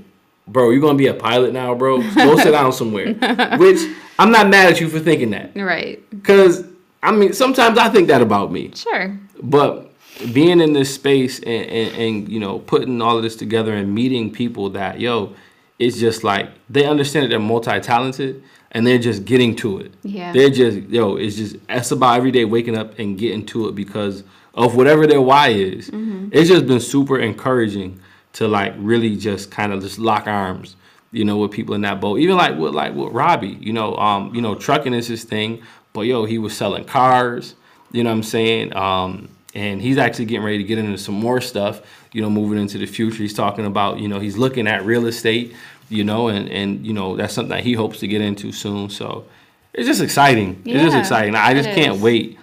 bro, 0.49 0.71
you're 0.71 0.81
gonna 0.81 0.99
be 0.99 1.07
a 1.07 1.15
pilot 1.15 1.53
now, 1.53 1.75
bro? 1.75 1.99
Go 2.15 2.37
sit 2.39 2.51
down 2.53 2.73
somewhere. 2.73 3.15
Which 3.59 3.79
I'm 4.19 4.31
not 4.33 4.49
mad 4.49 4.73
at 4.73 4.81
you 4.81 4.89
for 4.89 4.99
thinking 5.01 5.31
that, 5.31 5.53
Right. 5.55 6.03
because 6.11 6.65
I 7.03 7.13
mean 7.13 7.33
sometimes 7.33 7.79
I 7.79 7.89
think 7.89 8.09
that 8.09 8.21
about 8.21 8.51
me. 8.53 8.73
Sure. 8.75 9.17
But 9.43 9.87
being 10.35 10.61
in 10.61 10.75
this 10.75 10.95
space 10.95 11.39
and, 11.39 11.65
and, 11.67 11.95
and 11.97 12.29
you 12.29 12.41
know 12.41 12.59
putting 12.59 13.01
all 13.01 13.17
of 13.17 13.23
this 13.23 13.37
together 13.37 13.73
and 13.73 13.95
meeting 13.95 14.31
people 14.31 14.69
that 14.71 15.01
yo, 15.01 15.35
it's 15.81 15.99
just 15.99 16.23
like 16.23 16.49
they 16.69 16.85
understand 16.85 17.25
that 17.25 17.31
they're 17.31 17.41
multi-talented 17.41 18.45
and 18.73 18.87
they're 18.87 18.99
just 18.99 19.25
getting 19.25 19.57
to 19.57 19.79
it. 19.81 19.93
Yeah. 20.03 20.33
They're 20.33 20.51
just 20.51 20.79
yo, 20.91 21.17
it's 21.17 21.35
just 21.37 21.57
it's 21.69 21.91
about 21.91 22.19
every 22.19 22.31
day 22.31 22.45
waking 22.45 22.77
up 22.77 22.99
and 22.99 23.19
getting 23.19 23.45
to 23.47 23.69
it 23.69 23.75
because 23.75 24.23
of 24.55 24.77
whatever 24.77 25.07
their 25.07 25.23
why 25.23 25.49
is. 25.49 25.91
It's 26.33 26.49
just 26.49 26.67
been 26.67 26.81
super 26.81 27.19
encouraging 27.19 28.01
to 28.35 28.47
like 28.47 28.75
really 28.77 29.17
just 29.17 29.51
kind 29.51 29.73
of 29.73 29.81
just 29.81 29.99
lock 29.99 30.27
arms, 30.27 30.77
you 31.11 31.25
know, 31.25 31.39
with 31.39 31.51
people 31.51 31.75
in 31.75 31.81
that 31.81 32.01
boat. 32.01 32.19
Even 32.19 32.37
like 32.37 32.57
with 32.57 32.75
like 32.75 32.95
with 32.95 33.13
Robbie, 33.13 33.59
you 33.61 33.73
know, 33.73 33.97
um, 33.97 34.35
you 34.35 34.43
know, 34.43 34.55
trucking 34.55 34.93
is 34.93 35.09
his 35.09 35.25
thing, 35.25 35.63
but 35.95 36.03
yo, 36.03 36.27
he 36.27 36.39
was 36.39 36.55
selling 36.57 36.85
cars, 36.85 37.55
you 37.91 38.05
know 38.05 38.11
what 38.11 38.17
I'm 38.17 38.23
saying? 38.23 38.77
Um, 38.77 39.31
and 39.55 39.83
he's 39.83 39.99
actually 39.99 40.27
getting 40.27 40.45
ready 40.45 40.59
to 40.59 40.65
get 40.65 40.79
into 40.79 40.97
some 40.99 41.15
more 41.15 41.41
stuff, 41.41 41.83
you 42.13 42.23
know, 42.23 42.31
moving 42.31 42.59
into 42.59 42.79
the 42.79 42.87
future. 42.87 43.19
He's 43.19 43.35
talking 43.35 43.67
about, 43.67 43.99
you 43.99 44.09
know, 44.09 44.21
he's 44.21 44.37
looking 44.37 44.67
at 44.67 44.85
real 44.85 45.07
estate, 45.07 45.55
you 45.89 46.05
know, 46.05 46.29
and 46.29 46.49
and 46.49 46.87
you 46.87 46.93
know, 46.93 47.17
that's 47.17 47.35
something 47.35 47.51
that 47.51 47.65
he 47.65 47.73
hopes 47.73 48.01
to 48.01 48.09
get 48.09 48.21
into 48.21 48.53
soon. 48.53 48.91
So 48.91 49.25
it's 49.73 49.87
just 49.87 50.01
exciting. 50.01 50.63
it's 50.65 50.83
just 50.83 50.97
exciting. 50.97 51.35
I 51.35 51.55
just 51.55 51.71
can't 51.71 51.97
is. 51.97 52.03
wait 52.03 52.39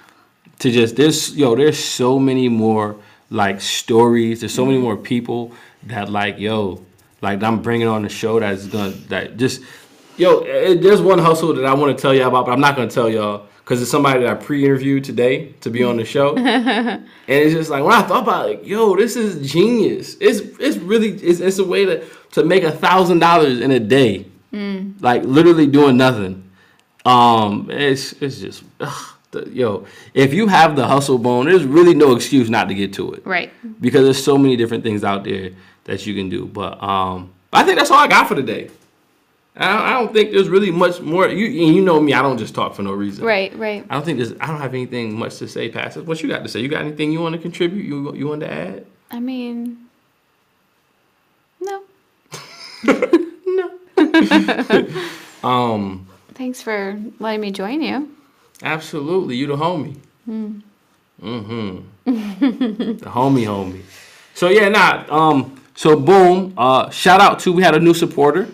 to 0.59 0.71
just 0.71 0.95
this 0.95 1.33
yo 1.35 1.55
there's 1.55 1.77
so 1.77 2.17
many 2.17 2.49
more 2.49 2.95
like 3.29 3.61
stories 3.61 4.39
there's 4.39 4.53
so 4.53 4.65
many 4.65 4.77
more 4.77 4.97
people 4.97 5.51
that 5.83 6.09
like 6.09 6.39
yo 6.39 6.83
like 7.21 7.41
i'm 7.43 7.61
bringing 7.61 7.87
on 7.87 8.01
the 8.01 8.09
show 8.09 8.39
that's 8.39 8.65
gonna 8.67 8.89
that 9.09 9.37
just 9.37 9.61
yo 10.17 10.39
it, 10.39 10.81
there's 10.81 11.01
one 11.01 11.19
hustle 11.19 11.53
that 11.53 11.65
i 11.65 11.73
want 11.73 11.95
to 11.95 12.01
tell 12.01 12.13
y'all 12.13 12.27
about 12.27 12.45
but 12.45 12.51
i'm 12.51 12.59
not 12.59 12.75
gonna 12.75 12.89
tell 12.89 13.09
y'all 13.09 13.45
because 13.67 13.81
it's 13.81 13.91
somebody 13.91 14.21
that 14.21 14.29
i 14.29 14.33
pre-interviewed 14.33 15.03
today 15.03 15.51
to 15.59 15.69
be 15.69 15.83
on 15.83 15.97
the 15.97 16.05
show 16.05 16.35
and 16.37 17.03
it's 17.27 17.53
just 17.53 17.69
like 17.69 17.83
when 17.83 17.91
i 17.93 18.01
thought 18.01 18.23
about 18.23 18.49
it 18.49 18.59
like 18.59 18.65
yo 18.67 18.95
this 18.95 19.17
is 19.17 19.51
genius 19.51 20.15
it's 20.21 20.39
it's 20.59 20.77
really 20.77 21.09
it's, 21.09 21.41
it's 21.41 21.59
a 21.59 21.65
way 21.65 21.83
to 21.85 22.05
to 22.31 22.43
make 22.45 22.63
a 22.63 22.71
thousand 22.71 23.19
dollars 23.19 23.59
in 23.59 23.71
a 23.71 23.79
day 23.79 24.25
like 25.01 25.23
literally 25.23 25.67
doing 25.67 25.97
nothing 25.97 26.43
um, 27.05 27.69
it's 27.71 28.13
it's 28.21 28.39
just 28.39 28.63
ugh, 28.81 29.15
the, 29.31 29.47
yo. 29.49 29.85
If 30.13 30.33
you 30.33 30.47
have 30.47 30.75
the 30.75 30.85
hustle 30.85 31.17
bone, 31.17 31.45
there's 31.45 31.63
really 31.63 31.93
no 31.93 32.13
excuse 32.15 32.49
not 32.49 32.67
to 32.67 32.73
get 32.73 32.91
to 32.93 33.13
it 33.13 33.25
Right. 33.25 33.49
because 33.79 34.03
there's 34.03 34.21
so 34.21 34.37
many 34.37 34.57
different 34.57 34.83
things 34.83 35.05
out 35.05 35.23
there 35.23 35.51
that 35.85 36.05
you 36.05 36.13
can 36.13 36.27
do. 36.27 36.45
But 36.45 36.81
um, 36.83 37.31
I 37.53 37.63
think 37.63 37.77
that's 37.77 37.91
all 37.91 37.99
I 37.99 38.07
got 38.07 38.27
for 38.27 38.35
today. 38.35 38.69
I 39.59 39.93
don't, 39.93 40.13
think 40.13 40.31
there's 40.31 40.49
really 40.49 40.71
much 40.71 41.01
more. 41.01 41.27
You 41.27 41.45
you 41.45 41.81
know 41.81 41.99
me, 41.99 42.13
I 42.13 42.21
don't 42.21 42.37
just 42.37 42.53
talk 42.53 42.75
for 42.75 42.83
no 42.83 42.91
reason. 42.91 43.25
Right. 43.25 43.55
Right. 43.57 43.85
I 43.89 43.95
don't 43.95 44.05
think 44.05 44.17
there's. 44.17 44.33
I 44.39 44.47
don't 44.47 44.61
have 44.61 44.73
anything 44.73 45.17
much 45.17 45.37
to 45.37 45.47
say 45.47 45.69
past 45.69 45.97
it. 45.97 46.05
What 46.05 46.21
you 46.21 46.29
got 46.29 46.43
to 46.43 46.49
say? 46.49 46.59
You 46.59 46.67
got 46.67 46.81
anything 46.81 47.11
you 47.11 47.21
want 47.21 47.33
to 47.33 47.41
contribute? 47.41 47.83
You 47.83 48.13
you 48.15 48.27
want 48.27 48.41
to 48.41 48.51
add? 48.51 48.85
I 49.09 49.19
mean, 49.19 49.87
no. 51.59 51.83
No. 53.47 53.71
um, 55.43 56.07
Thanks 56.35 56.61
for 56.61 57.01
letting 57.19 57.41
me 57.41 57.49
join 57.51 57.81
you. 57.81 58.15
absolutely. 58.61 59.35
You 59.37 59.47
the 59.47 59.55
homie. 59.55 59.97
Mm-hmm. 60.29 61.79
the 62.05 63.09
homie, 63.09 63.45
homie. 63.45 63.81
So 64.35 64.49
yeah, 64.49 64.69
nah. 64.69 65.05
Um. 65.09 65.59
So 65.75 65.99
boom. 65.99 66.53
Uh. 66.57 66.89
Shout 66.91 67.21
out 67.21 67.39
to 67.39 67.51
we 67.51 67.63
had 67.63 67.73
a 67.73 67.79
new 67.79 67.93
supporter. 67.93 68.47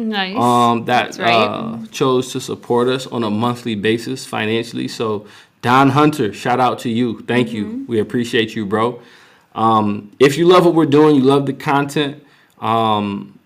Nice. 0.00 0.36
um, 0.36 0.84
that 0.86 1.18
right. 1.18 1.32
uh, 1.34 1.86
chose 1.90 2.32
to 2.32 2.40
support 2.40 2.88
us 2.88 3.06
on 3.06 3.22
a 3.24 3.30
monthly 3.30 3.74
basis 3.74 4.26
financially. 4.26 4.88
So, 4.88 5.26
Don 5.62 5.90
Hunter, 5.90 6.32
shout 6.32 6.60
out 6.60 6.78
to 6.80 6.90
you. 6.90 7.20
Thank 7.22 7.48
Mm-hmm. 7.48 7.56
you. 7.56 7.84
We 7.88 8.00
appreciate 8.00 8.54
you, 8.56 8.66
bro. 8.66 9.00
Um, 9.54 10.12
if 10.18 10.38
you 10.38 10.46
love 10.46 10.64
what 10.64 10.74
we're 10.74 10.86
doing, 10.86 11.16
you 11.16 11.22
love 11.22 11.46
the 11.46 11.52
content, 11.52 12.24
um, 12.60 13.38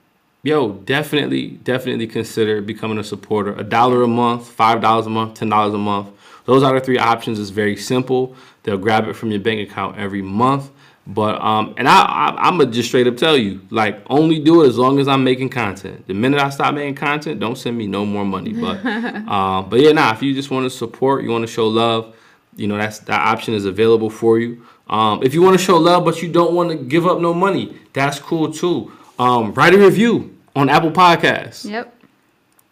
yo, 0.42 0.72
definitely, 0.72 1.48
definitely 1.64 2.06
consider 2.06 2.60
becoming 2.62 2.98
a 2.98 3.04
supporter. 3.04 3.54
A 3.54 3.64
dollar 3.64 4.02
a 4.02 4.08
month, 4.08 4.46
five 4.48 4.80
dollars 4.80 5.06
a 5.06 5.10
month, 5.10 5.34
ten 5.34 5.48
dollars 5.48 5.74
a 5.74 5.78
month. 5.78 6.10
Those 6.44 6.62
are 6.62 6.74
the 6.78 6.80
three 6.84 6.98
options. 6.98 7.40
It's 7.40 7.50
very 7.50 7.76
simple. 7.76 8.36
They'll 8.62 8.78
grab 8.78 9.08
it 9.08 9.14
from 9.14 9.30
your 9.30 9.40
bank 9.40 9.68
account 9.68 9.96
every 9.98 10.22
month. 10.22 10.70
But 11.06 11.40
um, 11.42 11.74
and 11.76 11.86
I, 11.86 12.02
I 12.02 12.48
I'm 12.48 12.56
gonna 12.56 12.70
just 12.70 12.88
straight 12.88 13.06
up 13.06 13.16
tell 13.16 13.36
you, 13.36 13.60
like, 13.70 14.02
only 14.08 14.40
do 14.40 14.62
it 14.62 14.68
as 14.68 14.78
long 14.78 14.98
as 14.98 15.06
I'm 15.06 15.22
making 15.22 15.50
content. 15.50 16.06
The 16.06 16.14
minute 16.14 16.40
I 16.40 16.48
stop 16.48 16.74
making 16.74 16.94
content, 16.94 17.40
don't 17.40 17.56
send 17.56 17.76
me 17.76 17.86
no 17.86 18.06
more 18.06 18.24
money. 18.24 18.54
But 18.54 18.84
um, 18.86 19.68
but 19.70 19.80
yeah, 19.80 19.92
nah. 19.92 20.12
If 20.12 20.22
you 20.22 20.32
just 20.34 20.50
want 20.50 20.64
to 20.64 20.70
support, 20.70 21.22
you 21.22 21.30
want 21.30 21.46
to 21.46 21.52
show 21.52 21.68
love, 21.68 22.16
you 22.56 22.66
know, 22.66 22.78
that's 22.78 23.00
that 23.00 23.20
option 23.20 23.52
is 23.52 23.66
available 23.66 24.08
for 24.08 24.38
you. 24.38 24.64
Um, 24.88 25.22
if 25.22 25.34
you 25.34 25.42
want 25.42 25.58
to 25.58 25.62
show 25.62 25.76
love, 25.76 26.04
but 26.04 26.22
you 26.22 26.30
don't 26.32 26.54
want 26.54 26.70
to 26.70 26.76
give 26.76 27.06
up 27.06 27.20
no 27.20 27.34
money, 27.34 27.78
that's 27.92 28.18
cool 28.18 28.50
too. 28.52 28.92
Um, 29.18 29.52
write 29.54 29.74
a 29.74 29.78
review 29.78 30.36
on 30.56 30.68
Apple 30.70 30.90
Podcasts. 30.90 31.68
yep. 31.68 31.90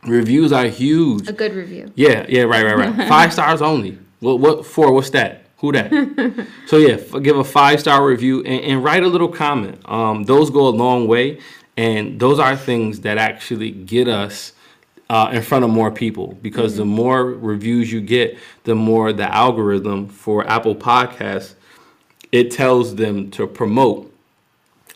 Reviews 0.05 0.53
are 0.53 0.67
huge. 0.67 1.29
A 1.29 1.33
good 1.33 1.55
review. 1.55 1.93
Yeah, 1.95 2.27
yeah, 2.29 2.43
right, 2.43 2.65
right, 2.65 2.77
right. 2.77 3.09
five 3.09 3.33
stars 3.33 3.63
only. 3.63 3.99
What, 4.19 4.41
what 4.41 4.67
for? 4.67 4.93
What's 4.93 5.11
that? 5.11 5.42
Who 5.63 5.73
that? 5.73 6.47
so 6.67 6.77
yeah, 6.77 6.95
f- 6.95 7.23
give 7.23 7.39
a 7.39 7.45
five 7.45 7.81
star 7.81 8.05
review 8.07 8.41
and, 8.45 8.63
and 8.63 8.85
write 8.85 9.03
a 9.03 9.09
little 9.09 9.29
comment. 9.29 9.81
Um, 9.87 10.25
those 10.25 10.51
go 10.51 10.69
a 10.69 10.71
long 10.71 11.09
way, 11.09 11.41
and 11.77 12.21
those 12.21 12.39
are 12.39 12.57
things 12.57 13.01
that 13.01 13.17
actually 13.17 13.71
get 13.71 14.07
us 14.07 14.53
uh, 15.09 15.31
in 15.33 15.41
front 15.43 15.65
of 15.65 15.71
more 15.71 15.91
people 15.91 16.39
because 16.43 16.77
the 16.77 16.85
more 16.85 17.25
reviews 17.25 17.91
you 17.91 18.03
get, 18.03 18.39
the 18.65 18.75
more 18.75 19.13
the 19.13 19.35
algorithm 19.35 20.09
for 20.09 20.47
Apple 20.47 20.77
Podcasts 20.77 21.55
it 22.33 22.51
tells 22.51 22.97
them 22.97 23.31
to 23.31 23.47
promote 23.47 24.13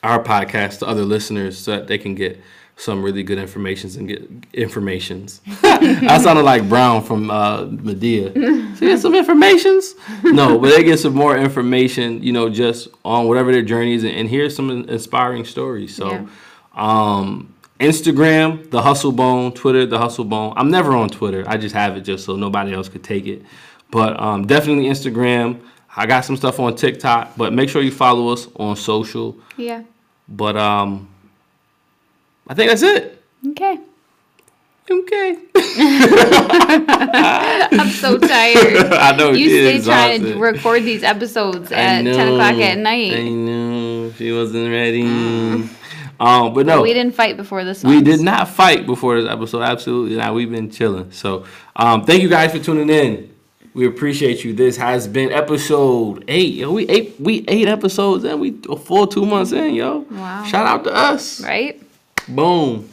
our 0.02 0.22
podcast 0.22 0.78
to 0.78 0.86
other 0.86 1.04
listeners 1.04 1.58
so 1.58 1.72
that 1.72 1.86
they 1.86 1.98
can 1.98 2.14
get 2.14 2.40
some 2.78 3.02
really 3.02 3.22
good 3.22 3.38
informations 3.38 3.96
and 3.96 4.06
get 4.06 4.28
informations. 4.52 5.40
I 5.62 6.18
sounded 6.18 6.42
like 6.42 6.68
Brown 6.68 7.02
from 7.02 7.30
uh, 7.30 7.64
Madea. 7.64 8.76
So 8.76 8.80
get 8.86 9.00
some 9.00 9.14
informations. 9.14 9.94
No, 10.22 10.58
but 10.58 10.70
they 10.76 10.84
get 10.84 10.98
some 10.98 11.14
more 11.14 11.36
information, 11.38 12.22
you 12.22 12.32
know, 12.32 12.50
just 12.50 12.88
on 13.04 13.28
whatever 13.28 13.50
their 13.50 13.62
journey 13.62 13.94
is, 13.94 14.04
and, 14.04 14.12
and 14.14 14.28
here's 14.28 14.54
some 14.54 14.70
inspiring 14.90 15.44
stories. 15.46 15.94
So, 15.96 16.10
Yeah. 16.10 16.26
um, 16.74 17.54
Instagram, 17.80 18.70
the 18.70 18.82
Hustle 18.82 19.12
Bone, 19.12 19.52
Twitter, 19.52 19.86
the 19.86 19.98
Hustle 19.98 20.24
Bone. 20.24 20.52
I'm 20.56 20.70
never 20.70 20.92
on 20.94 21.08
Twitter. 21.08 21.44
I 21.46 21.56
just 21.56 21.74
have 21.74 21.96
it 21.96 22.02
just 22.02 22.24
so 22.26 22.36
nobody 22.36 22.72
else 22.74 22.88
could 22.90 23.04
take 23.04 23.26
it. 23.26 23.42
But 23.90 24.18
um, 24.20 24.46
definitely 24.46 24.84
Instagram. 24.84 25.60
I 25.96 26.04
got 26.06 26.26
some 26.26 26.36
stuff 26.36 26.60
on 26.60 26.74
TikTok, 26.76 27.36
but 27.38 27.52
make 27.54 27.70
sure 27.70 27.80
you 27.80 27.90
follow 27.90 28.28
us 28.28 28.48
on 28.56 28.76
social. 28.76 29.36
Yeah. 29.56 29.82
But 30.28 30.56
um, 30.56 31.08
I 32.48 32.54
think 32.54 32.70
that's 32.70 32.82
it. 32.82 33.22
Okay. 33.48 33.78
Okay. 34.88 35.36
I'm 37.72 37.90
so 37.90 38.18
tired. 38.18 38.76
I 38.92 39.16
know 39.16 39.32
You 39.32 39.48
she 39.48 39.58
stay 39.58 39.76
is 39.76 39.84
trying 39.84 40.22
to 40.22 40.38
record 40.38 40.84
these 40.84 41.02
episodes 41.02 41.72
I 41.72 41.76
at 41.76 42.02
10 42.04 42.28
o'clock 42.34 42.54
at 42.54 42.78
night. 42.78 43.12
I 43.14 43.28
know 43.28 44.12
she 44.12 44.30
wasn't 44.30 44.70
ready. 44.70 45.02
Um, 46.18 46.54
but 46.54 46.66
no, 46.66 46.82
We 46.82 46.94
didn't 46.94 47.14
fight 47.14 47.36
before 47.36 47.64
this 47.64 47.84
We 47.84 48.00
did 48.00 48.20
not 48.20 48.48
fight 48.48 48.86
before 48.86 49.20
this 49.20 49.30
episode. 49.30 49.62
Absolutely 49.62 50.16
not. 50.16 50.34
We've 50.34 50.50
been 50.50 50.70
chilling. 50.70 51.10
So, 51.12 51.44
um, 51.74 52.04
thank 52.04 52.22
you 52.22 52.28
guys 52.28 52.52
for 52.52 52.58
tuning 52.58 52.88
in. 52.88 53.34
We 53.74 53.86
appreciate 53.86 54.42
you. 54.42 54.54
This 54.54 54.78
has 54.78 55.06
been 55.06 55.30
episode 55.30 56.24
eight. 56.28 56.54
Yo, 56.54 56.72
we 56.72 56.88
eight 56.88 57.16
we 57.20 57.44
eight 57.48 57.68
episodes 57.68 58.24
and 58.24 58.40
we 58.40 58.58
a 58.70 58.76
full 58.76 59.06
two 59.06 59.26
months 59.26 59.52
in, 59.52 59.74
yo. 59.74 59.98
Wow. 60.10 60.44
Shout 60.44 60.64
out 60.66 60.84
to 60.84 60.94
us. 60.94 61.42
Right? 61.42 61.82
Boom. 62.28 62.88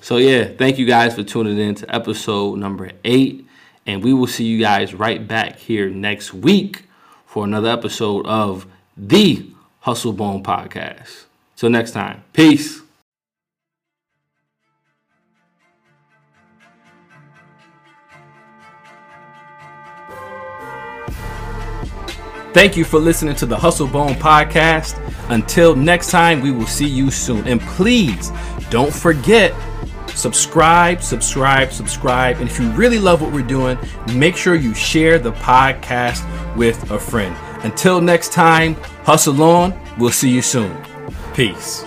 So 0.00 0.16
yeah, 0.18 0.44
thank 0.44 0.78
you 0.78 0.86
guys 0.86 1.14
for 1.14 1.22
tuning 1.22 1.58
in 1.58 1.74
to 1.76 1.94
episode 1.94 2.58
number 2.58 2.90
eight, 3.04 3.46
and 3.86 4.02
we 4.02 4.12
will 4.12 4.26
see 4.26 4.44
you 4.44 4.60
guys 4.60 4.94
right 4.94 5.26
back 5.26 5.56
here 5.56 5.88
next 5.88 6.32
week 6.32 6.84
for 7.26 7.44
another 7.44 7.70
episode 7.70 8.26
of 8.26 8.66
the 8.96 9.50
Hustle 9.80 10.12
Bone 10.12 10.42
Podcast. 10.42 11.26
Till 11.56 11.70
next 11.70 11.92
time, 11.92 12.22
peace. 12.32 12.82
Thank 22.52 22.76
you 22.76 22.84
for 22.84 22.98
listening 22.98 23.34
to 23.34 23.46
the 23.46 23.56
Hustle 23.56 23.86
Bone 23.86 24.14
Podcast. 24.14 24.98
Until 25.28 25.76
next 25.76 26.10
time, 26.10 26.40
we 26.40 26.50
will 26.50 26.66
see 26.66 26.88
you 26.88 27.10
soon. 27.10 27.46
And 27.46 27.60
please 27.60 28.30
don't 28.70 28.92
forget 28.92 29.54
subscribe, 30.10 31.02
subscribe, 31.02 31.72
subscribe. 31.72 32.38
And 32.38 32.48
if 32.48 32.58
you 32.58 32.68
really 32.70 32.98
love 32.98 33.20
what 33.22 33.32
we're 33.32 33.46
doing, 33.46 33.78
make 34.14 34.36
sure 34.36 34.54
you 34.54 34.74
share 34.74 35.18
the 35.18 35.32
podcast 35.32 36.24
with 36.56 36.90
a 36.90 36.98
friend. 36.98 37.36
Until 37.64 38.00
next 38.00 38.32
time, 38.32 38.74
hustle 39.04 39.42
on. 39.42 39.78
We'll 39.98 40.10
see 40.10 40.30
you 40.30 40.42
soon. 40.42 40.76
Peace. 41.34 41.85